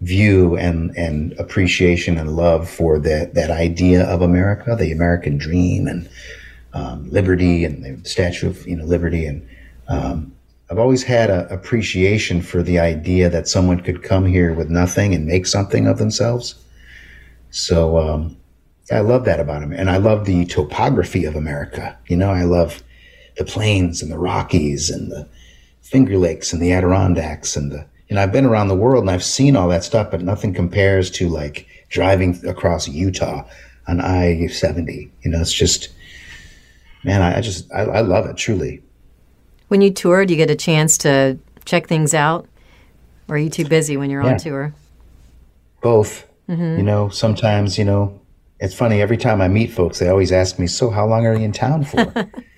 view 0.00 0.56
and, 0.56 0.96
and 0.96 1.32
appreciation 1.34 2.18
and 2.18 2.36
love 2.36 2.68
for 2.68 2.98
that, 3.00 3.34
that 3.34 3.50
idea 3.50 4.04
of 4.04 4.22
America, 4.22 4.76
the 4.76 4.92
American 4.92 5.38
dream 5.38 5.86
and 5.86 6.08
um, 6.74 7.10
liberty 7.10 7.64
and 7.64 7.82
the 7.82 8.08
Statue 8.08 8.48
of 8.48 8.66
you 8.66 8.76
know 8.76 8.84
Liberty 8.84 9.24
and 9.24 9.48
um, 9.88 10.36
I've 10.70 10.78
always 10.78 11.04
had 11.04 11.30
an 11.30 11.46
appreciation 11.48 12.42
for 12.42 12.62
the 12.62 12.80
idea 12.80 13.30
that 13.30 13.46
someone 13.46 13.80
could 13.80 14.02
come 14.02 14.26
here 14.26 14.52
with 14.52 14.68
nothing 14.68 15.14
and 15.14 15.24
make 15.24 15.46
something 15.46 15.86
of 15.86 15.98
themselves. 15.98 16.56
So 17.50 17.98
um, 17.98 18.36
I 18.90 19.00
love 19.00 19.24
that 19.26 19.38
about 19.38 19.62
him, 19.62 19.72
and 19.72 19.88
I 19.88 19.98
love 19.98 20.26
the 20.26 20.44
topography 20.46 21.24
of 21.24 21.36
America. 21.36 21.96
You 22.08 22.16
know, 22.16 22.30
I 22.30 22.42
love 22.42 22.82
the 23.36 23.44
plains 23.44 24.02
and 24.02 24.10
the 24.10 24.18
Rockies 24.18 24.90
and 24.90 25.10
the 25.10 25.28
Finger 25.86 26.18
Lakes 26.18 26.52
and 26.52 26.60
the 26.60 26.72
Adirondacks 26.72 27.56
and 27.56 27.70
the. 27.70 27.86
You 28.08 28.14
know, 28.14 28.22
I've 28.22 28.32
been 28.32 28.44
around 28.44 28.68
the 28.68 28.76
world 28.76 29.02
and 29.02 29.10
I've 29.10 29.24
seen 29.24 29.56
all 29.56 29.68
that 29.68 29.82
stuff, 29.82 30.10
but 30.10 30.20
nothing 30.20 30.54
compares 30.54 31.10
to 31.12 31.28
like 31.28 31.66
driving 31.88 32.44
across 32.46 32.86
Utah 32.86 33.44
on 33.88 34.00
I 34.00 34.46
seventy. 34.48 35.10
You 35.22 35.30
know, 35.30 35.40
it's 35.40 35.52
just, 35.52 35.88
man, 37.04 37.22
I, 37.22 37.38
I 37.38 37.40
just 37.40 37.72
I, 37.72 37.82
I 37.82 38.00
love 38.00 38.26
it 38.26 38.36
truly. 38.36 38.82
When 39.68 39.80
you 39.80 39.90
tour, 39.92 40.24
do 40.24 40.34
you 40.34 40.36
get 40.36 40.50
a 40.50 40.56
chance 40.56 40.98
to 40.98 41.38
check 41.64 41.88
things 41.88 42.14
out? 42.14 42.48
Or 43.28 43.34
are 43.34 43.38
you 43.38 43.50
too 43.50 43.64
busy 43.64 43.96
when 43.96 44.10
you're 44.10 44.22
yeah. 44.22 44.32
on 44.32 44.38
tour? 44.38 44.74
Both. 45.82 46.28
Mm-hmm. 46.48 46.78
You 46.78 46.84
know, 46.84 47.08
sometimes, 47.08 47.76
you 47.76 47.84
know, 47.84 48.20
it's 48.60 48.74
funny. 48.74 49.02
Every 49.02 49.16
time 49.16 49.40
I 49.40 49.48
meet 49.48 49.72
folks, 49.72 49.98
they 49.98 50.08
always 50.08 50.30
ask 50.30 50.60
me, 50.60 50.68
So, 50.68 50.90
how 50.90 51.06
long 51.06 51.26
are 51.26 51.34
you 51.34 51.44
in 51.44 51.52
town 51.52 51.84
for? 51.84 52.30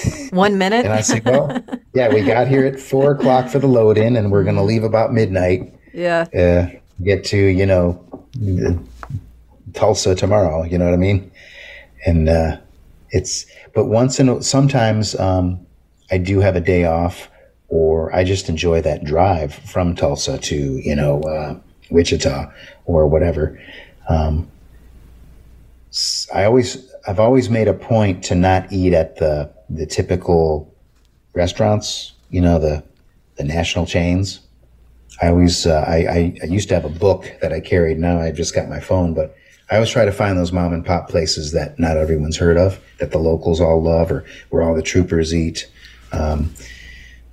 One 0.30 0.58
minute? 0.58 0.84
and 0.84 0.92
I 0.92 1.00
said, 1.00 1.24
Well, 1.24 1.64
yeah, 1.94 2.08
we 2.08 2.22
got 2.22 2.48
here 2.48 2.66
at 2.66 2.80
four 2.80 3.12
o'clock 3.12 3.48
for 3.48 3.58
the 3.58 3.66
load 3.66 3.98
in, 3.98 4.16
and 4.16 4.30
we're 4.30 4.44
going 4.44 4.56
to 4.56 4.62
leave 4.62 4.84
about 4.84 5.12
midnight. 5.12 5.74
Yeah. 5.92 6.26
Uh, 6.34 6.78
get 7.02 7.24
to, 7.26 7.36
you 7.36 7.66
know, 7.66 8.04
Tulsa 9.74 10.14
tomorrow. 10.14 10.64
You 10.64 10.78
know 10.78 10.84
what 10.84 10.94
I 10.94 10.98
mean? 10.98 11.30
And 12.06 12.28
uh, 12.28 12.58
it's 13.10 13.46
but 13.74 13.86
once 13.86 14.18
in 14.20 14.28
a, 14.28 14.42
sometimes 14.42 15.18
um, 15.18 15.64
I 16.10 16.18
do 16.18 16.40
have 16.40 16.56
a 16.56 16.60
day 16.60 16.84
off, 16.84 17.30
or 17.68 18.14
I 18.14 18.24
just 18.24 18.48
enjoy 18.48 18.82
that 18.82 19.04
drive 19.04 19.54
from 19.54 19.94
Tulsa 19.94 20.38
to 20.38 20.56
you 20.56 20.96
know 20.96 21.20
uh, 21.22 21.58
Wichita 21.90 22.50
or 22.86 23.06
whatever. 23.06 23.60
Um, 24.08 24.50
I 26.34 26.44
always 26.44 26.90
I've 27.06 27.20
always 27.20 27.50
made 27.50 27.68
a 27.68 27.74
point 27.74 28.24
to 28.24 28.34
not 28.34 28.72
eat 28.72 28.94
at 28.94 29.16
the 29.16 29.50
the 29.74 29.86
typical 29.86 30.72
restaurants, 31.34 32.12
you 32.30 32.40
know, 32.40 32.58
the 32.58 32.82
the 33.36 33.44
national 33.44 33.86
chains. 33.86 34.40
I 35.20 35.28
always 35.28 35.66
uh, 35.66 35.84
I, 35.86 35.96
I, 35.96 36.38
I 36.42 36.46
used 36.46 36.68
to 36.68 36.74
have 36.74 36.84
a 36.84 36.90
book 36.90 37.30
that 37.40 37.52
I 37.52 37.60
carried. 37.60 37.98
Now 37.98 38.20
I've 38.20 38.36
just 38.36 38.54
got 38.54 38.68
my 38.68 38.80
phone, 38.80 39.14
but 39.14 39.36
I 39.70 39.76
always 39.76 39.90
try 39.90 40.04
to 40.04 40.12
find 40.12 40.38
those 40.38 40.52
mom 40.52 40.72
and 40.72 40.84
pop 40.84 41.08
places 41.08 41.52
that 41.52 41.78
not 41.78 41.96
everyone's 41.96 42.36
heard 42.36 42.56
of, 42.56 42.78
that 42.98 43.10
the 43.10 43.18
locals 43.18 43.60
all 43.60 43.82
love, 43.82 44.10
or 44.10 44.24
where 44.50 44.62
all 44.62 44.74
the 44.74 44.82
troopers 44.82 45.34
eat. 45.34 45.70
Um, 46.12 46.54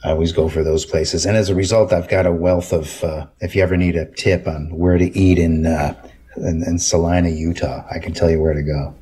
I 0.05 0.11
always 0.11 0.31
go 0.31 0.47
for 0.47 0.63
those 0.63 0.85
places, 0.85 1.25
and 1.25 1.35
as 1.35 1.49
a 1.49 1.55
result, 1.55 1.91
I've 1.91 2.07
got 2.07 2.25
a 2.25 2.31
wealth 2.31 2.71
of. 2.71 3.03
Uh, 3.03 3.27
if 3.41 3.55
you 3.55 3.61
ever 3.61 3.75
need 3.75 3.97
a 3.97 4.05
tip 4.05 4.47
on 4.47 4.69
where 4.77 4.97
to 4.97 5.17
eat 5.17 5.37
in, 5.37 5.65
uh, 5.65 5.93
in 6.37 6.63
in 6.63 6.79
Salina, 6.79 7.29
Utah, 7.29 7.85
I 7.91 7.99
can 7.99 8.13
tell 8.13 8.29
you 8.29 8.41
where 8.41 8.53
to 8.53 8.63
go. 8.63 8.95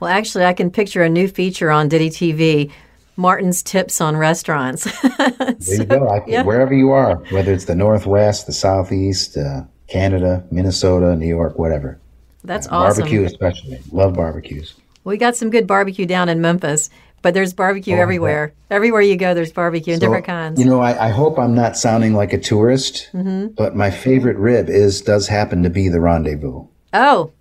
Well, 0.00 0.10
actually, 0.10 0.46
I 0.46 0.54
can 0.54 0.70
picture 0.70 1.02
a 1.02 1.08
new 1.08 1.28
feature 1.28 1.70
on 1.70 1.88
DittyTV 1.90 2.72
Martin's 3.16 3.62
tips 3.62 4.00
on 4.00 4.16
restaurants. 4.16 4.82
so, 5.00 5.08
there 5.18 5.76
you 5.76 5.84
go. 5.84 6.08
I, 6.08 6.24
yeah. 6.26 6.42
Wherever 6.42 6.72
you 6.72 6.90
are, 6.90 7.16
whether 7.30 7.52
it's 7.52 7.66
the 7.66 7.74
Northwest, 7.74 8.46
the 8.46 8.52
Southeast, 8.52 9.36
uh, 9.36 9.62
Canada, 9.88 10.44
Minnesota, 10.50 11.14
New 11.16 11.26
York, 11.26 11.58
whatever. 11.58 12.00
That's 12.44 12.66
uh, 12.68 12.76
awesome. 12.76 13.02
Barbecue, 13.02 13.24
especially. 13.24 13.80
Love 13.92 14.14
barbecues. 14.14 14.74
We 15.04 15.18
got 15.18 15.36
some 15.36 15.50
good 15.50 15.66
barbecue 15.66 16.06
down 16.06 16.28
in 16.28 16.40
Memphis, 16.40 16.88
but 17.20 17.34
there's 17.34 17.52
barbecue 17.52 17.96
oh, 17.96 18.00
everywhere. 18.00 18.54
Yeah. 18.70 18.76
Everywhere 18.76 19.02
you 19.02 19.16
go, 19.16 19.34
there's 19.34 19.52
barbecue 19.52 19.94
in 19.94 20.00
different 20.00 20.24
kinds. 20.24 20.58
You 20.58 20.66
know, 20.66 20.80
I, 20.80 21.08
I, 21.08 21.10
hope 21.10 21.38
I'm 21.38 21.54
not 21.54 21.76
sounding 21.76 22.14
like 22.14 22.32
a 22.32 22.38
tourist, 22.38 23.08
mm-hmm. 23.12 23.48
but 23.48 23.76
my 23.76 23.90
favorite 23.90 24.36
rib 24.36 24.70
is 24.70 25.02
does 25.02 25.28
happen 25.28 25.62
to 25.62 25.70
be 25.70 25.88
the 25.88 26.00
rendezvous. 26.00 26.66
Oh, 26.92 27.32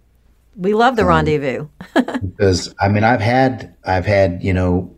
we 0.59 0.73
love 0.73 0.97
the 0.97 1.03
um, 1.03 1.07
rendezvous. 1.07 1.67
because 2.21 2.73
I 2.79 2.89
mean, 2.89 3.03
I've 3.03 3.21
had 3.21 3.75
I've 3.85 4.05
had 4.05 4.43
you 4.43 4.53
know 4.53 4.95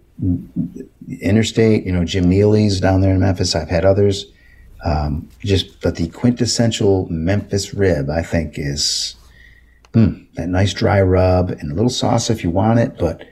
interstate, 1.21 1.85
you 1.85 1.91
know 1.91 2.03
Jim 2.03 2.27
Neely's 2.27 2.81
down 2.81 3.01
there 3.01 3.13
in 3.13 3.19
Memphis. 3.19 3.55
I've 3.55 3.69
had 3.69 3.85
others. 3.85 4.25
Um, 4.83 5.29
just 5.39 5.79
but 5.81 5.95
the 5.95 6.09
quintessential 6.09 7.07
Memphis 7.09 7.73
rib, 7.73 8.09
I 8.09 8.23
think, 8.23 8.57
is 8.57 9.15
mm, 9.93 10.25
that 10.33 10.49
nice 10.49 10.73
dry 10.73 11.01
rub 11.01 11.51
and 11.51 11.71
a 11.71 11.75
little 11.75 11.89
sauce 11.89 12.31
if 12.31 12.43
you 12.43 12.49
want 12.49 12.79
it. 12.79 12.97
But 12.97 13.23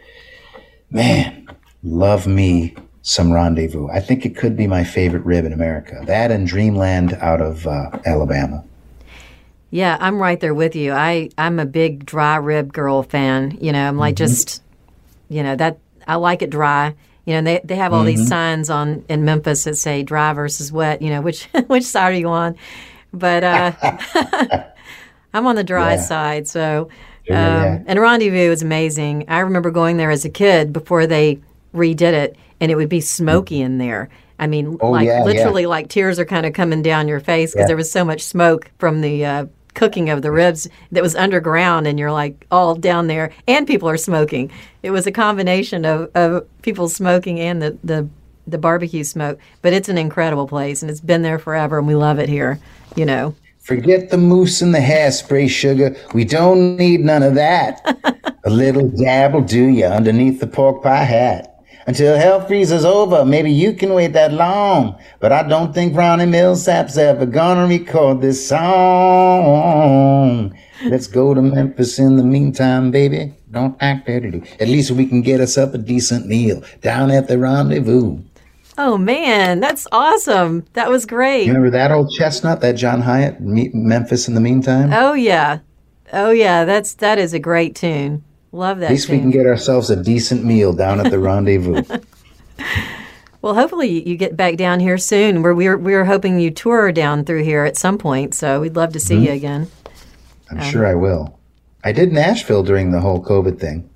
man, 0.91 1.47
love 1.83 2.27
me 2.27 2.75
some 3.01 3.31
rendezvous. 3.31 3.89
I 3.89 3.99
think 3.99 4.25
it 4.25 4.37
could 4.37 4.55
be 4.55 4.67
my 4.67 4.83
favorite 4.83 5.25
rib 5.25 5.45
in 5.45 5.53
America. 5.53 5.99
That 6.05 6.29
and 6.29 6.45
Dreamland 6.45 7.13
out 7.13 7.41
of 7.41 7.65
uh, 7.65 7.89
Alabama. 8.05 8.63
Yeah, 9.71 9.97
I'm 9.99 10.19
right 10.19 10.39
there 10.39 10.53
with 10.53 10.75
you. 10.75 10.93
I 10.93 11.29
I'm 11.37 11.59
a 11.59 11.65
big 11.65 12.05
dry 12.05 12.37
rib 12.37 12.73
girl 12.73 13.03
fan. 13.03 13.57
You 13.61 13.71
know, 13.71 13.87
I'm 13.87 13.97
like 13.97 14.15
mm-hmm. 14.15 14.25
just, 14.25 14.63
you 15.29 15.43
know 15.43 15.55
that 15.55 15.79
I 16.07 16.15
like 16.15 16.41
it 16.41 16.49
dry. 16.49 16.95
You 17.25 17.35
know, 17.35 17.41
they 17.43 17.61
they 17.63 17.75
have 17.75 17.93
all 17.93 17.99
mm-hmm. 17.99 18.17
these 18.17 18.27
signs 18.27 18.69
on 18.69 19.05
in 19.07 19.25
Memphis 19.25 19.65
that 19.65 19.75
say 19.75 20.01
dry 20.01 20.33
versus 20.33 20.71
wet. 20.71 21.01
You 21.01 21.11
know, 21.11 21.21
which 21.29 21.45
which 21.67 21.83
side 21.83 22.13
are 22.13 22.17
you 22.17 22.29
on? 22.29 22.55
But 23.13 23.43
uh, 23.43 23.71
I'm 25.33 25.45
on 25.45 25.55
the 25.55 25.63
dry 25.63 25.93
yeah. 25.93 26.01
side. 26.01 26.47
So, 26.47 26.89
um, 27.29 27.35
yeah. 27.35 27.83
and 27.85 27.99
Rendezvous 27.99 28.51
is 28.51 28.63
amazing. 28.63 29.25
I 29.27 29.39
remember 29.39 29.71
going 29.71 29.97
there 29.97 30.11
as 30.11 30.25
a 30.25 30.29
kid 30.29 30.73
before 30.73 31.05
they 31.05 31.39
redid 31.73 32.13
it, 32.13 32.35
and 32.59 32.71
it 32.71 32.75
would 32.75 32.89
be 32.89 33.01
smoky 33.01 33.61
in 33.61 33.77
there. 33.77 34.09
I 34.39 34.47
mean, 34.47 34.77
oh, 34.79 34.91
like 34.91 35.05
yeah, 35.05 35.23
literally, 35.23 35.65
like 35.65 35.89
tears 35.89 36.17
are 36.17 36.25
kind 36.25 36.45
of 36.45 36.53
coming 36.53 36.81
down 36.81 37.07
your 37.07 37.19
face 37.19 37.53
because 37.53 37.67
there 37.67 37.75
was 37.75 37.91
so 37.91 38.05
much 38.05 38.21
smoke 38.21 38.71
from 38.79 39.01
the 39.01 39.25
uh, 39.25 39.45
cooking 39.73 40.09
of 40.09 40.21
the 40.21 40.31
ribs 40.31 40.67
that 40.91 41.03
was 41.03 41.15
underground 41.15 41.87
and 41.87 41.99
you're 41.99 42.11
like 42.11 42.45
all 42.51 42.75
down 42.75 43.07
there 43.07 43.31
and 43.47 43.67
people 43.67 43.89
are 43.89 43.97
smoking. 43.97 44.51
It 44.83 44.91
was 44.91 45.07
a 45.07 45.11
combination 45.11 45.85
of, 45.85 46.11
of 46.15 46.47
people 46.61 46.89
smoking 46.89 47.39
and 47.39 47.61
the, 47.61 47.77
the 47.83 48.09
the 48.47 48.57
barbecue 48.57 49.03
smoke. 49.03 49.39
But 49.61 49.73
it's 49.73 49.89
an 49.89 49.97
incredible 49.97 50.47
place 50.47 50.81
and 50.81 50.89
it's 50.89 51.01
been 51.01 51.21
there 51.21 51.39
forever 51.39 51.77
and 51.77 51.87
we 51.87 51.95
love 51.95 52.19
it 52.19 52.29
here, 52.29 52.59
you 52.95 53.05
know. 53.05 53.35
Forget 53.59 54.09
the 54.09 54.17
mousse 54.17 54.61
and 54.61 54.73
the 54.73 54.79
hairspray 54.79 55.49
sugar. 55.49 55.95
We 56.13 56.25
don't 56.25 56.75
need 56.75 57.01
none 57.01 57.21
of 57.21 57.35
that. 57.35 57.81
a 58.45 58.49
little 58.49 58.87
dab 58.87 59.33
will 59.33 59.41
do 59.41 59.67
you 59.67 59.85
underneath 59.85 60.39
the 60.39 60.47
pork 60.47 60.81
pie 60.81 61.03
hat 61.03 61.58
until 61.87 62.17
hell 62.17 62.45
freezes 62.45 62.85
over. 62.85 63.25
Maybe 63.25 63.51
you 63.51 63.73
can 63.73 63.93
wait 63.93 64.13
that 64.13 64.33
long, 64.33 64.97
but 65.19 65.31
I 65.31 65.43
don't 65.43 65.73
think 65.73 65.95
Ronnie 65.95 66.25
Milsap's 66.25 66.97
ever 66.97 67.25
gonna 67.25 67.67
record 67.67 68.21
this 68.21 68.47
song. 68.47 69.77
Let's 70.85 71.07
go 71.07 71.33
to 71.33 71.41
Memphis 71.41 71.99
in 71.99 72.15
the 72.15 72.23
meantime, 72.23 72.91
baby. 72.91 73.33
Don't 73.51 73.75
act 73.81 74.07
dirty. 74.07 74.43
At 74.59 74.67
least 74.67 74.91
we 74.91 75.05
can 75.05 75.21
get 75.21 75.41
us 75.41 75.57
up 75.57 75.73
a 75.73 75.77
decent 75.77 76.27
meal 76.27 76.63
down 76.81 77.11
at 77.11 77.27
the 77.27 77.37
rendezvous. 77.37 78.19
Oh 78.77 78.97
man, 78.97 79.59
that's 79.59 79.87
awesome. 79.91 80.65
That 80.73 80.89
was 80.89 81.05
great. 81.05 81.43
You 81.43 81.53
remember 81.53 81.69
that 81.71 81.91
old 81.91 82.13
chestnut, 82.13 82.61
that 82.61 82.77
John 82.77 83.01
Hiatt, 83.01 83.41
Memphis 83.41 84.29
in 84.29 84.35
the 84.35 84.41
meantime? 84.41 84.93
Oh 84.93 85.13
yeah. 85.13 85.59
Oh 86.13 86.31
yeah, 86.31 86.63
that's 86.63 86.93
that 86.95 87.19
is 87.19 87.33
a 87.33 87.39
great 87.39 87.75
tune. 87.75 88.23
Love 88.51 88.79
that. 88.79 88.87
At 88.87 88.91
least 88.91 89.09
we 89.09 89.19
can 89.19 89.29
get 89.29 89.45
ourselves 89.45 89.89
a 89.89 89.95
decent 89.95 90.43
meal 90.43 90.73
down 90.73 90.99
at 90.99 91.11
the 91.11 91.19
rendezvous. 91.19 91.83
well, 93.41 93.53
hopefully 93.53 94.07
you 94.07 94.17
get 94.17 94.35
back 94.35 94.57
down 94.57 94.79
here 94.79 94.97
soon. 94.97 95.41
We're 95.41 95.53
we're 95.53 95.77
we're 95.77 96.05
hoping 96.05 96.39
you 96.39 96.49
tour 96.51 96.91
down 96.91 97.25
through 97.25 97.43
here 97.43 97.65
at 97.65 97.77
some 97.77 97.97
point. 97.97 98.33
So 98.33 98.61
we'd 98.61 98.75
love 98.75 98.93
to 98.93 98.99
see 98.99 99.15
mm-hmm. 99.15 99.25
you 99.25 99.31
again. 99.31 99.67
I'm 100.49 100.59
um, 100.59 100.63
sure 100.63 100.87
I 100.87 100.95
will. 100.95 101.39
I 101.83 101.91
did 101.91 102.11
Nashville 102.11 102.63
during 102.63 102.91
the 102.91 102.99
whole 102.99 103.23
COVID 103.23 103.59
thing. 103.59 103.89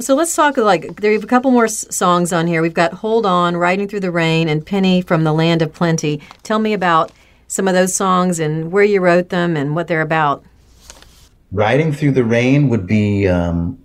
So 0.00 0.16
let's 0.16 0.34
talk 0.34 0.56
like 0.56 1.00
there 1.00 1.12
are 1.12 1.16
a 1.16 1.20
couple 1.20 1.52
more 1.52 1.68
songs 1.68 2.32
on 2.32 2.48
here. 2.48 2.60
We've 2.60 2.74
got 2.74 2.94
"Hold 2.94 3.24
On," 3.24 3.56
"Riding 3.56 3.86
Through 3.86 4.00
the 4.00 4.10
Rain," 4.10 4.48
and 4.48 4.66
"Penny 4.66 5.00
from 5.00 5.22
the 5.22 5.32
Land 5.32 5.62
of 5.62 5.72
Plenty." 5.72 6.20
Tell 6.42 6.58
me 6.58 6.72
about 6.72 7.12
some 7.46 7.68
of 7.68 7.74
those 7.74 7.94
songs 7.94 8.40
and 8.40 8.72
where 8.72 8.82
you 8.82 9.00
wrote 9.00 9.28
them 9.28 9.56
and 9.56 9.76
what 9.76 9.86
they're 9.86 10.00
about 10.00 10.44
riding 11.54 11.92
through 11.92 12.12
the 12.12 12.24
rain 12.24 12.68
would 12.68 12.86
be 12.86 13.26
um, 13.28 13.78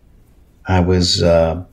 i 0.67 0.79
was 0.79 1.23
uh, 1.23 1.63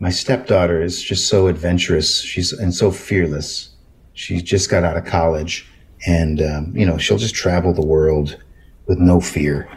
my 0.00 0.10
stepdaughter 0.10 0.80
is 0.80 1.02
just 1.02 1.28
so 1.28 1.48
adventurous. 1.48 2.20
She's 2.22 2.52
and 2.52 2.74
so 2.74 2.90
fearless. 2.90 3.70
She 4.14 4.40
just 4.40 4.70
got 4.70 4.84
out 4.84 4.96
of 4.96 5.04
college 5.04 5.66
and 6.06 6.40
um, 6.40 6.76
you 6.76 6.86
know 6.86 6.98
she'll 6.98 7.18
just 7.18 7.34
travel 7.34 7.72
the 7.72 7.84
world 7.84 8.40
with 8.86 8.98
no 8.98 9.20
fear. 9.20 9.68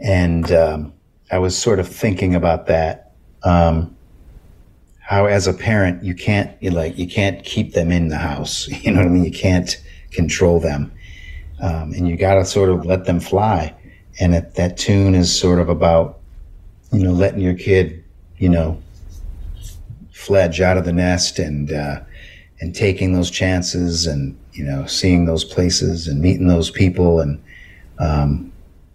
And 0.00 0.50
um, 0.52 0.92
i 1.30 1.38
was 1.38 1.56
sort 1.56 1.78
of 1.78 1.88
thinking 1.88 2.34
about 2.34 2.66
that 2.66 3.12
um, 3.42 3.96
how 5.00 5.26
as 5.26 5.46
a 5.46 5.52
parent 5.52 6.02
you 6.04 6.14
can't 6.14 6.50
you 6.62 6.70
like 6.70 6.98
you 6.98 7.06
can't 7.06 7.44
keep 7.44 7.74
them 7.74 7.90
in 7.92 8.08
the 8.08 8.18
house. 8.18 8.68
You 8.82 8.92
know 8.92 8.98
what 8.98 9.06
i 9.06 9.10
mean? 9.10 9.24
You 9.24 9.32
can't 9.32 9.76
control 10.10 10.60
them. 10.60 10.92
Um, 11.60 11.92
and 11.92 12.08
you 12.08 12.16
got 12.16 12.34
to 12.34 12.44
sort 12.44 12.70
of 12.70 12.84
let 12.84 13.04
them 13.04 13.20
fly 13.20 13.74
and 14.20 14.34
it, 14.34 14.54
that 14.54 14.76
tune 14.76 15.14
is 15.14 15.38
sort 15.38 15.58
of 15.58 15.68
about 15.68 16.18
you 16.92 17.02
know 17.02 17.12
letting 17.12 17.40
your 17.40 17.54
kid 17.54 18.04
you 18.38 18.48
know 18.48 18.80
fledge 20.12 20.60
out 20.60 20.76
of 20.76 20.84
the 20.84 20.92
nest 20.92 21.38
and 21.38 21.72
uh, 21.72 22.00
and 22.60 22.74
taking 22.74 23.12
those 23.12 23.30
chances 23.30 24.06
and 24.06 24.38
you 24.52 24.64
know 24.64 24.86
seeing 24.86 25.24
those 25.24 25.44
places 25.44 26.06
and 26.06 26.20
meeting 26.20 26.46
those 26.46 26.70
people. 26.70 27.20
And 27.20 27.42
um, 27.98 28.52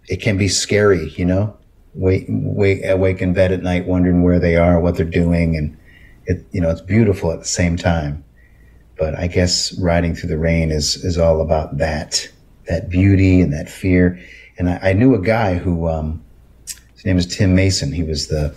it 0.08 0.22
can 0.22 0.38
be 0.38 0.48
scary 0.48 1.10
you 1.16 1.24
know 1.24 1.54
wake 1.94 2.26
wake 2.28 2.84
awake 2.84 3.20
in 3.20 3.32
bed 3.32 3.52
at 3.52 3.62
night 3.62 3.86
wondering 3.86 4.22
where 4.22 4.38
they 4.38 4.56
are 4.56 4.80
what 4.80 4.96
they're 4.96 5.06
doing. 5.06 5.56
And 5.56 5.76
it 6.26 6.44
you 6.52 6.60
know 6.60 6.70
it's 6.70 6.80
beautiful 6.80 7.32
at 7.32 7.40
the 7.40 7.44
same 7.44 7.76
time. 7.76 8.24
But 8.96 9.16
I 9.16 9.28
guess 9.28 9.78
riding 9.78 10.14
through 10.14 10.30
the 10.30 10.38
rain 10.38 10.70
is 10.70 11.04
is 11.04 11.18
all 11.18 11.40
about 11.40 11.78
that 11.78 12.28
that 12.68 12.88
beauty 12.88 13.40
and 13.40 13.52
that 13.52 13.68
fear 13.68 14.18
and 14.58 14.68
I, 14.68 14.90
I 14.90 14.92
knew 14.92 15.14
a 15.14 15.20
guy 15.20 15.54
who, 15.54 15.88
um, 15.88 16.22
his 16.94 17.04
name 17.04 17.16
is 17.16 17.26
Tim 17.26 17.54
Mason. 17.54 17.92
He 17.92 18.02
was 18.02 18.26
the, 18.26 18.54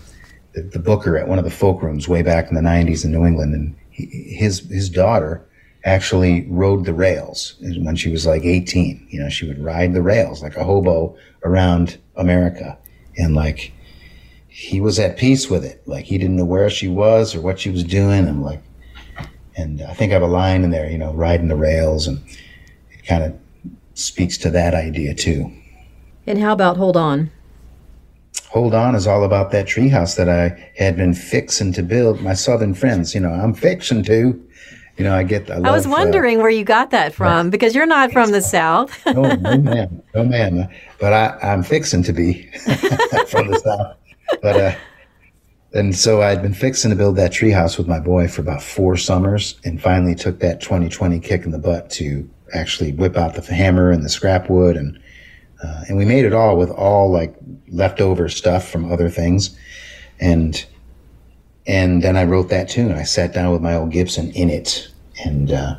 the, 0.53 0.63
the 0.63 0.79
booker 0.79 1.17
at 1.17 1.27
one 1.27 1.37
of 1.37 1.45
the 1.45 1.51
folk 1.51 1.81
rooms 1.81 2.07
way 2.07 2.23
back 2.23 2.49
in 2.49 2.55
the 2.55 2.61
'90s 2.61 3.05
in 3.05 3.11
New 3.11 3.25
England, 3.25 3.53
and 3.53 3.75
he, 3.91 4.05
his 4.35 4.67
his 4.69 4.89
daughter 4.89 5.45
actually 5.85 6.45
rode 6.49 6.85
the 6.85 6.93
rails 6.93 7.55
when 7.59 7.95
she 7.95 8.09
was 8.09 8.25
like 8.25 8.43
18. 8.43 9.07
You 9.09 9.21
know, 9.21 9.29
she 9.29 9.47
would 9.47 9.63
ride 9.63 9.93
the 9.93 10.01
rails 10.01 10.41
like 10.41 10.55
a 10.57 10.63
hobo 10.63 11.15
around 11.45 11.97
America, 12.15 12.77
and 13.17 13.35
like 13.35 13.71
he 14.47 14.81
was 14.81 14.99
at 14.99 15.17
peace 15.17 15.49
with 15.49 15.63
it. 15.63 15.87
Like 15.87 16.05
he 16.05 16.17
didn't 16.17 16.35
know 16.35 16.45
where 16.45 16.69
she 16.69 16.87
was 16.87 17.35
or 17.35 17.41
what 17.41 17.59
she 17.59 17.69
was 17.69 17.83
doing, 17.83 18.27
and 18.27 18.41
like, 18.41 18.61
and 19.55 19.83
I 19.83 19.93
think 19.93 20.11
I 20.11 20.13
have 20.15 20.23
a 20.23 20.27
line 20.27 20.63
in 20.63 20.71
there, 20.71 20.89
you 20.89 20.97
know, 20.97 21.13
riding 21.13 21.47
the 21.47 21.55
rails, 21.55 22.07
and 22.07 22.19
it 22.89 23.05
kind 23.05 23.23
of 23.23 23.35
speaks 23.93 24.37
to 24.39 24.49
that 24.49 24.73
idea 24.73 25.13
too. 25.13 25.51
And 26.27 26.39
how 26.39 26.53
about 26.53 26.77
Hold 26.77 26.97
On? 26.97 27.31
Hold 28.49 28.73
On 28.73 28.95
is 28.95 29.07
all 29.07 29.23
about 29.23 29.51
that 29.51 29.65
treehouse 29.65 30.15
that 30.17 30.29
I 30.29 30.71
had 30.77 30.97
been 30.97 31.13
fixing 31.13 31.73
to 31.73 31.83
build. 31.83 32.21
My 32.21 32.33
southern 32.33 32.73
friends, 32.73 33.15
you 33.15 33.21
know, 33.21 33.31
I'm 33.31 33.53
fixing 33.53 34.03
to. 34.03 34.47
You 34.97 35.05
know, 35.05 35.15
I 35.15 35.23
get. 35.23 35.49
I, 35.49 35.55
love, 35.55 35.65
I 35.65 35.71
was 35.71 35.87
wondering 35.87 36.39
uh, 36.39 36.41
where 36.41 36.49
you 36.49 36.63
got 36.63 36.91
that 36.91 37.13
from 37.13 37.49
because 37.49 37.73
you're 37.73 37.85
not 37.85 38.11
from 38.11 38.31
the 38.31 38.41
South. 38.41 39.03
no, 39.05 39.21
no, 39.35 39.57
ma'am, 39.57 40.03
no, 40.13 40.23
ma'am. 40.25 40.67
But 40.99 41.13
I, 41.13 41.37
I'm 41.41 41.63
fixing 41.63 42.03
to 42.03 42.13
be 42.13 42.43
from 43.27 43.47
the 43.47 43.59
South. 43.63 43.97
But 44.41 44.57
uh, 44.57 44.75
and 45.73 45.95
so 45.95 46.21
I'd 46.21 46.41
been 46.41 46.53
fixing 46.53 46.91
to 46.91 46.97
build 46.97 47.15
that 47.15 47.31
treehouse 47.31 47.77
with 47.77 47.87
my 47.87 47.99
boy 47.99 48.27
for 48.27 48.41
about 48.41 48.61
four 48.61 48.97
summers, 48.97 49.59
and 49.63 49.81
finally 49.81 50.13
took 50.13 50.39
that 50.39 50.61
2020 50.61 51.19
kick 51.19 51.45
in 51.45 51.51
the 51.51 51.57
butt 51.57 51.89
to 51.91 52.29
actually 52.53 52.91
whip 52.91 53.15
out 53.15 53.33
the 53.33 53.41
hammer 53.53 53.91
and 53.91 54.03
the 54.03 54.09
scrap 54.09 54.49
wood, 54.49 54.75
and 54.75 54.99
uh, 55.63 55.83
and 55.87 55.97
we 55.97 56.05
made 56.05 56.25
it 56.25 56.33
all 56.33 56.57
with 56.57 56.69
all 56.71 57.11
like 57.11 57.35
leftover 57.69 58.29
stuff 58.29 58.69
from 58.69 58.91
other 58.91 59.09
things, 59.09 59.57
and 60.19 60.65
and 61.67 62.01
then 62.01 62.17
I 62.17 62.23
wrote 62.23 62.49
that 62.49 62.69
tune. 62.69 62.91
I 62.91 63.03
sat 63.03 63.33
down 63.33 63.51
with 63.51 63.61
my 63.61 63.75
old 63.75 63.91
Gibson 63.91 64.31
in 64.31 64.49
it, 64.49 64.87
and 65.23 65.51
uh, 65.51 65.75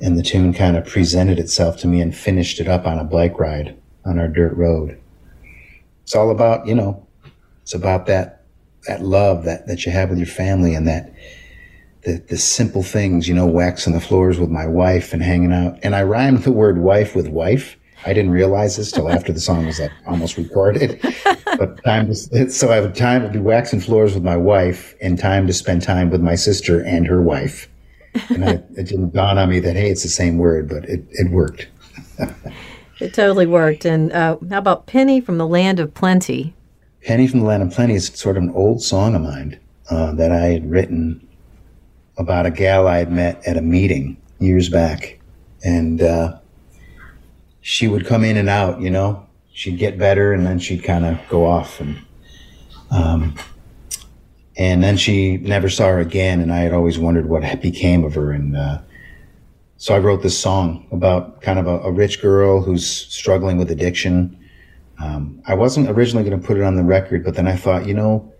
and 0.00 0.18
the 0.18 0.22
tune 0.22 0.52
kind 0.52 0.76
of 0.76 0.86
presented 0.86 1.38
itself 1.38 1.76
to 1.78 1.86
me 1.86 2.00
and 2.00 2.16
finished 2.16 2.60
it 2.60 2.68
up 2.68 2.86
on 2.86 2.98
a 2.98 3.04
bike 3.04 3.38
ride 3.38 3.76
on 4.04 4.18
our 4.18 4.28
dirt 4.28 4.54
road. 4.56 4.98
It's 6.02 6.14
all 6.14 6.30
about 6.30 6.66
you 6.66 6.74
know, 6.74 7.06
it's 7.62 7.74
about 7.74 8.06
that 8.06 8.38
that 8.86 9.02
love 9.02 9.44
that, 9.44 9.66
that 9.66 9.84
you 9.84 9.92
have 9.92 10.08
with 10.08 10.18
your 10.18 10.26
family 10.26 10.74
and 10.74 10.88
that 10.88 11.12
the, 12.02 12.22
the 12.28 12.38
simple 12.38 12.82
things, 12.82 13.28
you 13.28 13.34
know, 13.34 13.46
waxing 13.46 13.92
the 13.92 14.00
floors 14.00 14.38
with 14.38 14.50
my 14.50 14.66
wife 14.66 15.12
and 15.12 15.22
hanging 15.22 15.52
out. 15.52 15.78
And 15.82 15.94
I 15.94 16.02
rhymed 16.02 16.44
the 16.44 16.52
word 16.52 16.78
wife 16.78 17.14
with 17.14 17.28
wife. 17.28 17.76
I 18.06 18.12
didn't 18.12 18.30
realize 18.30 18.76
this 18.76 18.92
till 18.92 19.10
after 19.10 19.32
the 19.32 19.40
song 19.40 19.66
was 19.66 19.80
like 19.80 19.90
almost 20.06 20.36
recorded. 20.36 21.00
but 21.58 21.82
time 21.84 22.06
to, 22.06 22.50
so 22.50 22.70
I 22.70 22.76
have 22.76 22.94
time 22.94 23.22
to 23.22 23.28
be 23.28 23.38
waxing 23.38 23.80
floors 23.80 24.14
with 24.14 24.22
my 24.22 24.36
wife 24.36 24.94
and 25.00 25.18
time 25.18 25.46
to 25.46 25.52
spend 25.52 25.82
time 25.82 26.10
with 26.10 26.20
my 26.20 26.34
sister 26.34 26.80
and 26.84 27.06
her 27.06 27.20
wife. 27.20 27.68
And 28.30 28.44
I, 28.44 28.50
it 28.76 28.86
didn't 28.86 29.14
dawn 29.14 29.38
on 29.38 29.50
me 29.50 29.60
that, 29.60 29.76
hey, 29.76 29.90
it's 29.90 30.02
the 30.02 30.08
same 30.08 30.38
word, 30.38 30.68
but 30.68 30.84
it, 30.84 31.04
it 31.10 31.30
worked. 31.30 31.68
it 33.00 33.14
totally 33.14 33.46
worked. 33.46 33.84
And 33.84 34.12
uh, 34.12 34.38
how 34.48 34.58
about 34.58 34.86
Penny 34.86 35.20
from 35.20 35.38
the 35.38 35.46
Land 35.46 35.80
of 35.80 35.92
Plenty? 35.94 36.54
Penny 37.04 37.26
from 37.26 37.40
the 37.40 37.46
Land 37.46 37.62
of 37.62 37.70
Plenty 37.72 37.94
is 37.94 38.06
sort 38.06 38.36
of 38.36 38.42
an 38.42 38.50
old 38.50 38.82
song 38.82 39.14
of 39.14 39.22
mine 39.22 39.58
uh, 39.90 40.12
that 40.12 40.32
I 40.32 40.46
had 40.46 40.70
written 40.70 41.26
about 42.16 42.46
a 42.46 42.50
gal 42.50 42.88
I 42.88 42.98
had 42.98 43.12
met 43.12 43.46
at 43.46 43.56
a 43.56 43.62
meeting 43.62 44.16
years 44.40 44.68
back. 44.68 45.18
And 45.64 46.02
uh, 46.02 46.38
she 47.68 47.88
would 47.88 48.06
come 48.06 48.24
in 48.24 48.36
and 48.36 48.48
out, 48.48 48.80
you 48.80 48.90
know. 48.90 49.26
She'd 49.52 49.78
get 49.78 49.98
better 49.98 50.32
and 50.32 50.46
then 50.46 50.58
she'd 50.58 50.84
kind 50.84 51.04
of 51.04 51.18
go 51.28 51.44
off. 51.44 51.80
And, 51.80 51.98
um, 52.90 53.34
and 54.56 54.82
then 54.82 54.96
she 54.96 55.36
never 55.38 55.68
saw 55.68 55.88
her 55.88 55.98
again. 55.98 56.40
And 56.40 56.52
I 56.52 56.58
had 56.58 56.72
always 56.72 56.98
wondered 56.98 57.28
what 57.28 57.60
became 57.60 58.04
of 58.04 58.14
her. 58.14 58.30
And 58.30 58.56
uh, 58.56 58.78
so 59.76 59.94
I 59.94 59.98
wrote 59.98 60.22
this 60.22 60.38
song 60.38 60.86
about 60.92 61.42
kind 61.42 61.58
of 61.58 61.66
a, 61.66 61.80
a 61.80 61.90
rich 61.90 62.22
girl 62.22 62.62
who's 62.62 62.86
struggling 62.86 63.58
with 63.58 63.70
addiction 63.70 64.38
um, 65.00 65.40
I 65.46 65.54
wasn't 65.54 65.88
originally 65.88 66.28
going 66.28 66.40
to 66.40 66.46
put 66.46 66.56
it 66.56 66.62
on 66.64 66.76
the 66.76 66.82
record, 66.82 67.24
but 67.24 67.34
then 67.34 67.46
I 67.46 67.54
thought, 67.54 67.86
you 67.86 67.94
know, 67.94 68.32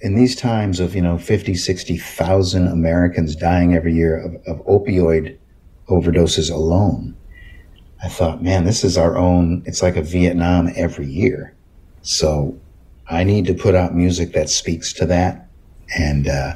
in 0.00 0.14
these 0.14 0.36
times 0.36 0.80
of, 0.80 0.94
you 0.94 1.00
know, 1.00 1.16
50, 1.16 1.54
60,000 1.54 2.68
Americans 2.68 3.34
dying 3.36 3.74
every 3.74 3.94
year 3.94 4.18
of, 4.18 4.34
of 4.46 4.66
opioid 4.66 5.38
overdoses 5.88 6.50
alone, 6.52 7.16
I 8.02 8.08
thought, 8.08 8.42
man, 8.42 8.64
this 8.64 8.82
is 8.82 8.98
our 8.98 9.16
own, 9.16 9.62
it's 9.64 9.80
like 9.80 9.96
a 9.96 10.02
Vietnam 10.02 10.70
every 10.74 11.06
year. 11.06 11.54
So 12.02 12.58
I 13.08 13.22
need 13.22 13.46
to 13.46 13.54
put 13.54 13.76
out 13.76 13.94
music 13.94 14.32
that 14.32 14.50
speaks 14.50 14.92
to 14.94 15.06
that. 15.06 15.48
And, 15.96 16.26
uh, 16.26 16.54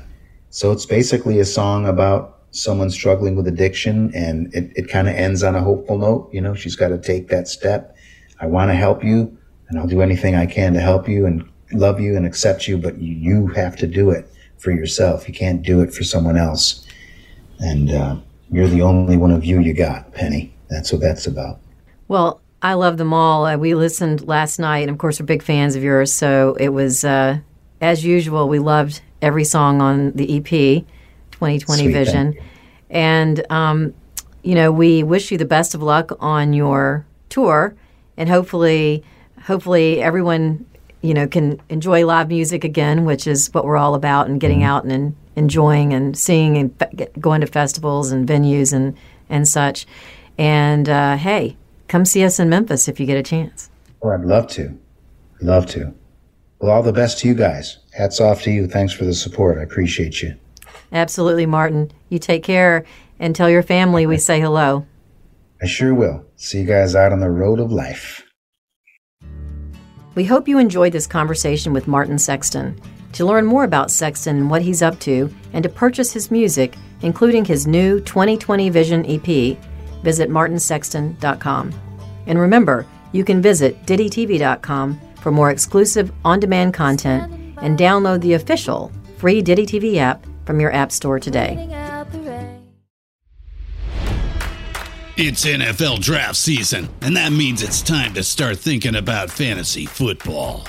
so 0.51 0.73
it's 0.73 0.87
basically 0.87 1.39
a 1.39 1.45
song 1.45 1.87
about 1.87 2.39
someone 2.51 2.91
struggling 2.91 3.37
with 3.37 3.47
addiction 3.47 4.11
and 4.15 4.53
it, 4.55 4.73
it 4.75 4.89
kind 4.89 5.09
of 5.09 5.15
ends 5.15 5.43
on 5.43 5.55
a 5.55 5.63
hopeful 5.63 5.99
note. 5.99 6.31
You 6.33 6.41
know, 6.41 6.55
she's 6.55 6.75
got 6.75 6.89
to 6.89 6.99
take 6.99 7.29
that 7.29 7.47
step. 7.47 7.97
I 8.41 8.47
want 8.47 8.71
to 8.71 8.75
help 8.75 9.05
you 9.05 9.37
and 9.69 9.79
I'll 9.79 9.87
do 9.87 10.01
anything 10.01 10.35
I 10.35 10.47
can 10.47 10.73
to 10.75 10.81
help 10.81 11.09
you 11.09 11.27
and 11.27 11.49
love 11.73 12.01
you 12.01 12.17
and 12.17 12.27
accept 12.27 12.67
you, 12.67 12.79
but 12.79 12.99
you 12.99 13.49
have 13.49 13.77
to 13.77 13.87
do 13.87 14.11
it 14.11 14.29
for 14.59 14.73
yourself. 14.73 15.29
You 15.29 15.35
can't 15.35 15.63
do 15.63 15.81
it 15.81 15.93
for 15.93 16.03
someone 16.03 16.37
else. 16.37 16.87
And 17.61 17.91
uh, 17.91 18.17
you're 18.51 18.69
the 18.69 18.83
only 18.83 19.17
one 19.17 19.31
of 19.31 19.45
you 19.45 19.61
you 19.61 19.75
got, 19.75 20.13
Penny. 20.15 20.56
That's 20.69 20.93
what 20.93 21.01
that's 21.01 21.27
about. 21.27 21.61
Well, 22.09 22.41
I 22.63 22.75
love 22.75 22.97
them 22.97 23.13
all. 23.13 23.47
Uh, 23.47 23.57
we 23.57 23.75
listened 23.75 24.27
last 24.27 24.59
night, 24.59 24.81
and 24.81 24.91
of 24.91 24.99
course, 24.99 25.21
we're 25.21 25.27
big 25.27 25.43
fans 25.43 25.77
of 25.77 25.83
yours. 25.83 26.13
So 26.13 26.57
it 26.59 26.71
was, 26.71 27.05
uh, 27.05 27.39
as 27.81 28.05
usual, 28.05 28.49
we 28.49 28.59
loved 28.59 29.01
every 29.23 29.45
song 29.45 29.81
on 29.81 30.13
the 30.13 30.39
EP, 30.39 30.49
2020 31.33 31.61
Sweet, 31.61 31.93
Vision. 31.93 32.39
And, 32.91 33.45
um, 33.51 33.95
you 34.43 34.55
know, 34.55 34.73
we 34.73 35.03
wish 35.03 35.31
you 35.31 35.39
the 35.39 35.45
best 35.45 35.75
of 35.75 35.83
luck 35.83 36.13
on 36.21 36.53
your 36.53 37.05
tour, 37.29 37.75
and 38.17 38.29
hopefully, 38.29 39.05
hopefully 39.43 40.01
everyone 40.03 40.65
you 41.03 41.15
know 41.15 41.27
can 41.29 41.61
enjoy 41.69 42.05
live 42.07 42.29
music 42.29 42.65
again, 42.65 43.05
which 43.05 43.27
is 43.27 43.53
what 43.53 43.65
we're 43.65 43.77
all 43.77 43.95
about, 43.95 44.29
and 44.29 44.41
getting 44.41 44.61
mm-hmm. 44.61 44.69
out 44.69 44.85
and 44.85 45.15
enjoying 45.37 45.93
and 45.93 46.17
seeing 46.17 46.57
and 46.57 46.79
fe- 46.79 47.09
going 47.21 47.41
to 47.41 47.47
festivals 47.47 48.11
and 48.11 48.29
venues 48.29 48.73
and 48.73 48.97
and 49.29 49.47
such. 49.47 49.87
And 50.39 50.89
uh, 50.89 51.17
hey, 51.17 51.57
come 51.89 52.05
see 52.05 52.25
us 52.25 52.39
in 52.39 52.49
Memphis 52.49 52.89
if 52.89 53.01
you 53.01 53.07
get 53.07 53.19
a 53.19 53.23
chance. 53.23 53.71
Oh, 54.03 54.11
I'd 54.11 54.21
love 54.21 54.47
to. 54.49 54.79
Love 55.41 55.67
to. 55.67 55.95
Well, 56.59 56.71
all 56.71 56.83
the 56.83 56.93
best 56.93 57.19
to 57.19 57.29
you 57.29 57.35
guys. 57.35 57.79
Hats 57.93 58.21
off 58.21 58.43
to 58.43 58.51
you. 58.51 58.67
Thanks 58.67 58.93
for 58.93 59.05
the 59.05 59.15
support. 59.15 59.59
I 59.59 59.63
appreciate 59.63 60.23
you. 60.23 60.37
Absolutely, 60.93 61.47
Martin. 61.47 61.91
You 62.09 62.19
take 62.19 62.43
care 62.43 62.85
and 63.19 63.35
tell 63.35 63.51
your 63.51 63.63
family 63.63 64.07
we 64.07 64.19
say 64.19 64.41
hello. 64.41 64.87
I 65.63 65.67
sure 65.67 65.95
will. 65.95 66.25
See 66.37 66.61
you 66.61 66.67
guys 66.67 66.95
out 66.95 67.13
on 67.13 67.21
the 67.21 67.31
road 67.31 67.61
of 67.61 67.73
life. 67.73 68.23
We 70.15 70.25
hope 70.25 70.49
you 70.49 70.59
enjoyed 70.59 70.93
this 70.93 71.07
conversation 71.07 71.73
with 71.73 71.89
Martin 71.89 72.19
Sexton. 72.19 72.81
To 73.13 73.25
learn 73.25 73.47
more 73.47 73.65
about 73.65 73.91
Sexton 73.91 74.37
and 74.37 74.51
what 74.51 74.63
he's 74.63 74.83
up 74.83 74.99
to, 75.01 75.31
and 75.53 75.63
to 75.63 75.69
purchase 75.69 76.13
his 76.13 76.31
music, 76.31 76.75
including 77.03 77.45
his 77.45 77.67
new 77.67 78.01
2020 78.01 78.71
Vision 78.71 79.05
EP, 79.07 79.59
visit 80.03 80.31
martinsexton.com. 80.31 81.75
And 82.27 82.39
remember, 82.39 82.87
you 83.13 83.25
can 83.25 83.41
visit 83.41 83.85
DittyTV.com 83.87 85.01
for 85.17 85.31
more 85.31 85.51
exclusive 85.51 86.13
on 86.25 86.41
demand 86.41 86.75
content 86.75 87.33
and 87.63 87.79
download 87.79 88.21
the 88.21 88.35
official 88.35 88.93
free 89.17 89.43
DittyTV 89.43 89.97
app 89.97 90.25
from 90.45 90.61
your 90.61 90.73
App 90.73 90.93
Store 90.93 91.19
today. 91.19 91.69
It's 95.19 95.47
NFL 95.47 96.01
draft 96.01 96.37
season, 96.37 96.91
and 97.01 97.17
that 97.17 97.33
means 97.33 97.63
it's 97.63 97.81
time 97.81 98.13
to 98.15 98.23
start 98.23 98.59
thinking 98.59 98.97
about 98.97 99.31
fantasy 99.31 99.87
football. 99.87 100.69